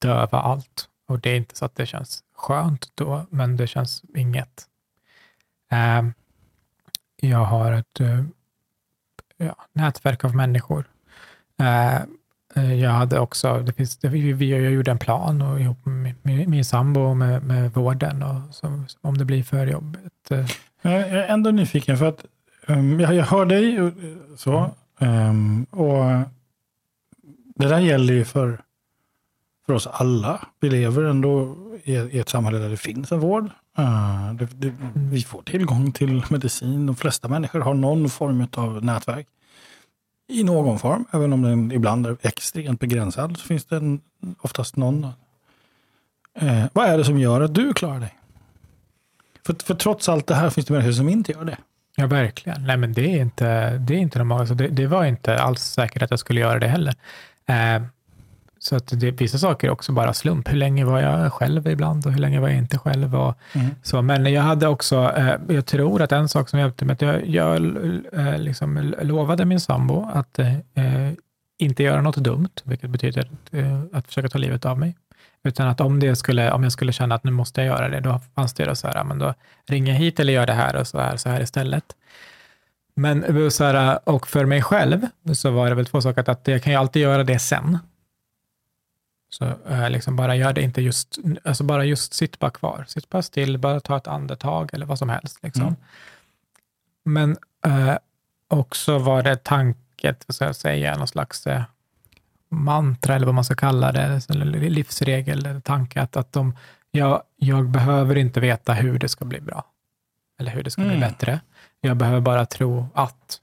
döva 0.01 0.39
allt. 0.41 0.87
Och 1.07 1.19
det 1.19 1.29
är 1.29 1.35
inte 1.35 1.57
så 1.57 1.65
att 1.65 1.75
det 1.75 1.85
känns 1.85 2.23
skönt 2.41 2.91
då, 2.95 3.25
men 3.29 3.57
det 3.57 3.67
känns 3.67 4.03
inget. 4.15 4.65
Ehm, 5.69 6.13
jag 7.21 7.45
har 7.45 7.71
ett 7.71 7.99
eh, 7.99 8.23
ja, 9.37 9.55
nätverk 9.73 10.23
av 10.25 10.35
människor. 10.35 10.85
Eh, 11.59 12.01
Eh, 12.55 12.73
Jag 12.73 12.91
hade 12.91 13.19
också, 13.19 13.59
det 13.59 13.73
finns, 13.73 13.97
det, 13.97 14.07
vi, 14.09 14.49
jag 14.51 14.71
gjorde 14.71 14.91
en 14.91 14.97
plan 14.99 15.41
och 15.41 15.59
ihop 15.59 15.85
med 15.85 16.13
min, 16.21 16.49
min 16.49 16.65
sambo 16.65 17.13
med, 17.13 17.43
med 17.43 17.73
vården 17.73 18.23
och 18.23 18.55
så, 18.55 18.83
om 19.01 19.17
det 19.17 19.25
blir 19.25 19.43
för 19.43 19.67
jobbigt. 19.67 20.31
eh, 20.31 20.45
Jag 20.81 20.93
är 20.93 21.27
ändå 21.27 21.51
nyfiken 21.51 21.97
för 21.97 22.05
att 22.05 22.25
um, 22.67 22.99
jag, 22.99 23.13
jag 23.15 23.25
hör 23.25 23.45
dig 23.45 23.81
och, 23.81 23.87
eh, 23.87 24.17
så. 24.37 24.71
ehm, 24.99 25.63
och 25.63 26.03
det 27.55 27.67
där 27.67 27.79
gäller 27.79 28.13
ju 28.13 28.25
för, 28.25 28.61
för 29.71 29.75
oss 29.75 29.87
alla. 29.87 30.47
Vi 30.59 30.69
lever 30.69 31.03
ändå 31.03 31.55
i, 31.83 32.19
ett 32.19 32.29
samhälle 32.29 32.57
där 32.57 32.69
det 32.69 32.77
finns 32.77 33.11
en 33.11 33.19
vård. 33.19 33.49
Eh, 33.77 34.33
vi 34.93 35.23
får 35.23 35.41
tillgång 35.41 35.91
till 35.91 36.23
medicin. 36.29 36.85
De 36.85 36.95
flesta 36.95 37.27
människor 37.27 37.59
har 37.59 37.73
någon 37.73 38.09
form 38.09 38.47
av 38.55 38.85
nätverk. 38.85 39.27
I 40.29 40.43
någon 40.43 40.79
form, 40.79 41.05
även 41.11 41.33
om 41.33 41.41
den 41.41 41.71
ibland 41.71 42.05
är 42.05 42.17
extremt 42.21 42.79
begränsad, 42.79 43.37
så 43.37 43.45
finns 43.45 43.65
det 43.65 43.75
en, 43.75 44.01
oftast 44.41 44.75
någon. 44.75 45.03
Eh, 46.39 46.65
vad 46.73 46.85
är 46.85 46.97
det 46.97 47.05
som 47.05 47.19
gör 47.19 47.41
att 47.41 47.55
du 47.55 47.73
klarar 47.73 47.99
dig? 47.99 48.17
För, 49.45 49.55
för 49.63 49.75
trots 49.75 50.09
allt 50.09 50.27
det 50.27 50.35
här 50.35 50.49
finns 50.49 50.67
det 50.67 50.73
människor 50.73 50.91
som 50.91 51.09
inte 51.09 51.31
gör 51.31 51.45
det. 51.45 51.57
Ja, 51.95 52.07
verkligen. 52.07 52.63
Nej, 52.65 52.77
men 52.77 52.93
det 52.93 53.15
är 53.15 53.21
inte, 53.21 53.77
det 53.77 53.93
är 53.93 53.97
inte 53.97 54.17
normalt. 54.17 54.39
Alltså 54.39 54.55
det, 54.55 54.67
det 54.67 54.87
var 54.87 55.05
inte 55.05 55.39
alls 55.39 55.61
säkert 55.61 56.01
att 56.01 56.09
jag 56.09 56.19
skulle 56.19 56.39
göra 56.39 56.59
det 56.59 56.67
heller. 56.67 56.95
Eh, 57.45 57.81
så 58.63 58.75
att 58.75 58.87
det, 58.99 59.11
vissa 59.11 59.37
saker 59.37 59.67
är 59.67 59.71
också 59.71 59.91
bara 59.91 60.13
slump. 60.13 60.51
Hur 60.51 60.57
länge 60.57 60.85
var 60.85 60.99
jag 60.99 61.33
själv 61.33 61.67
ibland 61.67 62.05
och 62.05 62.11
hur 62.11 62.19
länge 62.19 62.39
var 62.39 62.47
jag 62.47 62.57
inte 62.57 62.77
själv? 62.77 63.15
Och, 63.15 63.37
mm. 63.53 63.67
så, 63.83 64.01
men 64.01 64.33
jag 64.33 64.41
hade 64.41 64.67
också, 64.67 65.13
eh, 65.17 65.35
jag 65.47 65.65
tror 65.65 66.01
att 66.01 66.11
en 66.11 66.29
sak 66.29 66.49
som 66.49 66.59
hjälpte 66.59 66.85
mig, 66.85 66.93
att 66.93 67.01
jag, 67.01 67.27
jag 67.27 67.55
eh, 68.13 68.37
liksom 68.37 68.93
lovade 69.01 69.45
min 69.45 69.59
sambo 69.59 70.09
att 70.13 70.39
eh, 70.39 70.53
inte 71.59 71.83
göra 71.83 72.01
något 72.01 72.15
dumt, 72.15 72.49
vilket 72.63 72.89
betyder 72.89 73.29
eh, 73.51 73.81
att 73.93 74.07
försöka 74.07 74.29
ta 74.29 74.37
livet 74.37 74.65
av 74.65 74.79
mig. 74.79 74.95
Utan 75.43 75.67
att 75.67 75.81
om, 75.81 75.99
det 75.99 76.15
skulle, 76.15 76.51
om 76.51 76.63
jag 76.63 76.71
skulle 76.71 76.93
känna 76.93 77.15
att 77.15 77.23
nu 77.23 77.31
måste 77.31 77.61
jag 77.61 77.67
göra 77.67 77.89
det, 77.89 77.99
då 77.99 78.19
fanns 78.35 78.53
det 78.53 78.65
då 78.65 78.75
så 78.75 78.87
här, 78.87 79.03
men 79.03 79.19
då 79.19 79.33
ringer 79.67 79.93
jag 79.93 79.99
hit 79.99 80.19
eller 80.19 80.33
gör 80.33 80.45
det 80.45 80.53
här 80.53 80.75
och 80.75 80.87
så 80.87 80.99
här, 80.99 81.17
så 81.17 81.29
här 81.29 81.41
istället. 81.41 81.85
Men 82.95 83.51
så 83.51 83.63
här, 83.63 84.09
och 84.09 84.27
för 84.27 84.45
mig 84.45 84.61
själv 84.61 85.07
så 85.33 85.51
var 85.51 85.69
det 85.69 85.75
väl 85.75 85.85
två 85.85 86.01
saker, 86.01 86.29
att 86.29 86.47
jag 86.47 86.63
kan 86.63 86.73
ju 86.73 86.79
alltid 86.79 87.01
göra 87.01 87.23
det 87.23 87.39
sen. 87.39 87.77
Så 89.33 89.45
äh, 89.69 89.89
liksom 89.89 90.15
bara 90.15 90.35
gör 90.35 90.53
det 90.53 90.61
inte 90.61 90.81
just, 90.81 91.17
alltså 91.43 91.63
bara 91.63 91.85
just 91.85 92.13
sitt 92.13 92.39
bara 92.39 92.51
kvar. 92.51 92.85
Sitt 92.87 93.09
bara 93.09 93.21
still, 93.21 93.57
bara 93.57 93.79
ta 93.79 93.97
ett 93.97 94.07
andetag 94.07 94.69
eller 94.73 94.85
vad 94.85 94.99
som 94.99 95.09
helst. 95.09 95.43
Liksom. 95.43 95.63
Mm. 95.63 95.75
Men 97.03 97.37
äh, 97.65 97.97
också 98.47 98.97
var 98.97 99.23
det 99.23 99.43
tanket, 99.43 100.23
vad 100.27 100.35
ska 100.35 100.45
jag 100.45 100.55
säga, 100.55 100.97
någon 100.97 101.07
slags 101.07 101.47
äh, 101.47 101.63
mantra 102.49 103.15
eller 103.15 103.25
vad 103.25 103.35
man 103.35 103.43
ska 103.43 103.55
kalla 103.55 103.91
det, 103.91 104.29
eller 104.29 104.69
livsregel 104.69 105.45
eller 105.45 105.59
tanke 105.59 106.01
att, 106.01 106.17
att 106.17 106.33
de, 106.33 106.57
jag, 106.91 107.23
jag 107.35 107.69
behöver 107.69 108.15
inte 108.15 108.39
veta 108.39 108.73
hur 108.73 108.99
det 108.99 109.09
ska 109.09 109.25
bli 109.25 109.41
bra 109.41 109.65
eller 110.39 110.51
hur 110.51 110.63
det 110.63 110.71
ska 110.71 110.81
mm. 110.81 110.93
bli 110.93 111.07
bättre. 111.07 111.39
Jag 111.81 111.97
behöver 111.97 112.21
bara 112.21 112.45
tro 112.45 112.87
att 112.93 113.39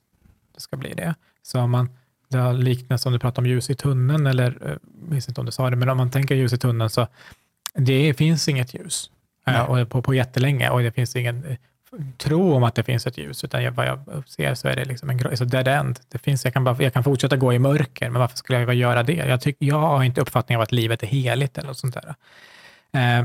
det 0.55 0.61
ska 0.61 0.77
bli 0.77 0.95
det. 0.95 1.15
Så 1.43 1.61
om 1.61 1.71
man 1.71 1.91
det 2.29 2.39
har 2.39 2.53
liknats 2.53 3.03
som 3.03 3.13
du 3.13 3.19
pratade 3.19 3.41
om 3.41 3.51
ljus 3.51 3.71
i 3.71 3.75
tunneln, 3.75 4.27
eller 4.27 4.59
jag 4.61 4.71
eh, 4.71 4.77
minns 5.09 5.29
inte 5.29 5.41
om 5.41 5.47
du 5.47 5.53
sa 5.53 5.71
det, 5.71 5.77
men 5.77 5.89
om 5.89 5.97
man 5.97 6.11
tänker 6.11 6.35
ljus 6.35 6.53
i 6.53 6.59
tunneln 6.59 6.91
så 6.91 7.07
det 7.75 8.15
finns 8.15 8.49
inget 8.49 8.75
ljus 8.75 9.11
äh, 9.47 9.63
och 9.63 9.89
på, 9.89 10.03
på 10.03 10.15
jättelänge 10.15 10.71
och 10.71 10.83
det 10.83 10.93
finns 10.93 11.17
ingen 11.17 11.45
eh, 11.45 11.57
tro 12.17 12.55
om 12.55 12.65
att 12.65 12.75
det 12.75 12.85
finns 12.85 13.07
ett 13.07 13.19
ljus, 13.19 13.45
utan 13.45 13.63
jag, 13.63 13.73
vad 13.73 13.87
jag 13.87 13.99
ser 14.27 14.55
så 14.55 14.69
är 14.69 14.77
det 14.77 14.85
liksom 14.85 15.11
en 15.11 15.37
så 15.37 15.45
dead 15.45 15.69
end. 15.69 16.01
Det 16.09 16.19
finns, 16.19 16.45
jag, 16.45 16.55
kan 16.55 16.65
bara, 16.65 16.83
jag 16.83 16.93
kan 16.93 17.05
fortsätta 17.05 17.37
gå 17.37 17.53
i 17.53 17.59
mörker, 17.59 18.11
men 18.11 18.21
varför 18.21 18.37
skulle 18.37 18.59
jag 18.59 18.75
göra 18.75 19.03
det? 19.03 19.13
Jag, 19.13 19.41
tyck, 19.41 19.57
jag 19.59 19.79
har 19.79 20.05
inte 20.05 20.21
uppfattningen 20.21 20.59
av 20.59 20.63
att 20.63 20.73
livet 20.73 21.03
är 21.03 21.07
heligt 21.07 21.59
eller 21.59 21.69
något 21.69 21.79
sånt 21.79 21.95
där. 21.95 22.15
Eh, 22.93 23.25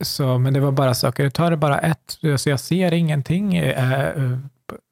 så, 0.00 0.38
men 0.38 0.54
det 0.54 0.60
var 0.60 0.72
bara 0.72 0.94
saker, 0.94 1.22
jag 1.22 1.34
tar 1.34 1.50
det 1.50 1.56
bara 1.56 1.78
ett, 1.78 2.18
så 2.36 2.50
jag 2.50 2.60
ser 2.60 2.92
ingenting 2.92 3.56
eh, 3.56 4.38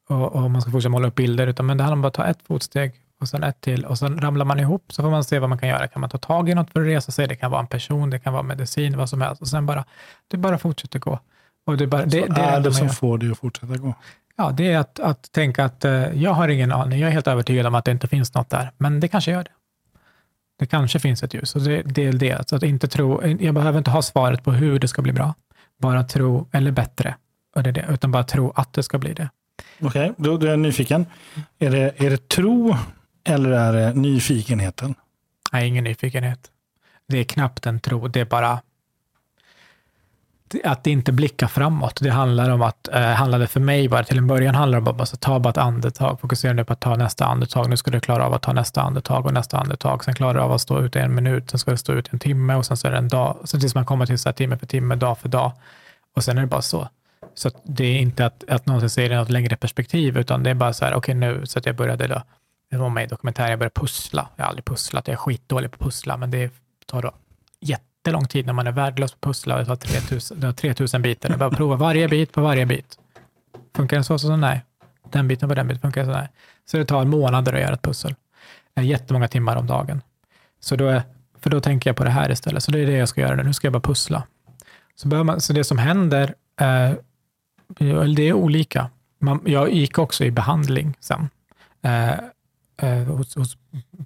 och, 0.09 0.32
och, 0.32 0.51
man 0.51 0.62
ska 0.62 0.70
fortsätta 0.70 0.91
måla 0.91 1.09
upp 1.09 1.14
bilder, 1.14 1.47
utan 1.47 1.66
men 1.66 1.76
det 1.76 1.84
handlar 1.84 1.97
om 1.97 2.05
att 2.05 2.14
ta 2.14 2.26
ett 2.26 2.43
fotsteg 2.43 2.93
och 3.21 3.29
sen 3.29 3.43
ett 3.43 3.61
till 3.61 3.85
och 3.85 3.99
sen 3.99 4.21
ramlar 4.21 4.45
man 4.45 4.61
ihop 4.61 4.93
så 4.93 5.03
får 5.03 5.11
man 5.11 5.25
se 5.25 5.39
vad 5.39 5.49
man 5.49 5.59
kan 5.59 5.69
göra. 5.69 5.89
Kan 5.89 6.01
man 6.01 6.11
ta 6.11 6.19
tag 6.19 6.49
i 6.49 6.55
något 6.55 6.71
för 6.71 6.81
att 6.81 6.87
resa 6.87 7.12
sig? 7.12 7.29
Det 7.29 7.37
kan 7.37 7.51
vara 7.51 7.61
en 7.61 7.67
person, 7.67 8.11
det 8.11 8.19
kan 8.19 8.33
vara 8.33 8.43
medicin, 8.43 8.97
vad 8.97 9.09
som 9.09 9.21
helst. 9.21 9.43
Och 9.43 9.49
sen 9.49 9.67
bara, 9.67 9.85
du 10.29 10.37
bara 10.37 10.59
fortsätter 10.59 10.99
gå. 10.99 11.21
Och 11.67 11.77
det, 11.77 11.87
bara, 11.87 12.05
det, 12.05 12.27
så 12.27 12.33
det 12.33 12.41
är 12.41 12.61
det 12.61 12.73
som 12.73 12.89
får 12.89 13.19
dig 13.19 13.31
att 13.31 13.39
fortsätta 13.39 13.77
gå? 13.77 13.95
Ja, 14.37 14.51
det 14.51 14.73
är 14.73 14.79
att, 14.79 15.01
att 15.01 15.33
tänka 15.33 15.64
att 15.64 15.85
uh, 15.85 16.23
jag 16.23 16.33
har 16.33 16.49
ingen 16.49 16.73
aning. 16.73 17.01
Jag 17.01 17.09
är 17.09 17.12
helt 17.12 17.27
övertygad 17.27 17.67
om 17.67 17.75
att 17.75 17.85
det 17.85 17.91
inte 17.91 18.09
finns 18.09 18.35
något 18.35 18.51
där, 18.51 18.71
men 18.79 19.01
det 19.01 19.09
kanske 19.09 19.31
gör 19.31 19.45
det. 19.45 19.51
Det 20.59 20.67
kanske 20.67 20.99
finns 20.99 21.23
ett 21.23 21.35
ljus 21.35 21.57
och 21.57 21.62
det, 21.62 21.83
det 21.83 22.07
är 22.07 22.12
det. 22.12 22.49
Så 22.49 22.57
att 22.57 22.62
inte 22.62 22.89
tro, 22.89 23.27
jag 23.41 23.55
behöver 23.55 23.79
inte 23.79 23.91
ha 23.91 24.03
svaret 24.03 24.45
på 24.45 24.53
hur 24.53 24.79
det 24.79 24.89
ska 24.89 25.03
bli 25.03 25.12
bra. 25.12 25.35
Bara 25.79 26.05
tro, 26.05 26.49
eller 26.53 26.71
bättre, 26.71 27.14
och 27.55 27.62
det 27.62 27.71
är 27.71 27.73
det, 27.73 27.87
utan 27.91 28.12
bara 28.12 28.25
tro 28.25 28.53
att 28.55 28.73
det 28.73 28.83
ska 28.83 28.99
bli 28.99 29.12
det. 29.12 29.29
Okej, 29.81 30.11
okay, 30.11 30.12
då, 30.17 30.37
då 30.37 30.47
är 30.47 30.51
jag 30.51 30.59
nyfiken. 30.59 31.07
Är 31.59 31.71
det, 31.71 31.93
är 31.97 32.11
det 32.11 32.29
tro 32.29 32.77
eller 33.27 33.51
är 33.51 33.72
det 33.72 33.95
nyfikenheten? 33.95 34.95
Nej, 35.53 35.68
ingen 35.68 35.85
nyfikenhet. 35.85 36.51
Det 37.09 37.18
är 37.18 37.24
knappt 37.24 37.66
en 37.66 37.81
tro, 37.81 38.09
det 38.09 38.20
är 38.20 38.24
bara 38.24 38.61
att 40.64 40.87
inte 40.87 41.12
blicka 41.12 41.49
framåt. 41.49 41.99
Det 42.01 42.11
handlar 42.11 42.51
om 42.51 42.62
att, 42.62 42.89
eh, 42.89 43.01
handlade 43.01 43.47
för 43.47 43.61
mig 43.61 43.89
bara 43.89 44.05
till 44.05 44.18
en 44.18 44.27
början, 44.27 44.55
handlar 44.55 44.79
om 44.79 44.89
att 44.89 44.97
bara, 44.97 45.07
ta 45.07 45.39
bara 45.39 45.51
ett 45.51 45.59
andetag. 45.59 46.20
Fokusera 46.20 46.53
nu 46.53 46.64
på 46.64 46.72
att 46.72 46.81
ta 46.81 46.97
nästa 46.97 47.24
andetag. 47.24 47.70
Nu 47.70 47.77
ska 47.77 47.91
du 47.91 48.01
klara 48.01 48.27
av 48.27 48.35
att 48.35 48.43
ta 48.43 48.53
nästa 48.53 48.83
andetag 48.83 49.27
och 49.27 49.33
nästa 49.33 49.59
andetag. 49.59 50.05
Sen 50.05 50.14
klarar 50.14 50.35
du 50.35 50.41
av 50.41 50.53
att 50.53 50.61
stå 50.61 50.81
ute 50.81 51.01
en 51.01 51.14
minut, 51.14 51.51
sen 51.51 51.59
ska 51.59 51.70
du 51.70 51.77
stå 51.77 51.93
ut 51.93 52.12
en 52.12 52.18
timme 52.18 52.55
och 52.55 52.66
sen 52.66 52.77
så 52.77 52.87
är 52.87 52.93
det 52.93 52.99
en 52.99 53.09
dag. 53.09 53.37
Så 53.45 53.61
tills 53.61 53.74
man 53.74 53.85
kommer 53.85 54.07
till 54.07 54.18
så 54.18 54.29
här, 54.29 54.35
timme 54.35 54.59
för 54.59 54.66
timme, 54.66 54.95
dag 54.95 55.18
för 55.18 55.29
dag. 55.29 55.53
Och 56.14 56.24
sen 56.24 56.39
är 56.39 56.41
det 56.41 56.47
bara 56.47 56.62
så. 56.62 56.89
Så 57.35 57.51
det 57.64 57.85
är 57.85 57.99
inte 57.99 58.27
att, 58.27 58.45
att 58.49 58.66
någonsin 58.66 58.91
se 58.91 59.09
det 59.09 59.14
i 59.14 59.16
något 59.16 59.31
längre 59.31 59.57
perspektiv, 59.57 60.18
utan 60.18 60.43
det 60.43 60.51
är 60.51 60.55
bara 60.55 60.72
så 60.72 60.85
här, 60.85 60.93
okej 60.95 60.99
okay, 60.99 61.14
nu, 61.14 61.47
så 61.47 61.59
att 61.59 61.66
jag 61.66 61.77
började 61.77 62.07
då 62.07 62.22
det 62.71 62.77
var 62.77 62.91
med 62.91 63.05
i 63.05 63.07
dokumentären, 63.07 63.51
jag 63.51 63.59
började 63.59 63.81
pussla. 63.81 64.29
Jag 64.37 64.45
har 64.45 64.49
aldrig 64.49 64.64
pusslat, 64.64 65.09
jag 65.09 65.12
är 65.12 65.19
skitdålig 65.19 65.71
på 65.71 65.75
att 65.75 65.81
pussla, 65.81 66.17
men 66.17 66.31
det 66.31 66.53
tar 66.87 67.03
då 67.03 67.12
jättelång 67.61 68.27
tid 68.27 68.47
när 68.47 68.53
man 68.53 68.67
är 68.67 68.73
värdelös 68.73 69.12
på 69.12 69.17
att 69.17 69.21
pussla 69.21 69.55
och 69.55 69.61
det 69.61 69.67
tar 69.67 69.77
3000, 69.77 70.41
det 70.41 70.47
har 70.47 70.55
3000 70.55 71.03
bitar. 71.03 71.31
Jag 71.31 71.39
behöver 71.39 71.57
prova 71.57 71.77
varje 71.77 72.09
bit 72.09 72.33
på 72.33 72.41
varje 72.41 72.67
bit. 72.67 72.99
Funkar 73.75 73.97
den 73.97 74.05
så, 74.05 74.19
så, 74.19 74.27
så 74.27 74.37
nej. 74.37 74.64
Den 75.11 75.29
biten 75.29 75.49
på 75.49 75.55
den 75.55 75.69
biten 75.69 75.81
funkar 75.81 76.05
så, 76.05 76.11
nej. 76.11 76.29
Så 76.64 76.77
det 76.77 76.85
tar 76.85 77.05
månader 77.05 77.53
att 77.53 77.61
göra 77.61 77.75
ett 77.75 77.83
pussel. 77.83 78.14
Eh, 78.75 78.85
jättemånga 78.85 79.29
timmar 79.29 79.57
om 79.57 79.67
dagen. 79.67 80.03
Så 80.61 80.77
då, 80.77 80.87
är, 80.87 81.03
för 81.41 81.51
då 81.51 81.61
tänker 81.61 81.91
jag 81.91 81.97
på 81.97 82.05
det 82.05 82.11
här 82.11 82.31
istället. 82.31 82.62
Så 82.62 82.71
det 82.71 82.79
är 82.79 82.87
det 82.87 82.97
jag 82.97 83.09
ska 83.09 83.21
göra 83.21 83.37
nu. 83.37 83.43
Nu 83.43 83.53
ska 83.53 83.67
jag 83.67 83.73
bara 83.73 83.81
pussla. 83.81 84.23
Så, 84.95 85.09
man, 85.09 85.41
så 85.41 85.53
det 85.53 85.64
som 85.64 85.79
händer, 85.79 86.35
eh, 86.61 86.93
det 88.17 88.23
är 88.23 88.33
olika. 88.33 88.91
Man, 89.19 89.41
jag 89.45 89.73
gick 89.73 89.99
också 89.99 90.25
i 90.25 90.31
behandling 90.31 90.97
sen. 91.01 91.29
Eh, 91.83 92.14
hos, 93.09 93.37
hos, 93.37 93.57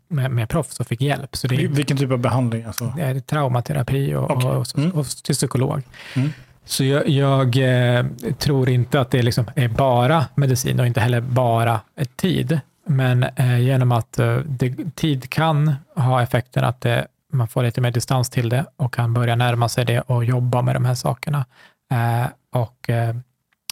med, 0.09 0.31
med 0.31 0.49
proffs 0.49 0.81
och 0.81 0.87
fick 0.87 1.01
hjälp. 1.01 1.37
Så 1.37 1.47
det 1.47 1.67
Vilken 1.67 1.97
typ 1.97 2.11
av 2.11 2.19
behandling? 2.19 2.65
Alltså? 2.65 2.93
Det 2.97 3.03
är 3.03 3.21
traumaterapi 3.21 4.15
och, 4.15 4.31
okay. 4.31 4.51
och, 4.51 4.57
och, 4.57 4.79
mm. 4.79 4.91
och 4.91 5.07
till 5.07 5.35
psykolog. 5.35 5.83
Mm. 6.17 6.31
Så 6.65 6.85
jag, 6.85 7.09
jag 7.09 7.57
eh, 7.57 8.05
tror 8.39 8.69
inte 8.69 9.01
att 9.01 9.11
det 9.11 9.23
liksom 9.23 9.45
är 9.55 9.69
bara 9.69 10.27
medicin 10.35 10.81
och 10.81 10.87
inte 10.87 11.01
heller 11.01 11.21
bara 11.21 11.81
tid. 12.17 12.61
Men 12.87 13.23
eh, 13.23 13.61
genom 13.61 13.93
att 13.93 14.19
eh, 14.19 14.37
det, 14.37 14.95
tid 14.95 15.31
kan 15.31 15.75
ha 15.97 16.23
effekten 16.23 16.65
att 16.65 16.81
det, 16.81 17.07
man 17.33 17.49
får 17.49 17.63
lite 17.63 17.81
mer 17.81 17.91
distans 17.91 18.31
till 18.31 18.49
det 18.49 18.65
och 18.77 18.95
kan 18.95 19.15
börja 19.15 19.37
närma 19.37 19.69
sig 19.69 19.85
det 19.85 20.01
och 20.01 20.25
jobba 20.25 20.63
med 20.63 20.77
de 20.77 20.85
här 20.85 20.95
sakerna. 20.95 21.45
Eh, 21.93 22.27
och 22.53 22.91
eh, 22.91 23.15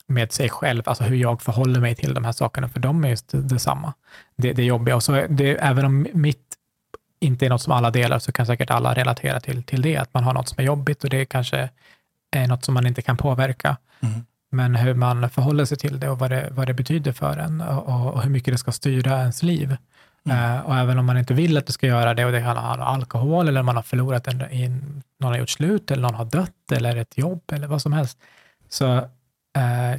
med 0.08 0.32
sig 0.32 0.48
själv, 0.48 0.82
alltså 0.86 1.04
hur 1.04 1.16
jag 1.16 1.42
förhåller 1.42 1.80
mig 1.80 1.94
till 1.94 2.14
de 2.14 2.24
här 2.24 2.32
sakerna, 2.32 2.68
för 2.68 2.80
de 2.80 3.04
är 3.04 3.08
just 3.08 3.30
detsamma. 3.32 3.92
Det, 4.36 4.52
det 4.52 4.64
jobbiga. 4.64 4.96
Och 4.96 5.02
så 5.02 5.26
det, 5.28 5.54
även 5.54 5.84
om 5.84 6.06
mitt 6.12 6.54
inte 7.20 7.46
är 7.46 7.50
något 7.50 7.62
som 7.62 7.72
alla 7.72 7.90
delar, 7.90 8.18
så 8.18 8.32
kan 8.32 8.46
säkert 8.46 8.70
alla 8.70 8.94
relatera 8.94 9.40
till, 9.40 9.62
till 9.62 9.82
det, 9.82 9.96
att 9.96 10.14
man 10.14 10.24
har 10.24 10.34
något 10.34 10.48
som 10.48 10.56
är 10.58 10.66
jobbigt 10.66 11.04
och 11.04 11.10
det 11.10 11.24
kanske 11.24 11.70
är 12.30 12.46
något 12.46 12.64
som 12.64 12.74
man 12.74 12.86
inte 12.86 13.02
kan 13.02 13.16
påverka. 13.16 13.76
Mm. 14.00 14.24
Men 14.50 14.74
hur 14.74 14.94
man 14.94 15.30
förhåller 15.30 15.64
sig 15.64 15.78
till 15.78 16.00
det 16.00 16.08
och 16.08 16.18
vad 16.18 16.30
det, 16.30 16.48
vad 16.50 16.66
det 16.66 16.74
betyder 16.74 17.12
för 17.12 17.36
en 17.38 17.60
och, 17.60 18.14
och 18.14 18.22
hur 18.22 18.30
mycket 18.30 18.54
det 18.54 18.58
ska 18.58 18.72
styra 18.72 19.18
ens 19.18 19.42
liv. 19.42 19.76
Mm. 20.24 20.54
Uh, 20.54 20.60
och 20.60 20.76
även 20.76 20.98
om 20.98 21.06
man 21.06 21.18
inte 21.18 21.34
vill 21.34 21.56
att 21.56 21.66
det 21.66 21.72
ska 21.72 21.86
göra 21.86 22.14
det 22.14 22.24
och 22.24 22.32
det 22.32 22.40
kan 22.40 22.56
ha 22.56 22.84
alkohol 22.84 23.48
eller 23.48 23.62
man 23.62 23.76
har 23.76 23.82
förlorat 23.82 24.26
en, 24.28 24.40
en, 24.40 25.02
någon 25.20 25.32
har 25.32 25.38
gjort 25.38 25.50
slut 25.50 25.90
eller 25.90 26.02
någon 26.02 26.14
har 26.14 26.24
dött 26.24 26.72
eller 26.72 26.96
ett 26.96 27.18
jobb 27.18 27.42
eller 27.52 27.66
vad 27.66 27.82
som 27.82 27.92
helst, 27.92 28.18
så 28.68 29.08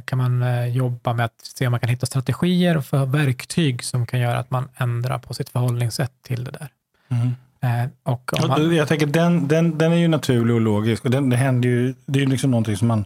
kan 0.04 0.18
man 0.18 0.42
eh, 0.42 0.66
jobba 0.66 1.12
med 1.12 1.24
att 1.24 1.40
se 1.42 1.66
om 1.66 1.70
man 1.70 1.80
kan 1.80 1.88
hitta 1.88 2.06
strategier 2.06 2.76
och 2.76 2.84
för 2.84 3.06
verktyg 3.06 3.84
som 3.84 4.06
kan 4.06 4.20
göra 4.20 4.38
att 4.38 4.50
man 4.50 4.68
ändrar 4.76 5.18
på 5.18 5.34
sitt 5.34 5.48
förhållningssätt 5.48 6.12
till 6.22 6.44
det 6.44 6.50
där. 6.50 6.68
Mm. 7.08 7.34
Eh, 7.62 7.90
och 8.02 8.30
man... 8.48 8.74
Jag 8.74 8.88
tänker 8.88 9.06
den, 9.06 9.48
den, 9.48 9.78
den 9.78 9.92
är 9.92 9.96
ju 9.96 10.08
naturlig 10.08 10.54
och 10.54 10.60
logisk. 10.60 11.04
Och 11.04 11.10
den, 11.10 11.30
det, 11.30 11.36
händer 11.36 11.68
ju, 11.68 11.94
det 12.06 12.18
är 12.18 12.24
ju 12.24 12.30
liksom 12.30 12.50
någonting 12.50 12.76
som 12.76 12.88
man 12.88 13.04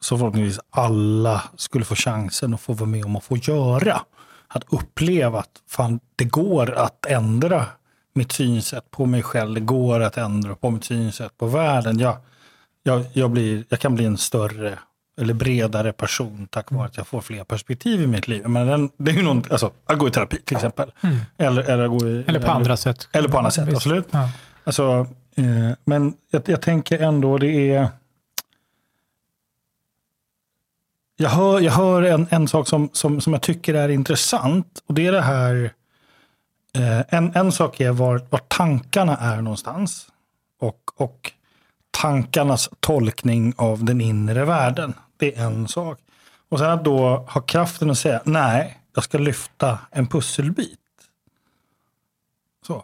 så 0.00 0.18
förhoppningsvis 0.18 0.60
alla 0.70 1.42
skulle 1.56 1.84
få 1.84 1.94
chansen 1.94 2.54
att 2.54 2.60
få 2.60 2.72
vara 2.72 2.90
med 2.90 3.04
om 3.04 3.16
att 3.16 3.24
få 3.24 3.36
göra. 3.36 4.00
Att 4.48 4.64
uppleva 4.68 5.38
att 5.38 5.62
fan, 5.68 6.00
det 6.16 6.24
går 6.24 6.70
att 6.70 7.06
ändra 7.06 7.66
mitt 8.14 8.32
synsätt 8.32 8.90
på 8.90 9.06
mig 9.06 9.22
själv. 9.22 9.54
Det 9.54 9.60
går 9.60 10.00
att 10.00 10.16
ändra 10.16 10.54
på 10.54 10.70
mitt 10.70 10.84
synsätt 10.84 11.38
på 11.38 11.46
världen. 11.46 11.98
Jag, 11.98 12.16
jag, 12.82 13.04
jag, 13.12 13.30
blir, 13.30 13.64
jag 13.68 13.80
kan 13.80 13.94
bli 13.94 14.04
en 14.04 14.18
större 14.18 14.78
eller 15.18 15.34
bredare 15.34 15.92
person 15.92 16.48
tack 16.50 16.70
vare 16.70 16.86
att 16.86 16.96
jag 16.96 17.06
får 17.06 17.20
fler 17.20 17.44
perspektiv 17.44 18.02
i 18.02 18.06
mitt 18.06 18.28
liv. 18.28 18.48
Men 18.48 18.66
den, 18.66 18.90
det 18.96 19.10
är 19.10 19.14
ju 19.14 19.22
någon, 19.22 19.42
alltså, 19.50 19.70
att 19.86 19.98
gå 19.98 20.08
i 20.08 20.10
terapi 20.10 20.40
till 20.44 20.56
exempel. 20.56 20.92
Mm. 21.00 21.18
Eller, 21.38 21.62
eller, 21.62 21.88
gå 21.88 22.06
i, 22.06 22.24
eller 22.26 22.40
på 22.40 22.50
andra 22.50 22.76
sätt. 22.76 23.08
Eller 23.12 23.28
på 23.28 23.38
andra 23.38 23.50
sätt, 23.50 23.74
absolut. 23.74 24.08
Ja. 24.10 24.30
Alltså, 24.64 25.06
eh, 25.36 25.76
men 25.84 26.14
jag, 26.30 26.42
jag, 26.46 26.62
tänker 26.62 26.98
ändå 26.98 27.38
det 27.38 27.74
är... 27.74 27.88
Jag 31.16 31.30
hör, 31.30 31.60
jag 31.60 31.72
hör 31.72 32.02
en, 32.02 32.26
en 32.30 32.48
sak 32.48 32.68
som, 32.68 32.90
som, 32.92 33.20
som 33.20 33.32
jag 33.32 33.42
tycker 33.42 33.74
är 33.74 33.88
intressant. 33.88 34.82
Och 34.86 34.94
det 34.94 35.06
är 35.06 35.12
det 35.12 35.20
här... 35.20 35.72
Eh, 36.74 37.00
en, 37.08 37.32
en 37.34 37.52
sak 37.52 37.80
är 37.80 37.90
var, 37.90 38.22
var 38.30 38.40
tankarna 38.48 39.16
är 39.16 39.42
någonstans. 39.42 40.06
Och, 40.60 40.80
och 40.96 41.32
tankarnas 41.90 42.70
tolkning 42.80 43.54
av 43.56 43.84
den 43.84 44.00
inre 44.00 44.44
världen. 44.44 44.94
Det 45.18 45.36
är 45.36 45.44
en 45.44 45.68
sak. 45.68 45.98
Och 46.48 46.58
sen 46.58 46.70
att 46.70 46.84
då 46.84 47.26
ha 47.28 47.40
kraften 47.40 47.90
att 47.90 47.98
säga 47.98 48.20
nej, 48.24 48.78
jag 48.94 49.04
ska 49.04 49.18
lyfta 49.18 49.78
en 49.90 50.06
pusselbit. 50.06 50.78
Så. 52.66 52.74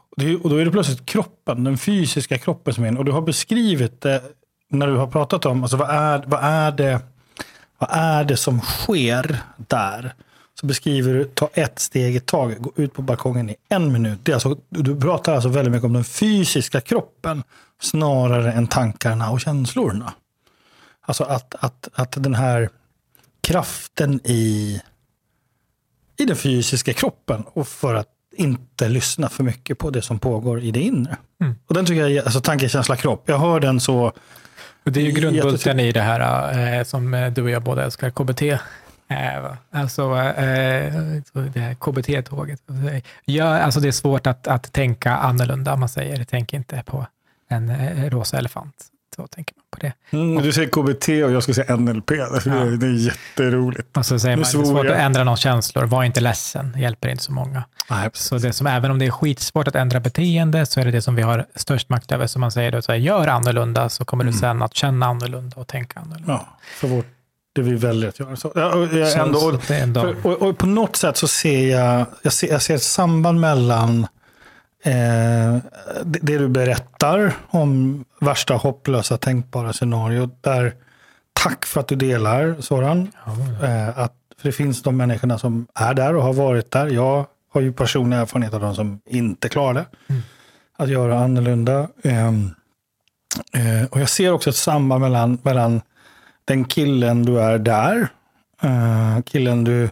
Och 0.42 0.50
då 0.50 0.56
är 0.56 0.64
det 0.64 0.70
plötsligt 0.70 1.06
kroppen, 1.06 1.64
den 1.64 1.78
fysiska 1.78 2.38
kroppen 2.38 2.74
som 2.74 2.84
är 2.84 2.88
in. 2.88 2.96
Och 2.96 3.04
du 3.04 3.12
har 3.12 3.22
beskrivit 3.22 4.00
det 4.00 4.22
när 4.68 4.86
du 4.86 4.96
har 4.96 5.06
pratat 5.06 5.46
om, 5.46 5.62
alltså 5.62 5.76
vad 5.76 5.90
är, 5.90 6.24
vad 6.26 6.40
är, 6.44 6.72
det, 6.72 7.00
vad 7.78 7.90
är 7.92 8.24
det 8.24 8.36
som 8.36 8.60
sker 8.60 9.38
där? 9.56 10.14
Så 10.60 10.66
beskriver 10.66 11.14
du, 11.14 11.24
ta 11.24 11.48
ett 11.52 11.78
steg 11.78 12.16
i 12.16 12.20
taget, 12.20 12.58
gå 12.58 12.72
ut 12.76 12.92
på 12.92 13.02
balkongen 13.02 13.50
i 13.50 13.56
en 13.68 13.92
minut. 13.92 14.18
Det 14.22 14.32
är 14.32 14.34
alltså, 14.34 14.56
du 14.68 15.00
pratar 15.00 15.34
alltså 15.34 15.48
väldigt 15.48 15.72
mycket 15.72 15.86
om 15.86 15.92
den 15.92 16.04
fysiska 16.04 16.80
kroppen 16.80 17.42
snarare 17.80 18.52
än 18.52 18.66
tankarna 18.66 19.30
och 19.30 19.40
känslorna. 19.40 20.12
Alltså 21.04 21.24
att, 21.24 21.54
att, 21.60 21.88
att 21.94 22.12
den 22.22 22.34
här 22.34 22.68
kraften 23.40 24.20
i, 24.24 24.80
i 26.16 26.24
den 26.24 26.36
fysiska 26.36 26.92
kroppen 26.92 27.44
och 27.52 27.68
för 27.68 27.94
att 27.94 28.08
inte 28.36 28.88
lyssna 28.88 29.28
för 29.28 29.44
mycket 29.44 29.78
på 29.78 29.90
det 29.90 30.02
som 30.02 30.18
pågår 30.18 30.60
i 30.60 30.70
det 30.70 30.80
inre. 30.80 31.16
Mm. 31.40 31.54
Och 31.66 31.74
den 31.74 31.86
tycker 31.86 32.08
jag, 32.08 32.24
alltså 32.24 32.40
tanke, 32.40 32.68
känsla, 32.68 32.96
kropp. 32.96 33.22
Jag 33.26 33.38
hör 33.38 33.60
den 33.60 33.80
så, 33.80 34.12
Och 34.84 34.92
det 34.92 35.00
är 35.00 35.04
ju 35.04 35.10
grundbulten 35.10 35.80
i 35.80 35.92
det 35.92 36.00
här 36.00 36.78
eh, 36.78 36.84
som 36.84 37.14
eh, 37.14 37.32
du 37.32 37.42
och 37.42 37.50
jag 37.50 37.62
båda 37.62 37.84
älskar, 37.84 38.10
KBT. 38.10 38.42
Eh, 38.42 38.58
alltså 39.70 40.02
eh, 40.16 40.94
det 41.54 41.60
här 41.60 41.74
KBT-tåget. 41.74 42.60
Ja, 43.24 43.44
alltså 43.44 43.80
det 43.80 43.88
är 43.88 43.92
svårt 43.92 44.26
att, 44.26 44.46
att 44.46 44.72
tänka 44.72 45.16
annorlunda, 45.16 45.76
man 45.76 45.88
säger. 45.88 46.24
Tänk 46.24 46.54
inte 46.54 46.82
på 46.86 47.06
en 47.48 48.10
rosa 48.10 48.38
elefant. 48.38 48.93
Så 49.16 49.26
tänker 49.26 49.54
man 49.56 49.64
på 49.70 49.78
det. 49.78 50.16
mm, 50.16 50.42
du 50.42 50.52
säger 50.52 50.68
KBT 50.68 51.08
och 51.24 51.32
jag 51.32 51.42
ska 51.42 51.54
säga 51.54 51.76
NLP. 51.76 52.10
Alltså, 52.32 52.48
Ja. 52.48 52.54
det, 52.64 52.86
är 52.86 52.90
jätteroligt. 52.92 53.96
Och 53.96 54.06
så 54.06 54.18
säger 54.18 54.36
Nu 54.36 54.42
man, 54.42 54.52
det 54.52 54.58
är 54.68 54.72
svårt 54.72 54.84
jag. 54.86 54.94
att 54.94 55.00
ändra 55.00 55.24
någons 55.24 55.40
känslor. 55.40 55.84
Var 55.84 56.04
inte 56.04 56.20
ledsen, 56.20 56.72
det 56.72 56.80
hjälper 56.80 57.08
inte 57.08 57.22
så 57.24 57.32
många. 57.32 57.64
Nej, 57.90 58.10
Så 58.12 58.38
det 58.38 58.52
som, 58.52 58.66
även 58.66 58.90
om 58.90 58.98
det 58.98 59.06
är 59.06 59.10
skitsvårt 59.10 59.68
att 59.68 59.74
ändra 59.74 60.00
beteende, 60.00 60.66
så 60.66 60.80
är 60.80 60.84
det 60.84 60.90
det 60.90 61.02
som 61.02 61.14
vi 61.14 61.22
har 61.22 61.46
störst 61.54 61.88
makt 61.88 62.12
över. 62.12 62.26
Som 62.26 62.40
man 62.40 62.52
säger, 62.52 62.72
då, 62.72 62.82
så 62.82 62.92
här, 62.92 62.98
gör 62.98 63.28
annorlunda, 63.28 63.88
så 63.88 64.04
kommer 64.04 64.24
du 64.24 64.32
sen 64.32 64.62
att 64.62 64.74
känna 64.74 65.06
annorlunda 65.06 65.56
och 65.60 65.66
tänka 65.68 66.00
annorlunda. 66.00 66.32
ja, 66.32 66.58
för 66.80 66.88
vårt, 66.88 67.06
det 67.54 67.62
vi 67.62 67.74
väljer 67.74 68.08
att 68.08 68.20
göra. 68.20 68.36
Så, 68.36 68.52
jag, 68.54 68.72
Så- 69.12 69.18
ändå, 69.18 69.40
så 69.94 70.08
och, 70.08 70.26
och, 70.26 70.42
och 70.48 70.58
på 70.58 70.66
något 70.66 70.96
sätt 70.96 71.16
så 71.16 71.28
ser 71.28 71.70
jag, 71.70 72.06
jag 72.22 72.32
ser, 72.32 72.48
jag 72.48 72.62
ser 72.62 72.74
ett 72.74 72.82
samband 72.82 73.40
mellan 73.40 74.06
eh, 74.84 75.56
det, 76.04 76.18
det 76.22 76.38
du 76.38 76.48
berättar 76.48 77.32
om 77.50 78.04
värsta 78.20 78.54
hopplösa 78.54 79.16
tänkbara 79.16 79.72
scenario. 79.72 80.30
Där, 80.40 80.74
tack 81.32 81.66
för 81.66 81.80
att 81.80 81.88
du 81.88 81.96
delar 81.96 82.56
Soran. 82.60 83.10
Ja, 83.26 83.66
Eh, 83.66 83.98
att, 83.98 84.12
för 84.38 84.48
det 84.48 84.52
finns 84.52 84.82
de 84.82 84.96
människorna 84.96 85.38
som 85.38 85.66
är 85.74 85.94
där 85.94 86.16
och 86.16 86.22
har 86.22 86.32
varit 86.32 86.70
där. 86.70 86.86
Jag 86.86 87.26
har 87.52 87.60
ju 87.60 87.72
personlig 87.72 88.16
erfarenhet 88.16 88.54
av 88.54 88.60
de 88.60 88.74
som 88.74 89.00
inte 89.06 89.48
klarar 89.48 89.74
det. 89.74 89.86
Mm. 90.08 90.22
Att 90.76 90.88
göra 90.88 91.18
annorlunda. 91.18 91.88
Ehm, 92.02 92.50
eh, 93.52 93.86
och 93.90 94.00
jag 94.00 94.08
ser 94.08 94.32
också 94.32 94.50
ett 94.50 94.56
samband 94.56 95.00
mellan, 95.00 95.38
mellan 95.42 95.80
den 96.44 96.64
killen 96.64 97.22
du 97.22 97.40
är 97.40 97.58
där, 97.58 98.08
eh, 98.62 99.22
killen 99.22 99.64
du, 99.64 99.90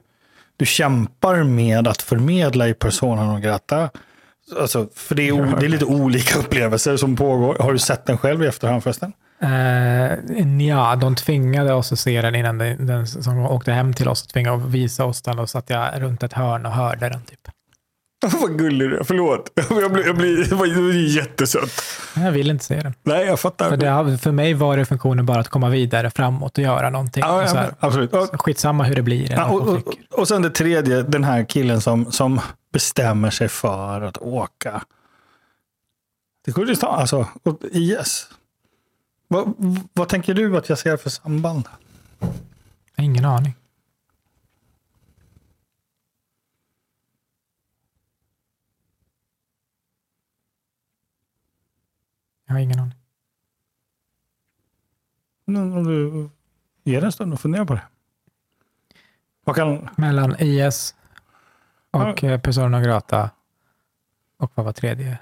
du 0.56 0.66
kämpar 0.66 1.42
med 1.42 1.88
att 1.88 2.02
förmedla 2.02 2.68
i 2.68 2.74
Persona 2.74 3.24
non 3.24 3.40
grata. 3.40 3.90
Alltså, 4.60 4.88
för 4.94 5.14
det 5.14 5.28
är, 5.28 5.56
det 5.60 5.66
är 5.66 5.68
lite 5.68 5.84
olika 5.84 6.38
upplevelser 6.38 6.96
som 6.96 7.16
pågår. 7.16 7.56
Har 7.60 7.72
du 7.72 7.78
sett 7.78 8.06
den 8.06 8.18
själv 8.18 8.42
i 8.42 8.46
efterhand 8.46 8.82
förresten? 8.82 9.12
Eh, 9.42 10.66
ja, 10.68 10.96
de 10.96 11.16
tvingade 11.16 11.72
oss 11.72 11.92
att 11.92 11.98
se 11.98 12.22
den 12.22 12.34
innan 12.34 12.58
den, 12.58 12.86
den 12.86 13.06
som 13.06 13.38
åkte 13.38 13.72
hem 13.72 13.92
till 13.94 14.08
oss 14.08 14.26
tvingade 14.26 14.56
att 14.56 14.70
visa 14.70 15.04
oss 15.04 15.22
den 15.22 15.38
och 15.38 15.50
satt 15.50 15.70
jag 15.70 16.02
runt 16.02 16.22
ett 16.22 16.32
hörn 16.32 16.66
och 16.66 16.72
hörde 16.72 17.08
den. 17.08 17.22
Typ. 17.22 17.48
Vad 18.40 18.58
gullig 18.58 18.90
du 18.90 18.98
är, 18.98 19.04
förlåt. 19.04 19.50
Jag 19.70 19.92
blir, 19.92 20.06
jag 20.06 20.16
blir, 20.16 20.48
det 20.48 20.54
var 20.54 20.66
jättesött. 20.92 21.82
Jag 22.14 22.32
vill 22.32 22.50
inte 22.50 22.64
se 22.64 22.80
den. 22.80 22.94
Nej, 23.02 23.26
jag 23.26 23.40
fattar. 23.40 23.68
För, 23.68 23.76
det, 23.76 24.18
för 24.18 24.32
mig 24.32 24.54
var 24.54 24.76
det 24.76 24.84
funktionen 24.84 25.26
bara 25.26 25.40
att 25.40 25.48
komma 25.48 25.68
vidare 25.68 26.10
framåt 26.10 26.58
och 26.58 26.64
göra 26.64 26.90
någonting. 26.90 27.22
Ja, 27.26 27.42
Och 27.42 27.48
så 27.48 27.56
ja, 27.56 27.60
här, 27.60 27.74
absolut. 27.80 28.12
Och, 28.12 28.42
skitsamma 28.42 28.84
hur 28.84 28.94
det 28.94 29.02
blir. 29.02 29.32
ja, 29.32 29.48
och, 29.48 29.68
och, 29.68 29.96
och 30.10 30.28
sen 30.28 30.42
det 30.42 30.50
tredje, 30.50 31.02
den 31.02 31.24
här 31.24 31.44
killen 31.44 31.80
som, 31.80 32.12
som 32.12 32.40
bestämmer 32.72 33.30
sig 33.30 33.48
för 33.48 34.00
att 34.00 34.18
åka 34.18 34.82
till 36.44 36.54
Kurdistan, 36.54 37.00
alltså 37.00 37.26
IS. 37.72 38.28
Vad, 39.28 39.54
vad 39.92 40.08
tänker 40.08 40.34
du 40.34 40.56
att 40.56 40.68
jag 40.68 40.78
ser 40.78 40.96
för 40.96 41.10
samband? 41.10 41.68
Ingen 42.98 43.24
aning. 43.24 43.54
Jag 52.52 52.56
har 52.56 52.62
ingen 52.62 52.78
aning. 52.78 52.94
Mm, 55.48 55.76
Om 55.76 55.84
du 55.84 56.30
ger 56.84 57.04
en 57.04 57.12
stund 57.12 57.32
och 57.32 57.40
funderar 57.40 57.64
på 57.64 57.74
det. 57.74 57.82
Vad 59.44 59.56
kan, 59.56 59.88
Mellan 59.96 60.36
IS 60.38 60.94
och 61.90 62.22
ja. 62.22 62.38
Persona 62.38 62.68
non 62.68 62.82
grata 62.82 63.30
och 64.36 64.52
vad 64.54 64.66
var 64.66 64.72
tredje? 64.72 65.18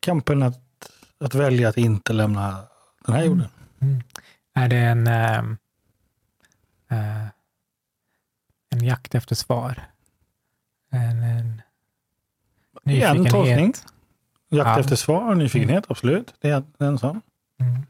kampen 0.00 0.42
att, 0.42 0.90
att 1.18 1.34
välja 1.34 1.68
att 1.68 1.76
inte 1.76 2.12
lämna 2.12 2.62
den 3.06 3.14
här 3.14 3.24
jorden? 3.24 3.48
Mm. 3.80 4.02
Är 4.54 4.68
det 4.68 4.76
en, 4.76 5.06
eh, 5.06 5.44
en 8.70 8.84
jakt 8.84 9.14
efter 9.14 9.34
svar? 9.34 9.90
En, 10.90 11.22
en 11.22 11.62
En 12.84 13.24
tolkning. 13.26 13.72
Jakt 14.52 14.68
Ja. 14.68 14.80
efter 14.80 14.96
svar 14.96 15.30
och 15.30 15.36
nyfikenhet, 15.36 15.84
absolut. 15.88 16.34
Det 16.40 16.48
är 16.50 16.62
en 16.78 16.98
sån. 16.98 17.20
Mm. 17.60 17.82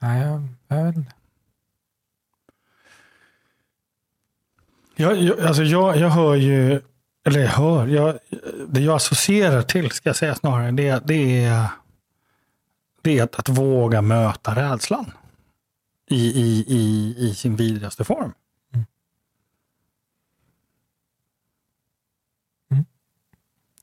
Nej, 0.00 0.22
jag, 0.22 0.48
jag 0.68 0.84
vet 0.84 0.96
inte. 0.96 1.12
Jag, 4.96 5.16
jag, 5.16 5.40
alltså 5.40 5.62
jag, 5.62 5.96
jag 5.96 6.10
hör 6.10 6.34
ju, 6.34 6.80
eller 7.24 7.40
jag 7.40 7.48
hör, 7.48 7.86
jag, 7.86 8.18
det 8.68 8.80
jag 8.80 8.96
associerar 8.96 9.62
till, 9.62 9.90
ska 9.90 10.08
jag 10.08 10.16
säga 10.16 10.34
snarare, 10.34 10.70
det, 10.70 11.02
det 11.06 11.44
är, 11.44 11.66
det 13.02 13.18
är 13.18 13.22
att, 13.22 13.38
att 13.38 13.48
våga 13.48 14.02
möta 14.02 14.54
rädslan 14.54 15.10
i, 16.10 16.26
i, 16.26 16.64
i, 16.68 17.14
i 17.18 17.34
sin 17.34 17.56
vidrigaste 17.56 18.04
form. 18.04 18.32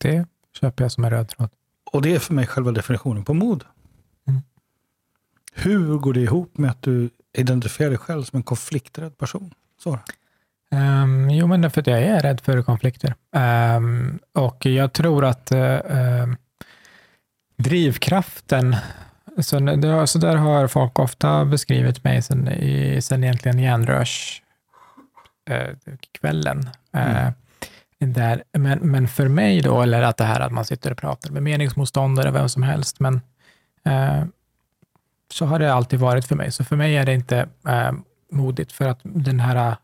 Det 0.03 0.25
köper 0.59 0.83
jag 0.83 0.91
som 0.91 1.03
en 1.03 1.09
röd 1.09 1.27
tråd. 1.27 1.49
Och 1.91 2.01
det 2.01 2.15
är 2.15 2.19
för 2.19 2.33
mig 2.33 2.47
själva 2.47 2.71
definitionen 2.71 3.23
på 3.23 3.33
mod. 3.33 3.63
Mm. 4.27 4.41
Hur 5.53 5.97
går 5.97 6.13
det 6.13 6.19
ihop 6.19 6.57
med 6.57 6.71
att 6.71 6.81
du 6.81 7.09
identifierar 7.37 7.89
dig 7.89 7.99
själv 7.99 8.23
som 8.23 8.37
en 8.37 8.43
konflikträdd 8.43 9.17
person? 9.17 9.53
Så. 9.83 9.99
Um, 10.71 11.29
jo, 11.29 11.47
men 11.47 11.71
för 11.71 11.81
att 11.81 11.87
jag 11.87 12.01
är 12.01 12.19
rädd 12.19 12.41
för 12.41 12.61
konflikter. 12.61 13.15
Ehm, 13.35 14.19
och 14.33 14.65
jag 14.65 14.93
tror 14.93 15.25
att 15.25 15.51
ehm, 15.51 16.37
drivkraften, 17.57 18.75
så, 19.39 19.59
det, 19.59 20.07
så 20.07 20.19
där 20.19 20.35
har 20.35 20.67
folk 20.67 20.99
ofta 20.99 21.45
beskrivit 21.45 22.03
mig 22.03 22.21
sen, 22.21 22.47
i, 22.47 23.01
sen 23.01 23.23
egentligen 23.23 23.59
järnrörs 23.59 24.41
eh, 25.49 25.69
kvällen. 26.11 26.69
Där, 28.05 28.43
men, 28.53 28.79
men 28.79 29.07
för 29.07 29.27
mig 29.27 29.61
då, 29.61 29.81
eller 29.81 30.01
att 30.01 30.17
det 30.17 30.23
här 30.23 30.39
att 30.39 30.51
man 30.51 30.65
sitter 30.65 30.91
och 30.91 30.97
pratar 30.97 31.31
med 31.31 31.43
meningsmotståndare, 31.43 32.31
vem 32.31 32.49
som 32.49 32.63
helst, 32.63 32.99
men 32.99 33.21
eh, 33.85 34.23
så 35.33 35.45
har 35.45 35.59
det 35.59 35.73
alltid 35.73 35.99
varit 35.99 36.25
för 36.27 36.35
mig. 36.35 36.51
Så 36.51 36.63
för 36.63 36.75
mig 36.75 36.97
är 36.97 37.05
det 37.05 37.13
inte 37.13 37.47
eh, 37.67 37.91
modigt, 38.31 38.71
för 38.71 38.87
att 38.87 38.99
den 39.03 39.39
här 39.39 39.55
eh, 39.69 39.75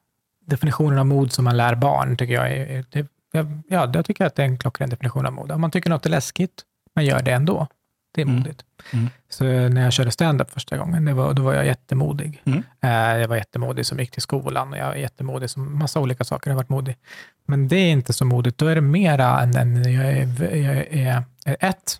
definitionen 0.45 0.99
av 0.99 1.05
mod 1.05 1.32
som 1.32 1.45
man 1.45 1.57
lär 1.57 1.76
barn, 1.76 2.17
tycker 2.17 2.34
jag 2.34 2.51
är, 2.51 2.65
är 2.65 2.86
det, 2.89 3.07
jag- 3.32 3.61
ja, 3.70 3.91
jag 3.93 4.05
tycker 4.05 4.26
att 4.26 4.36
det 4.36 4.41
är 4.43 4.47
en 4.47 4.57
klockren 4.57 4.89
definition 4.89 5.26
av 5.26 5.34
mod. 5.34 5.51
Om 5.51 5.61
man 5.61 5.72
tycker 5.72 5.89
något 5.89 6.05
är 6.05 6.09
läskigt, 6.09 6.61
man 6.95 7.05
gör 7.05 7.20
det 7.22 7.32
ändå. 7.32 7.67
Det 8.12 8.22
är 8.22 8.26
Mm. 8.26 8.36
modigt. 8.38 8.62
Mm. 8.93 9.10
Så 9.30 9.43
när 9.43 9.84
jag 9.84 9.93
körde 9.93 10.12
stand-up 10.12 10.51
första 10.51 10.78
gången, 10.78 11.16
var, 11.16 11.34
då 11.34 11.41
var 11.41 11.53
jag 11.53 11.66
jättemodig. 11.66 12.41
Mm. 12.45 12.64
Eh, 12.82 13.22
jag 13.22 13.28
var 13.28 13.36
jättemodig 13.36 13.86
som 13.86 13.99
gick 13.99 14.12
till 14.12 14.22
skolan 14.22 14.72
och 14.74 14.78
jag 14.78 14.88
är 14.88 14.95
jättemodig 14.95 15.49
som 15.49 15.80
massa 15.80 15.99
olika 15.99 16.24
saker. 16.24 16.49
Jag 16.49 16.55
har 16.55 16.60
varit 16.64 16.70
modig. 16.70 16.97
Men 17.45 17.68
det 17.68 17.76
är 17.76 17.91
inte 17.91 18.14
så 18.14 18.26
modigt. 18.26 18.57
Då 18.57 18.68
är 18.68 18.76
det 18.76 18.82
mera 18.82 19.41
än, 19.41 19.55
än 19.55 19.93
jag, 19.93 20.05
är, 20.05 20.55
jag 20.55 20.76
är, 20.78 21.24
är 21.45 21.57
ett, 21.60 21.97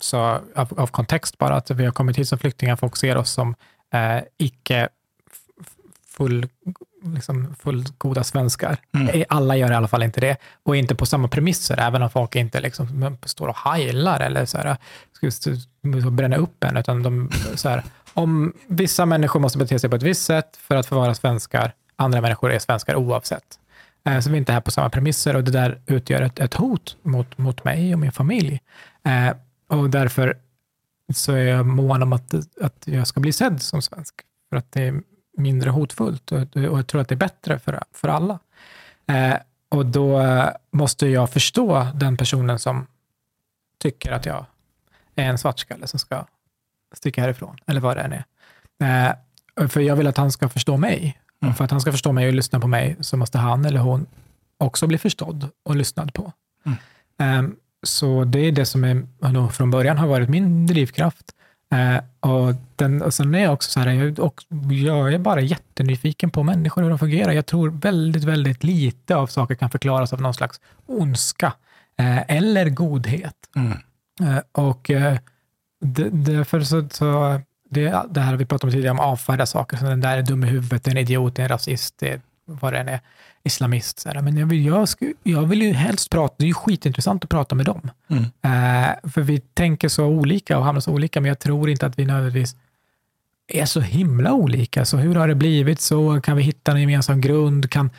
så 0.00 0.18
av, 0.54 0.74
av 0.80 0.86
kontext 0.86 1.38
bara, 1.38 1.54
att 1.56 1.70
vi 1.70 1.84
har 1.84 1.92
kommit 1.92 2.18
hit 2.18 2.28
som 2.28 2.38
flyktingar, 2.38 2.76
folk 2.76 2.96
ser 2.96 3.16
oss 3.16 3.30
som 3.30 3.54
eh, 3.94 4.22
icke 4.38 4.88
full, 6.22 6.48
liksom 7.14 7.54
fullgoda 7.54 8.24
svenskar. 8.24 8.76
Mm. 8.94 9.08
Eh, 9.08 9.24
Alla 9.28 9.56
gör 9.56 9.72
i 9.72 9.74
alla 9.74 9.88
fall 9.88 10.02
inte 10.02 10.20
det. 10.20 10.36
Och 10.62 10.76
inte 10.76 10.94
på 10.94 11.06
samma 11.06 11.28
premisser, 11.28 11.80
även 11.80 12.02
om 12.02 12.10
folk 12.10 12.36
inte 12.36 12.60
liksom 12.60 13.16
står 13.24 13.48
och 13.48 13.56
heilar 13.56 14.20
eller 14.20 14.44
så 14.46 14.58
här, 14.58 14.76
ska 15.12 15.50
bränna 16.10 16.36
upp 16.36 16.64
en. 16.64 16.76
Utan 16.76 17.02
de, 17.02 17.30
så 17.54 17.68
här, 17.68 17.82
om 18.14 18.52
vissa 18.66 19.06
människor 19.06 19.40
måste 19.40 19.58
bete 19.58 19.78
sig 19.78 19.90
på 19.90 19.96
ett 19.96 20.02
visst 20.02 20.24
sätt 20.24 20.56
för 20.56 20.76
att 20.76 20.86
få 20.86 20.94
vara 20.94 21.14
svenskar, 21.14 21.72
andra 21.96 22.20
människor 22.20 22.52
är 22.52 22.58
svenskar 22.58 22.94
oavsett. 22.96 23.58
Eh, 24.04 24.20
Så 24.20 24.30
vi 24.30 24.36
är 24.36 24.38
inte 24.38 24.52
här 24.52 24.60
på 24.60 24.70
samma 24.70 24.90
premisser 24.90 25.36
och 25.36 25.44
det 25.44 25.50
där 25.50 25.80
utgör 25.86 26.22
ett, 26.22 26.38
ett 26.40 26.54
hot 26.54 26.96
mot, 27.02 27.38
mot 27.38 27.64
mig 27.64 27.94
och 27.94 28.00
min 28.00 28.12
familj. 28.12 28.60
Eh, 29.04 29.36
och 29.78 29.90
därför 29.90 30.36
så 31.14 31.32
är 31.32 31.44
jag 31.44 31.66
mån 31.66 32.02
om 32.02 32.12
att, 32.12 32.34
att 32.60 32.82
jag 32.84 33.06
ska 33.06 33.20
bli 33.20 33.32
sedd 33.32 33.62
som 33.62 33.82
svensk. 33.82 34.14
För 34.50 34.56
att 34.56 34.72
det 34.72 34.94
mindre 35.36 35.70
hotfullt 35.70 36.32
och, 36.32 36.40
och 36.56 36.62
jag 36.62 36.86
tror 36.86 37.00
att 37.00 37.08
det 37.08 37.14
är 37.14 37.16
bättre 37.16 37.58
för, 37.58 37.82
för 37.92 38.08
alla. 38.08 38.38
Eh, 39.06 39.36
och 39.68 39.86
då 39.86 40.22
måste 40.70 41.06
jag 41.06 41.30
förstå 41.30 41.86
den 41.94 42.16
personen 42.16 42.58
som 42.58 42.86
tycker 43.78 44.12
att 44.12 44.26
jag 44.26 44.46
är 45.14 45.24
en 45.24 45.38
svartskalle 45.38 45.86
som 45.86 45.98
ska 45.98 46.26
sticka 46.92 47.20
härifrån, 47.20 47.56
eller 47.66 47.80
vad 47.80 47.96
det 47.96 48.02
än 48.02 48.12
är. 48.12 48.24
Eh, 49.60 49.68
för 49.68 49.80
jag 49.80 49.96
vill 49.96 50.06
att 50.06 50.16
han 50.16 50.32
ska 50.32 50.48
förstå 50.48 50.76
mig. 50.76 51.18
Mm. 51.40 51.50
Och 51.50 51.56
för 51.56 51.64
att 51.64 51.70
han 51.70 51.80
ska 51.80 51.92
förstå 51.92 52.12
mig 52.12 52.26
och 52.26 52.34
lyssna 52.34 52.60
på 52.60 52.66
mig 52.66 52.96
så 53.00 53.16
måste 53.16 53.38
han 53.38 53.64
eller 53.64 53.80
hon 53.80 54.06
också 54.58 54.86
bli 54.86 54.98
förstådd 54.98 55.48
och 55.62 55.76
lyssnad 55.76 56.14
på. 56.14 56.32
Mm. 56.64 57.46
Eh, 57.46 57.52
så 57.82 58.24
det 58.24 58.38
är 58.38 58.52
det 58.52 58.66
som 58.66 58.84
är, 58.84 59.48
från 59.48 59.70
början 59.70 59.98
har 59.98 60.06
varit 60.06 60.28
min 60.28 60.66
drivkraft. 60.66 61.34
Eh, 61.72 61.98
och, 62.20 62.54
den, 62.76 63.02
och 63.02 63.14
sen 63.14 63.34
är 63.34 63.42
jag 63.42 63.52
också 63.52 63.70
så 63.70 63.80
här, 63.80 63.88
jag, 63.88 64.18
och 64.18 64.44
jag 64.70 65.14
är 65.14 65.18
bara 65.18 65.40
jättenyfiken 65.40 66.30
på 66.30 66.42
människor, 66.42 66.82
hur 66.82 66.88
de 66.88 66.98
fungerar. 66.98 67.32
Jag 67.32 67.46
tror 67.46 67.70
väldigt, 67.70 68.24
väldigt 68.24 68.64
lite 68.64 69.16
av 69.16 69.26
saker 69.26 69.54
kan 69.54 69.70
förklaras 69.70 70.12
av 70.12 70.20
någon 70.20 70.34
slags 70.34 70.60
ondska 70.86 71.52
eh, 71.98 72.36
eller 72.36 72.68
godhet. 72.70 73.36
Mm. 73.56 73.78
Eh, 74.20 74.42
och 74.52 74.90
eh, 74.90 75.16
d- 75.80 76.08
därför 76.12 76.60
så, 76.60 76.88
så 76.90 77.40
det, 77.70 78.02
det 78.10 78.20
här 78.20 78.36
vi 78.36 78.44
pratade 78.46 78.70
om 78.70 78.72
tidigare, 78.72 78.92
om 78.92 79.00
avfärda 79.00 79.46
saker, 79.46 79.76
så 79.76 79.84
den 79.84 80.00
där 80.00 80.18
är 80.18 80.22
dum 80.22 80.44
i 80.44 80.46
huvudet, 80.46 80.84
det 80.84 80.90
är 80.90 80.92
en 80.92 80.98
idiot, 80.98 81.36
det 81.36 81.42
är 81.42 81.44
en 81.44 81.48
rasist, 81.48 81.98
det 81.98 82.20
vad 82.44 82.72
det 82.72 82.78
än 82.78 82.88
är, 82.88 83.00
islamist. 83.44 83.98
Så 83.98 84.08
här. 84.08 84.22
Men 84.22 84.36
jag 84.36 84.46
vill, 84.46 84.66
jag, 84.66 84.88
sku, 84.88 85.14
jag 85.22 85.46
vill 85.46 85.62
ju 85.62 85.72
helst 85.72 86.10
prata, 86.10 86.34
det 86.38 86.44
är 86.44 86.48
ju 86.48 86.54
skitintressant 86.54 87.24
att 87.24 87.30
prata 87.30 87.54
med 87.54 87.66
dem. 87.66 87.90
Mm. 88.08 88.22
Eh, 88.24 89.10
för 89.10 89.20
vi 89.20 89.40
tänker 89.40 89.88
så 89.88 90.06
olika 90.06 90.58
och 90.58 90.64
hamnar 90.64 90.80
så 90.80 90.92
olika, 90.92 91.20
men 91.20 91.28
jag 91.28 91.38
tror 91.38 91.70
inte 91.70 91.86
att 91.86 91.98
vi 91.98 92.04
nödvändigtvis 92.04 92.56
är 93.48 93.64
så 93.64 93.80
himla 93.80 94.32
olika. 94.32 94.84
Så 94.84 94.96
hur 94.96 95.14
har 95.14 95.28
det 95.28 95.34
blivit 95.34 95.80
så? 95.80 96.20
Kan 96.20 96.36
vi 96.36 96.42
hitta 96.42 96.72
en 96.72 96.80
gemensam 96.80 97.20
grund? 97.20 97.70
Kan, 97.70 97.90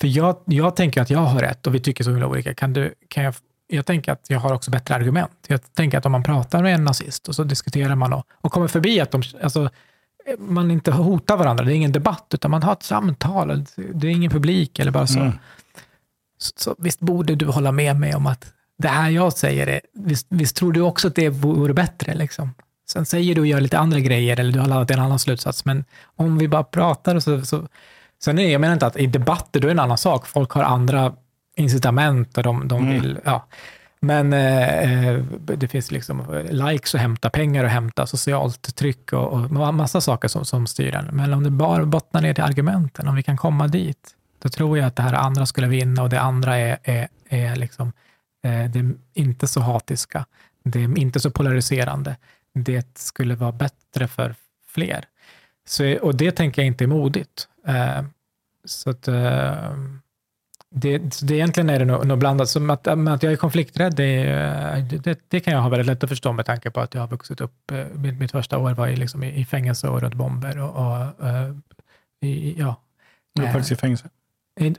för 0.00 0.08
jag, 0.08 0.36
jag 0.44 0.76
tänker 0.76 1.02
att 1.02 1.10
jag 1.10 1.18
har 1.18 1.40
rätt 1.40 1.66
och 1.66 1.74
vi 1.74 1.80
tycker 1.80 2.04
så 2.04 2.10
himla 2.10 2.26
olika. 2.26 2.54
Kan 2.54 2.72
du, 2.72 2.94
kan 3.08 3.24
jag, 3.24 3.34
jag 3.66 3.86
tänker 3.86 4.12
att 4.12 4.30
jag 4.30 4.38
har 4.38 4.52
också 4.52 4.70
bättre 4.70 4.94
argument. 4.94 5.32
Jag 5.46 5.74
tänker 5.74 5.98
att 5.98 6.06
om 6.06 6.12
man 6.12 6.22
pratar 6.22 6.62
med 6.62 6.74
en 6.74 6.84
nazist 6.84 7.28
och 7.28 7.34
så 7.34 7.44
diskuterar 7.44 7.94
man 7.94 8.12
och, 8.12 8.26
och 8.32 8.52
kommer 8.52 8.68
förbi 8.68 9.00
att 9.00 9.10
de, 9.10 9.22
alltså, 9.42 9.70
man 10.38 10.70
inte 10.70 10.90
hotar 10.92 11.36
varandra, 11.36 11.64
det 11.64 11.72
är 11.72 11.76
ingen 11.76 11.92
debatt, 11.92 12.26
utan 12.34 12.50
man 12.50 12.62
har 12.62 12.72
ett 12.72 12.82
samtal. 12.82 13.64
Det 13.76 14.06
är 14.06 14.10
ingen 14.10 14.30
publik 14.30 14.78
eller 14.78 14.90
bara 14.90 15.06
så. 15.06 15.18
Mm. 15.20 15.32
Så, 16.38 16.52
så 16.56 16.74
visst 16.78 17.00
borde 17.00 17.34
du 17.34 17.46
hålla 17.46 17.72
med 17.72 17.96
mig 17.96 18.14
om 18.14 18.26
att 18.26 18.52
det 18.78 18.88
här 18.88 19.10
jag 19.10 19.32
säger, 19.32 19.66
är, 19.66 19.80
visst, 19.94 20.26
visst 20.28 20.56
tror 20.56 20.72
du 20.72 20.80
också 20.80 21.08
att 21.08 21.14
det 21.14 21.28
vore 21.28 21.74
bättre? 21.74 22.14
Liksom? 22.14 22.54
Sen 22.88 23.06
säger 23.06 23.34
du 23.34 23.40
och 23.40 23.46
gör 23.46 23.60
lite 23.60 23.78
andra 23.78 24.00
grejer 24.00 24.40
eller 24.40 24.52
du 24.52 24.58
har 24.60 24.66
landat 24.66 24.90
i 24.90 24.94
en 24.94 25.00
annan 25.00 25.18
slutsats, 25.18 25.64
men 25.64 25.84
om 26.16 26.38
vi 26.38 26.48
bara 26.48 26.64
pratar 26.64 27.20
så... 27.20 27.44
så 27.44 27.68
sen 28.22 28.38
är, 28.38 28.48
jag 28.52 28.60
menar 28.60 28.74
inte 28.74 28.86
att 28.86 28.96
i 28.96 29.06
debatter, 29.06 29.60
då 29.60 29.66
är 29.66 29.68
det 29.68 29.80
en 29.80 29.84
annan 29.84 29.98
sak. 29.98 30.26
Folk 30.26 30.50
har 30.50 30.62
andra 30.62 31.12
incitament 31.56 32.36
och 32.38 32.42
de, 32.44 32.68
de 32.68 32.82
Mm. 32.82 32.92
vill... 33.00 33.18
Ja. 33.24 33.46
Men 34.06 34.32
eh, 34.32 35.08
eh, 35.08 35.22
det 35.38 35.68
finns 35.68 35.90
liksom 35.90 36.20
eh, 36.20 36.66
likes 36.66 36.94
att 36.94 37.00
hämta, 37.00 37.30
pengar 37.30 37.64
att 37.64 37.70
hämta, 37.70 38.06
socialt 38.06 38.74
tryck 38.76 39.12
och, 39.12 39.32
och 39.32 39.74
massa 39.74 40.00
saker 40.00 40.28
som, 40.28 40.44
som 40.44 40.66
styr 40.66 40.92
den. 40.92 41.06
Men 41.12 41.34
om 41.34 41.42
det 41.42 41.50
bara 41.50 41.84
bottnar 41.84 42.20
ner 42.22 42.34
till 42.34 42.44
argumenten, 42.44 43.08
om 43.08 43.14
vi 43.14 43.22
kan 43.22 43.36
komma 43.36 43.68
dit, 43.68 44.16
då 44.38 44.48
tror 44.48 44.78
jag 44.78 44.86
att 44.86 44.96
det 44.96 45.02
här 45.02 45.12
andra 45.12 45.46
skulle 45.46 45.66
vinna 45.66 46.02
och 46.02 46.08
det 46.08 46.20
andra 46.20 46.56
är, 46.56 46.78
är, 46.82 47.08
är 47.28 47.56
liksom, 47.56 47.92
eh, 48.44 48.70
det 48.70 48.78
är 48.78 48.94
inte 49.14 49.46
så 49.46 49.60
hatiska, 49.60 50.26
det 50.64 50.82
är 50.84 50.98
inte 50.98 51.20
så 51.20 51.30
polariserande. 51.30 52.16
Det 52.54 52.98
skulle 52.98 53.34
vara 53.34 53.52
bättre 53.52 54.08
för 54.08 54.34
fler. 54.68 55.04
Så, 55.66 55.98
och 55.98 56.14
det 56.14 56.32
tänker 56.32 56.62
jag 56.62 56.66
inte 56.66 56.84
är 56.84 56.88
modigt. 56.88 57.48
Eh, 57.66 58.02
så 58.64 58.90
att, 58.90 59.08
eh, 59.08 59.72
det, 60.74 60.98
det 61.22 61.34
egentligen 61.34 61.70
är 61.70 61.78
det 61.78 61.84
nog, 61.84 62.06
nog 62.06 62.18
blandat. 62.18 62.48
Som 62.48 62.70
att, 62.70 62.86
att 62.86 63.22
jag 63.22 63.32
är 63.32 63.36
konflikträdd, 63.36 63.94
det, 63.96 65.00
det, 65.04 65.20
det 65.28 65.40
kan 65.40 65.54
jag 65.54 65.60
ha 65.60 65.68
väldigt 65.68 65.86
lätt 65.86 66.04
att 66.04 66.10
förstå 66.10 66.32
med 66.32 66.46
tanke 66.46 66.70
på 66.70 66.80
att 66.80 66.94
jag 66.94 67.00
har 67.00 67.08
vuxit 67.08 67.40
upp. 67.40 67.70
eh, 67.70 67.86
Mitt, 67.94 68.18
mitt 68.18 68.30
första 68.30 68.58
år 68.58 68.74
var 68.74 68.88
i, 68.88 68.96
liksom 68.96 69.24
i, 69.24 69.40
i 69.40 69.44
fängelse 69.44 69.88
och 69.88 70.00
runt 70.00 70.14
bomber. 70.14 70.58
Och, 70.58 70.86
och, 70.86 71.26
eh, 71.28 71.54
i, 72.20 72.54
ja, 72.58 72.76
är 73.40 73.52
faktiskt 73.52 73.72
i 73.72 73.76
fängelse. 73.76 74.08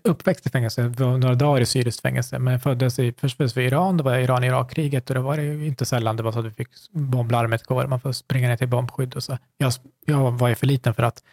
uppväxt 0.03 0.45
i 0.45 0.49
fängelse, 0.49 0.81
jag 0.81 1.19
några 1.19 1.35
dagar 1.35 1.61
i 1.61 1.65
syriskt 1.65 2.01
fängelse, 2.01 2.39
men 2.39 2.51
jag 2.51 2.61
föddes 2.61 2.99
i, 2.99 3.13
först 3.17 3.37
föddes 3.37 3.57
vi 3.57 3.63
i 3.63 3.67
Iran, 3.67 3.97
det 3.97 4.03
var 4.03 4.17
Iran-Irak-kriget 4.17 5.09
och 5.09 5.15
då 5.15 5.21
var 5.21 5.37
det 5.37 5.65
inte 5.65 5.85
sällan 5.85 6.17
det 6.17 6.23
var 6.23 6.31
så 6.31 6.39
att 6.39 6.45
vi 6.45 6.51
fick 6.51 6.69
bomblarmet 6.91 7.63
går, 7.63 7.87
man 7.87 7.99
får 7.99 8.11
springa 8.11 8.47
ner 8.47 8.57
till 8.57 8.67
bombskydd 8.67 9.15
och 9.15 9.23
så. 9.23 9.37
Jag, 9.57 9.73
jag 10.05 10.31
var 10.31 10.47
ju 10.47 10.55
för 10.55 10.67
liten 10.67 10.93
för 10.93 11.03
att 11.03 11.23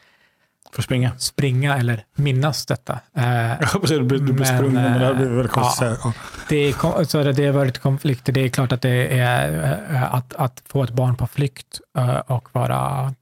Får 0.73 0.83
springa. 0.83 1.19
springa 1.19 1.77
eller 1.77 2.05
minnas 2.15 2.67
detta. 2.67 3.01
Eh, 3.15 3.53
att 3.53 3.83
du 3.83 4.03
blir 4.03 4.19
du 4.19 4.33
blir 4.33 4.35
Men, 4.35 4.47
sprungen, 4.47 4.83
men 4.83 5.01
det 5.01 5.07
här 5.07 5.15
blir 5.15 5.27
eh, 5.27 5.33
väldigt 5.33 5.53
konstigt. 5.53 5.99
ja. 6.05 6.13
det, 6.49 6.57
är, 6.57 7.05
så 7.05 7.23
det, 7.23 7.47
har 7.47 7.53
varit 7.53 7.79
konflikter, 7.79 8.33
det 8.33 8.41
är 8.41 8.49
klart 8.49 8.73
att 8.73 8.83
det 8.83 9.19
är 9.19 9.63
eh, 9.91 10.15
att, 10.15 10.35
att 10.35 10.63
få 10.67 10.85
ett 10.85 10.91
barn 10.91 11.17
på 11.17 11.27
flykt 11.27 11.81
eh, 11.99 12.17
och 12.17 12.49
vara 12.53 13.15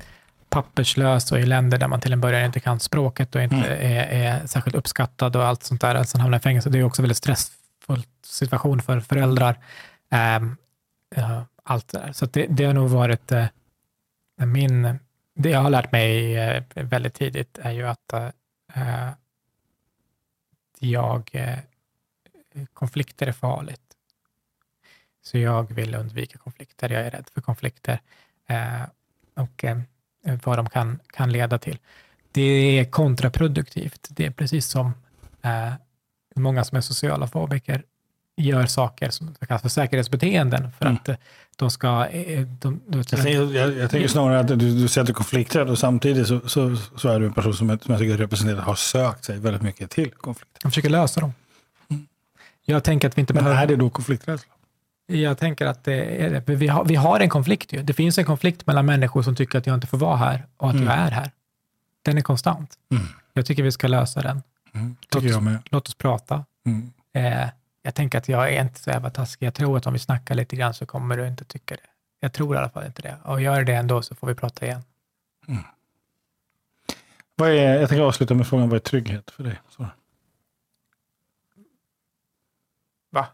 papperslös 0.48 1.32
och 1.32 1.38
i 1.38 1.46
länder 1.46 1.78
där 1.78 1.88
man 1.88 2.00
till 2.00 2.12
en 2.12 2.20
början 2.20 2.44
inte 2.44 2.60
kan 2.60 2.80
språket 2.80 3.34
och 3.34 3.42
inte 3.42 3.66
är, 3.66 4.06
är 4.06 4.46
särskilt 4.46 4.76
uppskattad 4.76 5.36
och 5.36 5.44
allt 5.44 5.62
sånt 5.62 5.80
där, 5.80 6.04
sen 6.04 6.20
hamna 6.20 6.36
i 6.36 6.40
fängelse, 6.40 6.70
det 6.70 6.78
är 6.78 6.84
också 6.84 7.02
en 7.02 7.04
väldigt 7.04 7.16
stressfull 7.16 8.02
situation 8.26 8.82
för 8.82 9.00
föräldrar. 9.00 9.58
Ehm, 10.10 10.56
ja, 11.16 11.44
allt 11.64 11.88
det 11.88 11.98
där. 11.98 12.12
Så 12.12 12.26
det, 12.26 12.46
det 12.46 12.64
har 12.64 12.72
nog 12.72 12.90
varit 12.90 13.32
eh, 13.32 13.46
min, 14.36 14.98
det 15.40 15.50
jag 15.50 15.60
har 15.60 15.70
lärt 15.70 15.92
mig 15.92 16.36
eh, 16.36 16.62
väldigt 16.74 17.14
tidigt 17.14 17.58
är 17.58 17.70
ju 17.70 17.86
att 17.86 18.12
äh, 18.74 19.10
jag, 20.78 21.30
eh, 21.32 21.58
konflikter 22.72 23.26
är 23.26 23.32
farligt. 23.32 23.80
Så 25.22 25.38
jag 25.38 25.74
vill 25.74 25.94
undvika 25.94 26.38
konflikter, 26.38 26.90
jag 26.90 27.02
är 27.02 27.10
rädd 27.10 27.28
för 27.34 27.40
konflikter 27.40 28.00
äh, 28.46 28.82
och 29.34 29.64
äh, 29.64 29.78
vad 30.44 30.58
de 30.58 30.68
kan, 30.68 31.00
kan 31.06 31.32
leda 31.32 31.58
till. 31.58 31.78
Det 32.32 32.42
är 32.78 32.84
kontraproduktivt. 32.90 34.08
Det 34.10 34.26
är 34.26 34.30
precis 34.30 34.66
som 34.66 34.92
många 36.34 36.64
som 36.64 36.76
är 36.76 36.80
sociala 36.80 37.26
fobiker 37.26 37.82
gör 38.38 38.66
saker 38.66 39.10
som 39.10 39.34
kallas 39.48 39.62
för 39.62 39.68
säkerhetsbeteenden 39.68 40.70
för 40.78 40.84
Mm. 40.86 40.96
att 41.02 41.08
eh, 41.08 41.16
de 41.56 41.70
ska... 41.70 42.06
eh, 42.06 42.40
De, 42.46 42.80
de, 42.86 43.04
Jag 43.10 43.44
jag, 43.52 43.76
jag 43.76 43.90
tänker 43.90 44.08
snarare 44.08 44.40
att 44.40 44.48
du, 44.48 44.56
du 44.56 44.88
säger 44.88 45.02
att 45.02 45.06
du 45.06 45.12
är 45.12 45.14
konflikträdd 45.14 45.68
och 45.70 45.78
samtidigt 45.78 46.26
så, 46.28 46.40
så, 46.48 46.76
så 46.96 47.08
är 47.08 47.20
du 47.20 47.26
en 47.26 47.32
person 47.32 47.54
som, 47.54 47.68
jag- 47.68 47.82
som 47.82 47.92
jag 47.92 48.00
tycker 48.00 48.16
representerar 48.16 48.60
har 48.60 48.74
sökt 48.74 49.24
sig 49.24 49.38
väldigt 49.38 49.62
mycket 49.62 49.90
till 49.90 50.10
konflikter. 50.10 50.60
de 50.62 50.70
försöker 50.70 50.90
lösa 50.90 51.20
dem. 51.20 51.32
Jag 52.64 52.84
tänker 52.84 53.08
att 53.08 53.16
vi 53.18 53.20
inte 53.20 53.34
Men 53.34 53.44
behöver... 53.44 53.62
är 53.62 53.66
det 53.66 53.76
då 53.76 53.90
konflikträdsla? 53.90 54.52
Jag 55.06 55.38
tänker 55.38 55.66
att 55.66 55.84
det 55.84 56.24
är 56.24 56.30
det. 56.46 56.54
Vi 56.54 56.66
har, 56.68 56.84
vi 56.84 56.94
har 56.94 57.20
en 57.20 57.28
konflikt 57.28 57.72
ju. 57.72 57.82
Det 57.82 57.92
finns 57.92 58.18
en 58.18 58.24
konflikt 58.24 58.66
mellan 58.66 58.86
människor 58.86 59.22
som 59.22 59.36
tycker 59.36 59.58
att 59.58 59.66
jag 59.66 59.74
inte 59.74 59.86
får 59.86 59.98
vara 59.98 60.16
här 60.16 60.46
och 60.56 60.68
att 60.68 60.74
Mm. 60.74 60.86
jag 60.86 60.94
är 60.96 61.10
här. 61.10 61.30
Den 62.04 62.18
är 62.18 62.22
konstant. 62.22 62.74
Mm. 62.92 63.06
Jag 63.32 63.46
tycker 63.46 63.62
vi 63.62 63.72
ska 63.72 63.88
lösa 63.88 64.22
den. 64.22 64.42
Mm, 64.74 64.96
jag 65.22 65.42
med. 65.42 65.58
Låt 65.70 65.88
oss 65.88 65.94
prata. 65.94 66.44
Mm. 66.66 66.92
Eh, 67.14 67.48
jag 67.82 67.94
tänker 67.94 68.18
att 68.18 68.28
jag 68.28 68.52
är 68.52 68.62
inte 68.62 68.80
så 68.80 68.90
jävla 68.90 69.10
taskig. 69.10 69.46
Jag 69.46 69.54
tror 69.54 69.76
att 69.76 69.86
om 69.86 69.92
vi 69.92 69.98
snackar 69.98 70.34
lite 70.34 70.56
grann 70.56 70.74
så 70.74 70.86
kommer 70.86 71.16
du 71.16 71.26
inte 71.26 71.44
tycka 71.44 71.74
det. 71.74 71.90
Jag 72.20 72.32
tror 72.32 72.54
i 72.54 72.58
alla 72.58 72.70
fall 72.70 72.86
inte 72.86 73.02
det. 73.02 73.18
Och 73.24 73.42
gör 73.42 73.64
det 73.64 73.74
ändå 73.74 74.02
så 74.02 74.14
får 74.14 74.26
vi 74.26 74.34
prata 74.34 74.66
igen. 74.66 74.82
Vad 77.34 77.50
är, 77.50 77.80
jag 77.80 77.88
tänker 77.88 78.04
avsluta 78.04 78.34
med 78.34 78.46
frågan, 78.46 78.68
vad 78.68 78.76
är 78.76 78.80
trygghet 78.80 79.30
för 79.30 79.44
dig? 79.44 79.60
Så. 79.68 79.86
Va? 83.10 83.26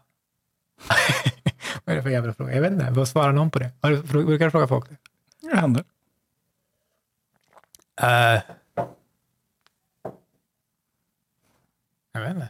Vad 1.83 1.93
är 1.93 1.97
det 1.97 2.03
för 2.03 2.09
jävla 2.09 2.33
fråga? 2.33 2.55
Jag 2.55 2.61
vet 2.61 2.71
inte. 2.71 2.91
Vad 2.91 3.07
svarar 3.07 3.31
någon 3.31 3.51
på 3.51 3.59
det? 3.59 3.71
Har 3.81 3.91
du, 3.91 4.01
brukar 4.01 4.45
du 4.45 4.51
fråga 4.51 4.67
folk 4.67 4.89
det? 4.89 4.97
Det 5.41 5.57
händer. 5.57 5.83
Eh. 8.01 8.41
jag 12.11 12.21
vet 12.21 12.29
inte. 12.29 12.49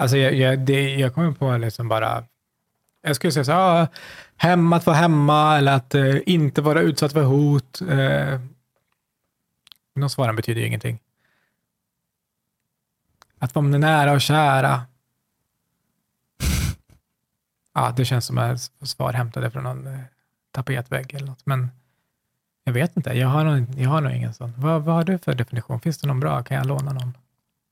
Alltså 0.00 0.16
jag, 0.16 0.34
jag, 0.34 0.58
det, 0.58 0.94
jag 0.94 1.14
kommer 1.14 1.32
på 1.32 1.56
liksom 1.56 1.88
bara, 1.88 2.24
jag 3.02 3.16
skulle 3.16 3.32
säga 3.32 3.44
så 3.44 3.52
här, 3.52 3.82
ah, 3.82 3.88
hem, 4.36 4.72
att 4.72 4.86
vara 4.86 4.96
hemma 4.96 5.58
eller 5.58 5.72
att 5.72 5.94
eh, 5.94 6.16
inte 6.26 6.62
vara 6.62 6.80
utsatt 6.80 7.12
för 7.12 7.22
hot. 7.22 7.80
Eh, 7.80 8.40
de 9.94 10.10
svaren 10.10 10.36
betyder 10.36 10.60
ju 10.60 10.66
ingenting. 10.66 10.98
Att 13.38 13.54
vara 13.54 13.66
nära 13.66 14.12
och 14.12 14.20
kära. 14.20 14.82
Ja, 17.74 17.94
det 17.96 18.04
känns 18.04 18.26
som 18.26 18.38
ett 18.38 18.60
svar 18.82 19.12
hämtade 19.12 19.50
från 19.50 19.64
någon 19.64 19.86
eh, 19.86 20.00
tapetvägg 20.52 21.14
eller 21.14 21.26
något. 21.26 21.46
Men 21.46 21.70
jag 22.64 22.72
vet 22.72 22.96
inte, 22.96 23.10
jag 23.10 23.28
har 23.28 23.44
nog, 23.44 23.80
jag 23.80 23.90
har 23.90 24.00
nog 24.00 24.12
ingen 24.12 24.34
sån. 24.34 24.52
Vad, 24.56 24.82
vad 24.82 24.94
har 24.94 25.04
du 25.04 25.18
för 25.18 25.34
definition? 25.34 25.80
Finns 25.80 25.98
det 25.98 26.06
någon 26.06 26.20
bra? 26.20 26.42
Kan 26.42 26.56
jag 26.56 26.66
låna 26.66 26.92
någon? 26.92 27.14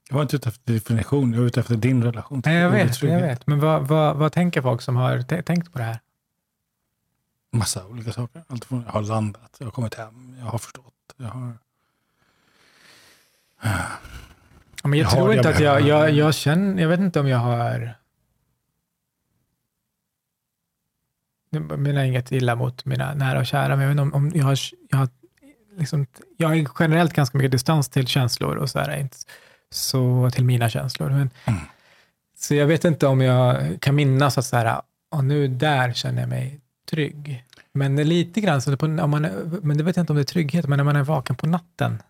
Jag 0.09 0.15
var 0.15 0.23
inte 0.23 0.37
ute 0.37 0.49
efter 0.49 0.73
definition, 0.73 1.33
jag 1.33 1.41
var 1.41 1.47
ute 1.47 1.61
efter 1.61 1.77
din 1.77 2.05
relation 2.05 2.43
till 2.43 2.53
Nej, 2.53 2.61
jag 2.61 2.71
vet, 2.71 3.03
jag 3.03 3.21
vet. 3.21 3.47
Men 3.47 3.61
vad, 3.61 3.89
vad, 3.89 4.17
vad 4.17 4.33
tänker 4.33 4.63
folk 4.63 4.83
som 4.83 4.97
har 4.97 5.43
tänkt 5.43 5.73
på 5.73 5.79
det 5.79 5.85
här? 5.85 6.01
Massa 7.53 7.87
olika 7.87 8.13
saker. 8.13 8.43
Allt 8.49 8.65
från 8.65 8.83
jag 8.87 8.93
har 8.93 9.03
landat, 9.03 9.57
jag 9.59 9.67
har 9.67 9.71
kommit 9.73 9.95
hem, 9.95 10.37
jag 10.39 10.47
har 10.47 10.59
förstått. 10.59 10.95
Jag 11.17 11.29
har... 11.29 11.53
Ja, 13.63 14.89
men 14.89 14.99
jag 14.99 15.05
Jag 15.07 15.11
tror 15.13 15.27
har- 15.27 15.35
inte 15.35 15.49
jag 15.49 15.55
att 15.55 15.61
jag, 15.61 15.81
jag, 15.81 16.11
jag 16.11 16.35
känner, 16.35 16.83
jag 16.83 16.89
vet 16.89 17.01
inte 17.01 17.21
om 17.21 17.29
jag 17.29 17.39
har... 17.39 17.95
Jag 21.51 21.79
menar 21.79 22.05
inget 22.05 22.33
illa 22.33 22.55
mot 22.55 22.85
mina 22.85 23.15
nära 23.15 23.39
och 23.39 23.47
kära, 23.47 23.69
men 23.77 23.81
jag 23.81 23.89
vet 23.89 23.91
inte 23.91 24.03
om, 24.03 24.15
om 24.15 24.33
jag 24.35 24.45
har, 24.45 24.59
jag 24.91 24.99
har 24.99 25.09
liksom, 25.77 26.07
jag 26.37 26.49
har 26.49 26.69
generellt 26.81 27.13
ganska 27.13 27.39
mycket 27.39 27.51
distans 27.53 27.89
till 27.89 28.07
känslor 28.07 28.57
och 28.57 28.71
så 28.71 28.79
här, 28.79 28.97
inte 28.97 29.17
så 29.71 30.31
till 30.33 30.45
mina 30.45 30.69
känslor. 30.71 31.11
Men, 31.11 31.31
Mm. 31.45 31.61
Så 32.37 32.55
jag 32.55 32.67
vet 32.67 32.85
inte 32.85 33.07
om 33.07 33.21
jag 33.21 33.77
kan 33.81 33.95
minnas 33.95 34.39
att 34.39 34.45
så 34.47 34.57
här, 34.57 34.81
och 35.11 35.25
nu 35.25 35.49
där 35.49 35.93
känner 35.93 36.21
jag 36.23 36.29
mig 36.29 36.61
trygg. 36.91 37.45
Men 37.73 37.97
lite 37.97 38.41
grann 38.41 38.63
så, 38.63 38.77
på, 38.77 38.87
om 38.87 39.11
man, 39.11 39.23
men 39.63 39.79
det 39.79 39.85
vet 39.85 39.97
jag 39.97 40.03
inte 40.03 40.13
om 40.13 40.17
det 40.17 40.23
är 40.23 40.25
trygghet, 40.25 40.67
men 40.67 40.77
när 40.77 40.85
man 40.85 40.97
är 40.97 41.03
vaken 41.03 41.37
på 41.37 41.47
natten, 41.47 42.03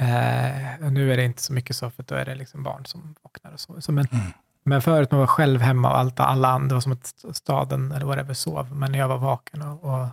Eh, 0.00 0.84
och 0.86 0.92
nu 0.92 1.12
är 1.12 1.16
det 1.16 1.24
inte 1.24 1.42
så 1.42 1.52
mycket 1.52 1.76
så, 1.76 1.90
för 1.90 2.02
då 2.02 2.14
är 2.14 2.24
det 2.24 2.34
liksom 2.34 2.62
barn 2.62 2.86
som 2.86 3.14
vaknar 3.22 3.52
och 3.52 3.60
så. 3.60 3.80
så 3.80 3.92
men, 3.92 4.06
Mm. 4.12 4.26
men 4.64 4.82
förut 4.82 5.10
man 5.10 5.20
var 5.20 5.26
själv 5.26 5.60
hemma 5.60 5.90
och 5.90 5.98
allt, 5.98 6.20
alla 6.20 6.48
andra, 6.48 6.68
det 6.68 6.74
var 6.74 6.80
som 6.80 6.92
att 6.92 7.36
staden 7.36 7.92
eller 7.92 8.06
whatever 8.06 8.34
sov, 8.34 8.72
men 8.76 8.92
när 8.92 8.98
jag 8.98 9.08
var 9.08 9.18
vaken 9.18 9.62
och, 9.62 9.84
och 9.84 10.06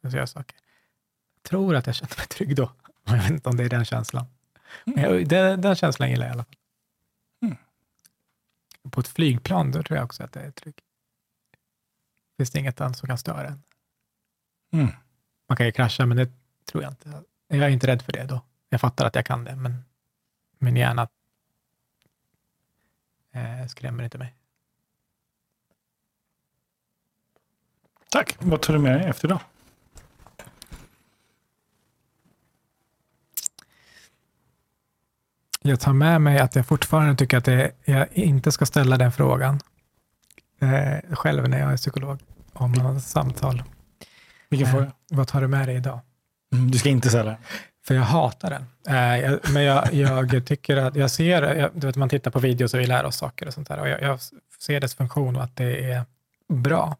kunde 0.00 0.16
göra 0.16 0.26
saker. 0.26 0.56
Jag 1.36 1.50
tror 1.50 1.76
att 1.76 1.86
jag 1.86 1.94
kände 1.96 2.14
mig 2.18 2.26
trygg 2.26 2.56
då. 2.56 2.70
Jag 3.04 3.14
vet 3.14 3.30
inte 3.30 3.48
om 3.48 3.56
det 3.56 3.64
är 3.64 3.68
den 3.68 3.84
känslan. 3.84 4.24
Men 4.84 5.04
jag, 5.04 5.28
den, 5.28 5.60
den 5.60 5.74
känslan 5.74 6.10
gillar 6.10 6.26
jag 6.26 6.30
i 6.30 6.34
alla 6.34 6.44
fall. 6.44 6.56
Mm. 7.42 7.56
På 8.90 9.00
ett 9.00 9.08
flygplan, 9.08 9.70
då 9.70 9.82
tror 9.82 9.96
jag 9.96 10.04
också 10.04 10.24
att 10.24 10.32
det 10.32 10.40
är 10.40 10.50
trygg. 10.50 10.74
Finns 12.36 12.50
det 12.50 12.58
inget 12.58 12.80
annat 12.80 12.98
som 12.98 13.06
kan 13.06 13.18
störa 13.18 13.46
en. 13.46 13.62
Mm. 14.72 14.88
Man 15.48 15.56
kan 15.56 15.66
ju 15.66 15.72
krascha, 15.72 16.06
men 16.06 16.16
det 16.16 16.30
tror 16.64 16.82
jag 16.82 16.92
inte. 16.92 17.22
Jag 17.48 17.60
är 17.60 17.68
inte 17.68 17.86
rädd 17.86 18.02
för 18.02 18.12
det 18.12 18.24
då. 18.24 18.40
Jag 18.68 18.80
fattar 18.80 19.06
att 19.06 19.14
jag 19.14 19.26
kan 19.26 19.44
det, 19.44 19.56
men 19.56 19.84
min 20.58 20.76
hjärna 20.76 21.08
eh, 23.32 23.66
skrämmer 23.66 24.04
inte 24.04 24.18
mig. 24.18 24.34
Tack. 28.08 28.36
Vad 28.38 28.62
tar 28.62 28.72
du 28.72 28.78
med 28.80 29.00
dig 29.00 29.08
efter 29.08 29.28
idag? 29.28 29.40
Jag 35.62 35.80
tar 35.80 35.92
med 35.92 36.20
mig 36.20 36.38
att 36.38 36.56
jag 36.56 36.66
fortfarande 36.66 37.16
tycker 37.16 37.36
att 37.36 37.44
det, 37.44 37.70
jag 37.84 38.06
inte 38.12 38.52
ska 38.52 38.66
ställa 38.66 38.96
den 38.96 39.12
frågan 39.12 39.60
eh, 40.60 41.14
själv 41.16 41.48
när 41.48 41.58
jag 41.60 41.72
är 41.72 41.76
psykolog 41.76 42.20
om 42.52 42.96
ett 42.96 43.02
samtal. 43.04 43.62
Vilken 44.48 44.68
Eh, 44.68 44.72
fråga? 44.74 44.92
vad 45.10 45.28
tar 45.28 45.40
du 45.40 45.48
med 45.48 45.68
dig 45.68 45.76
idag? 45.76 46.00
Mm, 46.54 46.70
du 46.70 46.78
ska 46.78 46.88
inte 46.88 47.08
ställa 47.08 47.30
den. 47.30 47.40
För 47.86 47.94
jag 47.94 48.02
hatar 48.02 48.50
den. 48.50 48.66
Eh, 48.96 49.18
jag, 49.20 49.38
men 49.52 49.62
jag, 49.62 49.94
jag 49.94 50.46
tycker 50.46 50.76
att, 50.76 50.96
jag 50.96 51.10
ser, 51.10 51.42
jag, 51.42 51.70
du 51.74 51.86
vet 51.86 51.96
man 51.96 52.08
tittar 52.08 52.30
på 52.30 52.38
videos 52.38 52.74
och 52.74 52.80
vi 52.80 52.86
lär 52.86 53.04
oss 53.04 53.16
saker 53.16 53.46
och 53.46 53.54
sånt 53.54 53.68
där 53.68 53.78
och 53.78 53.88
jag, 53.88 54.02
jag 54.02 54.18
ser 54.60 54.80
dess 54.80 54.94
funktion 54.94 55.36
och 55.36 55.42
att 55.42 55.56
det 55.56 55.90
är 55.92 56.04
bra. 56.52 56.96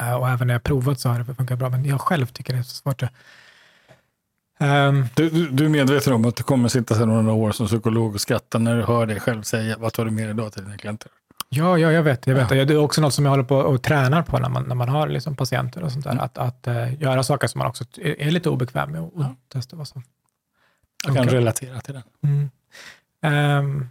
Eh, 0.00 0.14
och 0.14 0.28
även 0.28 0.46
när 0.46 0.54
jag 0.54 0.62
provat 0.62 1.00
så 1.00 1.08
har 1.08 1.18
det 1.18 1.34
funkat 1.34 1.58
bra, 1.58 1.68
men 1.68 1.84
jag 1.84 2.00
själv 2.00 2.26
tycker 2.26 2.52
det 2.52 2.58
är 2.58 2.62
så 2.62 2.74
svårt 2.76 3.02
att 3.02 3.10
Ehm, 4.58 5.04
Du, 5.14 5.30
du, 5.30 5.48
du 5.50 5.64
är 5.64 5.68
medveten 5.68 6.12
om 6.12 6.24
att 6.24 6.36
du 6.36 6.42
kommer 6.42 6.68
sitta 6.68 6.94
sedan 6.94 7.08
några 7.08 7.32
år 7.32 7.52
som 7.52 7.66
psykolog 7.66 8.14
och 8.14 8.20
skratta 8.20 8.58
när 8.58 8.76
du 8.76 8.82
hör 8.82 9.06
dig 9.06 9.20
själv 9.20 9.42
säga 9.42 9.76
vad 9.78 9.92
tar 9.92 10.04
du 10.04 10.10
med 10.10 10.24
dig 10.24 10.30
idag 10.30 10.52
till 10.52 10.64
dina 10.64 10.76
klienter? 10.76 11.10
Ja, 11.48 11.78
ja, 11.78 11.92
jag 11.92 12.02
vet. 12.02 12.26
Jag 12.26 12.34
vet. 12.34 12.50
Ja. 12.50 12.64
Det 12.64 12.74
är 12.74 12.78
också 12.78 13.00
något 13.00 13.14
som 13.14 13.24
jag 13.24 13.30
håller 13.32 13.44
på 13.44 13.56
och 13.56 13.82
tränar 13.82 14.22
på 14.22 14.38
när 14.38 14.48
man, 14.48 14.62
när 14.64 14.74
man 14.74 14.88
har 14.88 15.08
liksom 15.08 15.36
patienter 15.36 15.82
och 15.82 15.92
sånt 15.92 16.04
där. 16.04 16.18
Att, 16.18 16.38
att 16.38 16.66
eh, 16.66 17.02
göra 17.02 17.22
saker 17.22 17.46
som 17.48 17.58
man 17.58 17.68
också 17.68 17.84
är, 17.96 18.20
är 18.22 18.30
lite 18.30 18.50
obekväm 18.50 18.90
med 18.92 19.00
och, 19.00 19.12
Ja. 19.16 19.34
testa 19.52 19.76
vad 19.76 19.88
som 19.88 20.02
Jag 21.06 21.16
kan 21.16 21.28
relatera 21.28 21.80
till 21.80 21.94
den. 21.94 22.02
Mm. 22.24 22.50
Ehm. 23.22 23.88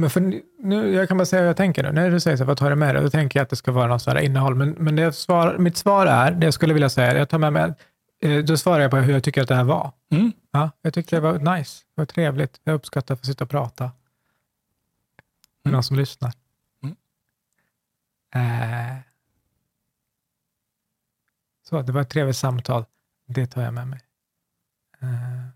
Men 0.00 0.10
för 0.10 0.40
nu, 0.58 0.94
jag 0.94 1.08
kan 1.08 1.16
bara 1.16 1.26
säga 1.26 1.42
vad 1.42 1.48
jag 1.48 1.56
tänker 1.56 1.82
nu. 1.82 1.92
När 1.92 2.10
du 2.10 2.20
säger 2.20 2.36
så 2.36 2.42
här, 2.42 2.48
vad 2.48 2.56
tar 2.58 2.70
du 2.70 2.76
med 2.76 2.94
dig? 2.94 3.02
Då 3.02 3.10
tänker 3.10 3.38
jag 3.38 3.44
att 3.44 3.50
det 3.50 3.56
ska 3.56 3.72
vara 3.72 3.86
något 3.86 4.02
sådant 4.02 4.24
innehåll. 4.24 4.54
Men, 4.54 4.70
men 4.70 4.96
det 4.96 5.12
svar, 5.12 5.58
mitt 5.58 5.76
svar 5.76 6.06
är, 6.06 6.30
det 6.32 6.46
jag 6.46 6.54
skulle 6.54 6.74
vilja 6.74 6.88
säga, 6.90 7.18
jag 7.18 7.28
tar 7.28 7.38
med 7.38 7.52
mig, 7.52 7.74
eh, 8.22 8.44
då 8.44 8.56
svarar 8.56 8.80
jag 8.80 8.90
på 8.90 8.96
hur 8.96 9.12
jag 9.12 9.24
tycker 9.24 9.42
att 9.42 9.48
det 9.48 9.54
här 9.54 9.64
var. 9.64 9.92
Mm. 10.10 10.32
Ja, 10.50 10.70
jag 10.82 10.94
tyckte 10.94 11.16
det 11.16 11.20
var 11.20 11.56
nice, 11.56 11.84
det 11.94 12.00
var 12.00 12.06
trevligt. 12.06 12.60
Jag 12.64 12.74
uppskattar 12.74 13.14
att 13.14 13.20
få 13.20 13.26
sitta 13.26 13.44
och 13.44 13.50
prata 13.50 13.84
med 13.84 13.92
Mm. 15.64 15.72
någon 15.72 15.82
som 15.82 15.96
lyssnar. 15.96 16.32
Mm. 16.82 16.96
Eh. 18.34 18.96
Så, 21.68 21.82
det 21.82 21.92
var 21.92 22.00
ett 22.00 22.08
trevligt 22.10 22.36
samtal. 22.36 22.84
Det 23.26 23.46
tar 23.46 23.62
jag 23.62 23.74
med 23.74 23.88
mig. 23.88 24.00
Eh. 25.00 25.49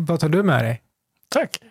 Vad 0.00 0.20
tar 0.20 0.28
du 0.28 0.42
med 0.42 0.64
dig? 0.64 0.82
Tack. 1.28 1.62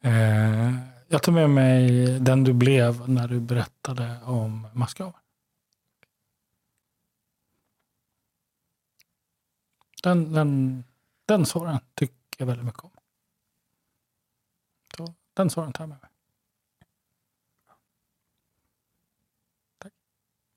Eh, 0.00 0.74
jag 1.08 1.22
tar 1.22 1.32
med 1.32 1.50
mig 1.50 2.06
den 2.20 2.44
du 2.44 2.52
blev 2.52 3.08
när 3.08 3.28
du 3.28 3.40
berättade 3.40 4.20
om 4.24 4.68
massgravar. 4.72 5.20
Den, 10.02 10.32
den, 10.32 10.84
den 11.26 11.46
svararen 11.46 11.80
tycker 11.94 12.16
jag 12.38 12.46
väldigt 12.46 12.66
mycket 12.66 12.84
om. 12.84 12.90
Så, 14.96 15.14
den 15.34 15.50
svararen 15.50 15.72
tar 15.72 15.84
jag 15.84 15.88
med 15.88 15.98
mig. 16.02 16.10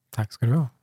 Tack 0.10 0.34
ska 0.34 0.46
du 0.46 0.56
ha. 0.56 0.75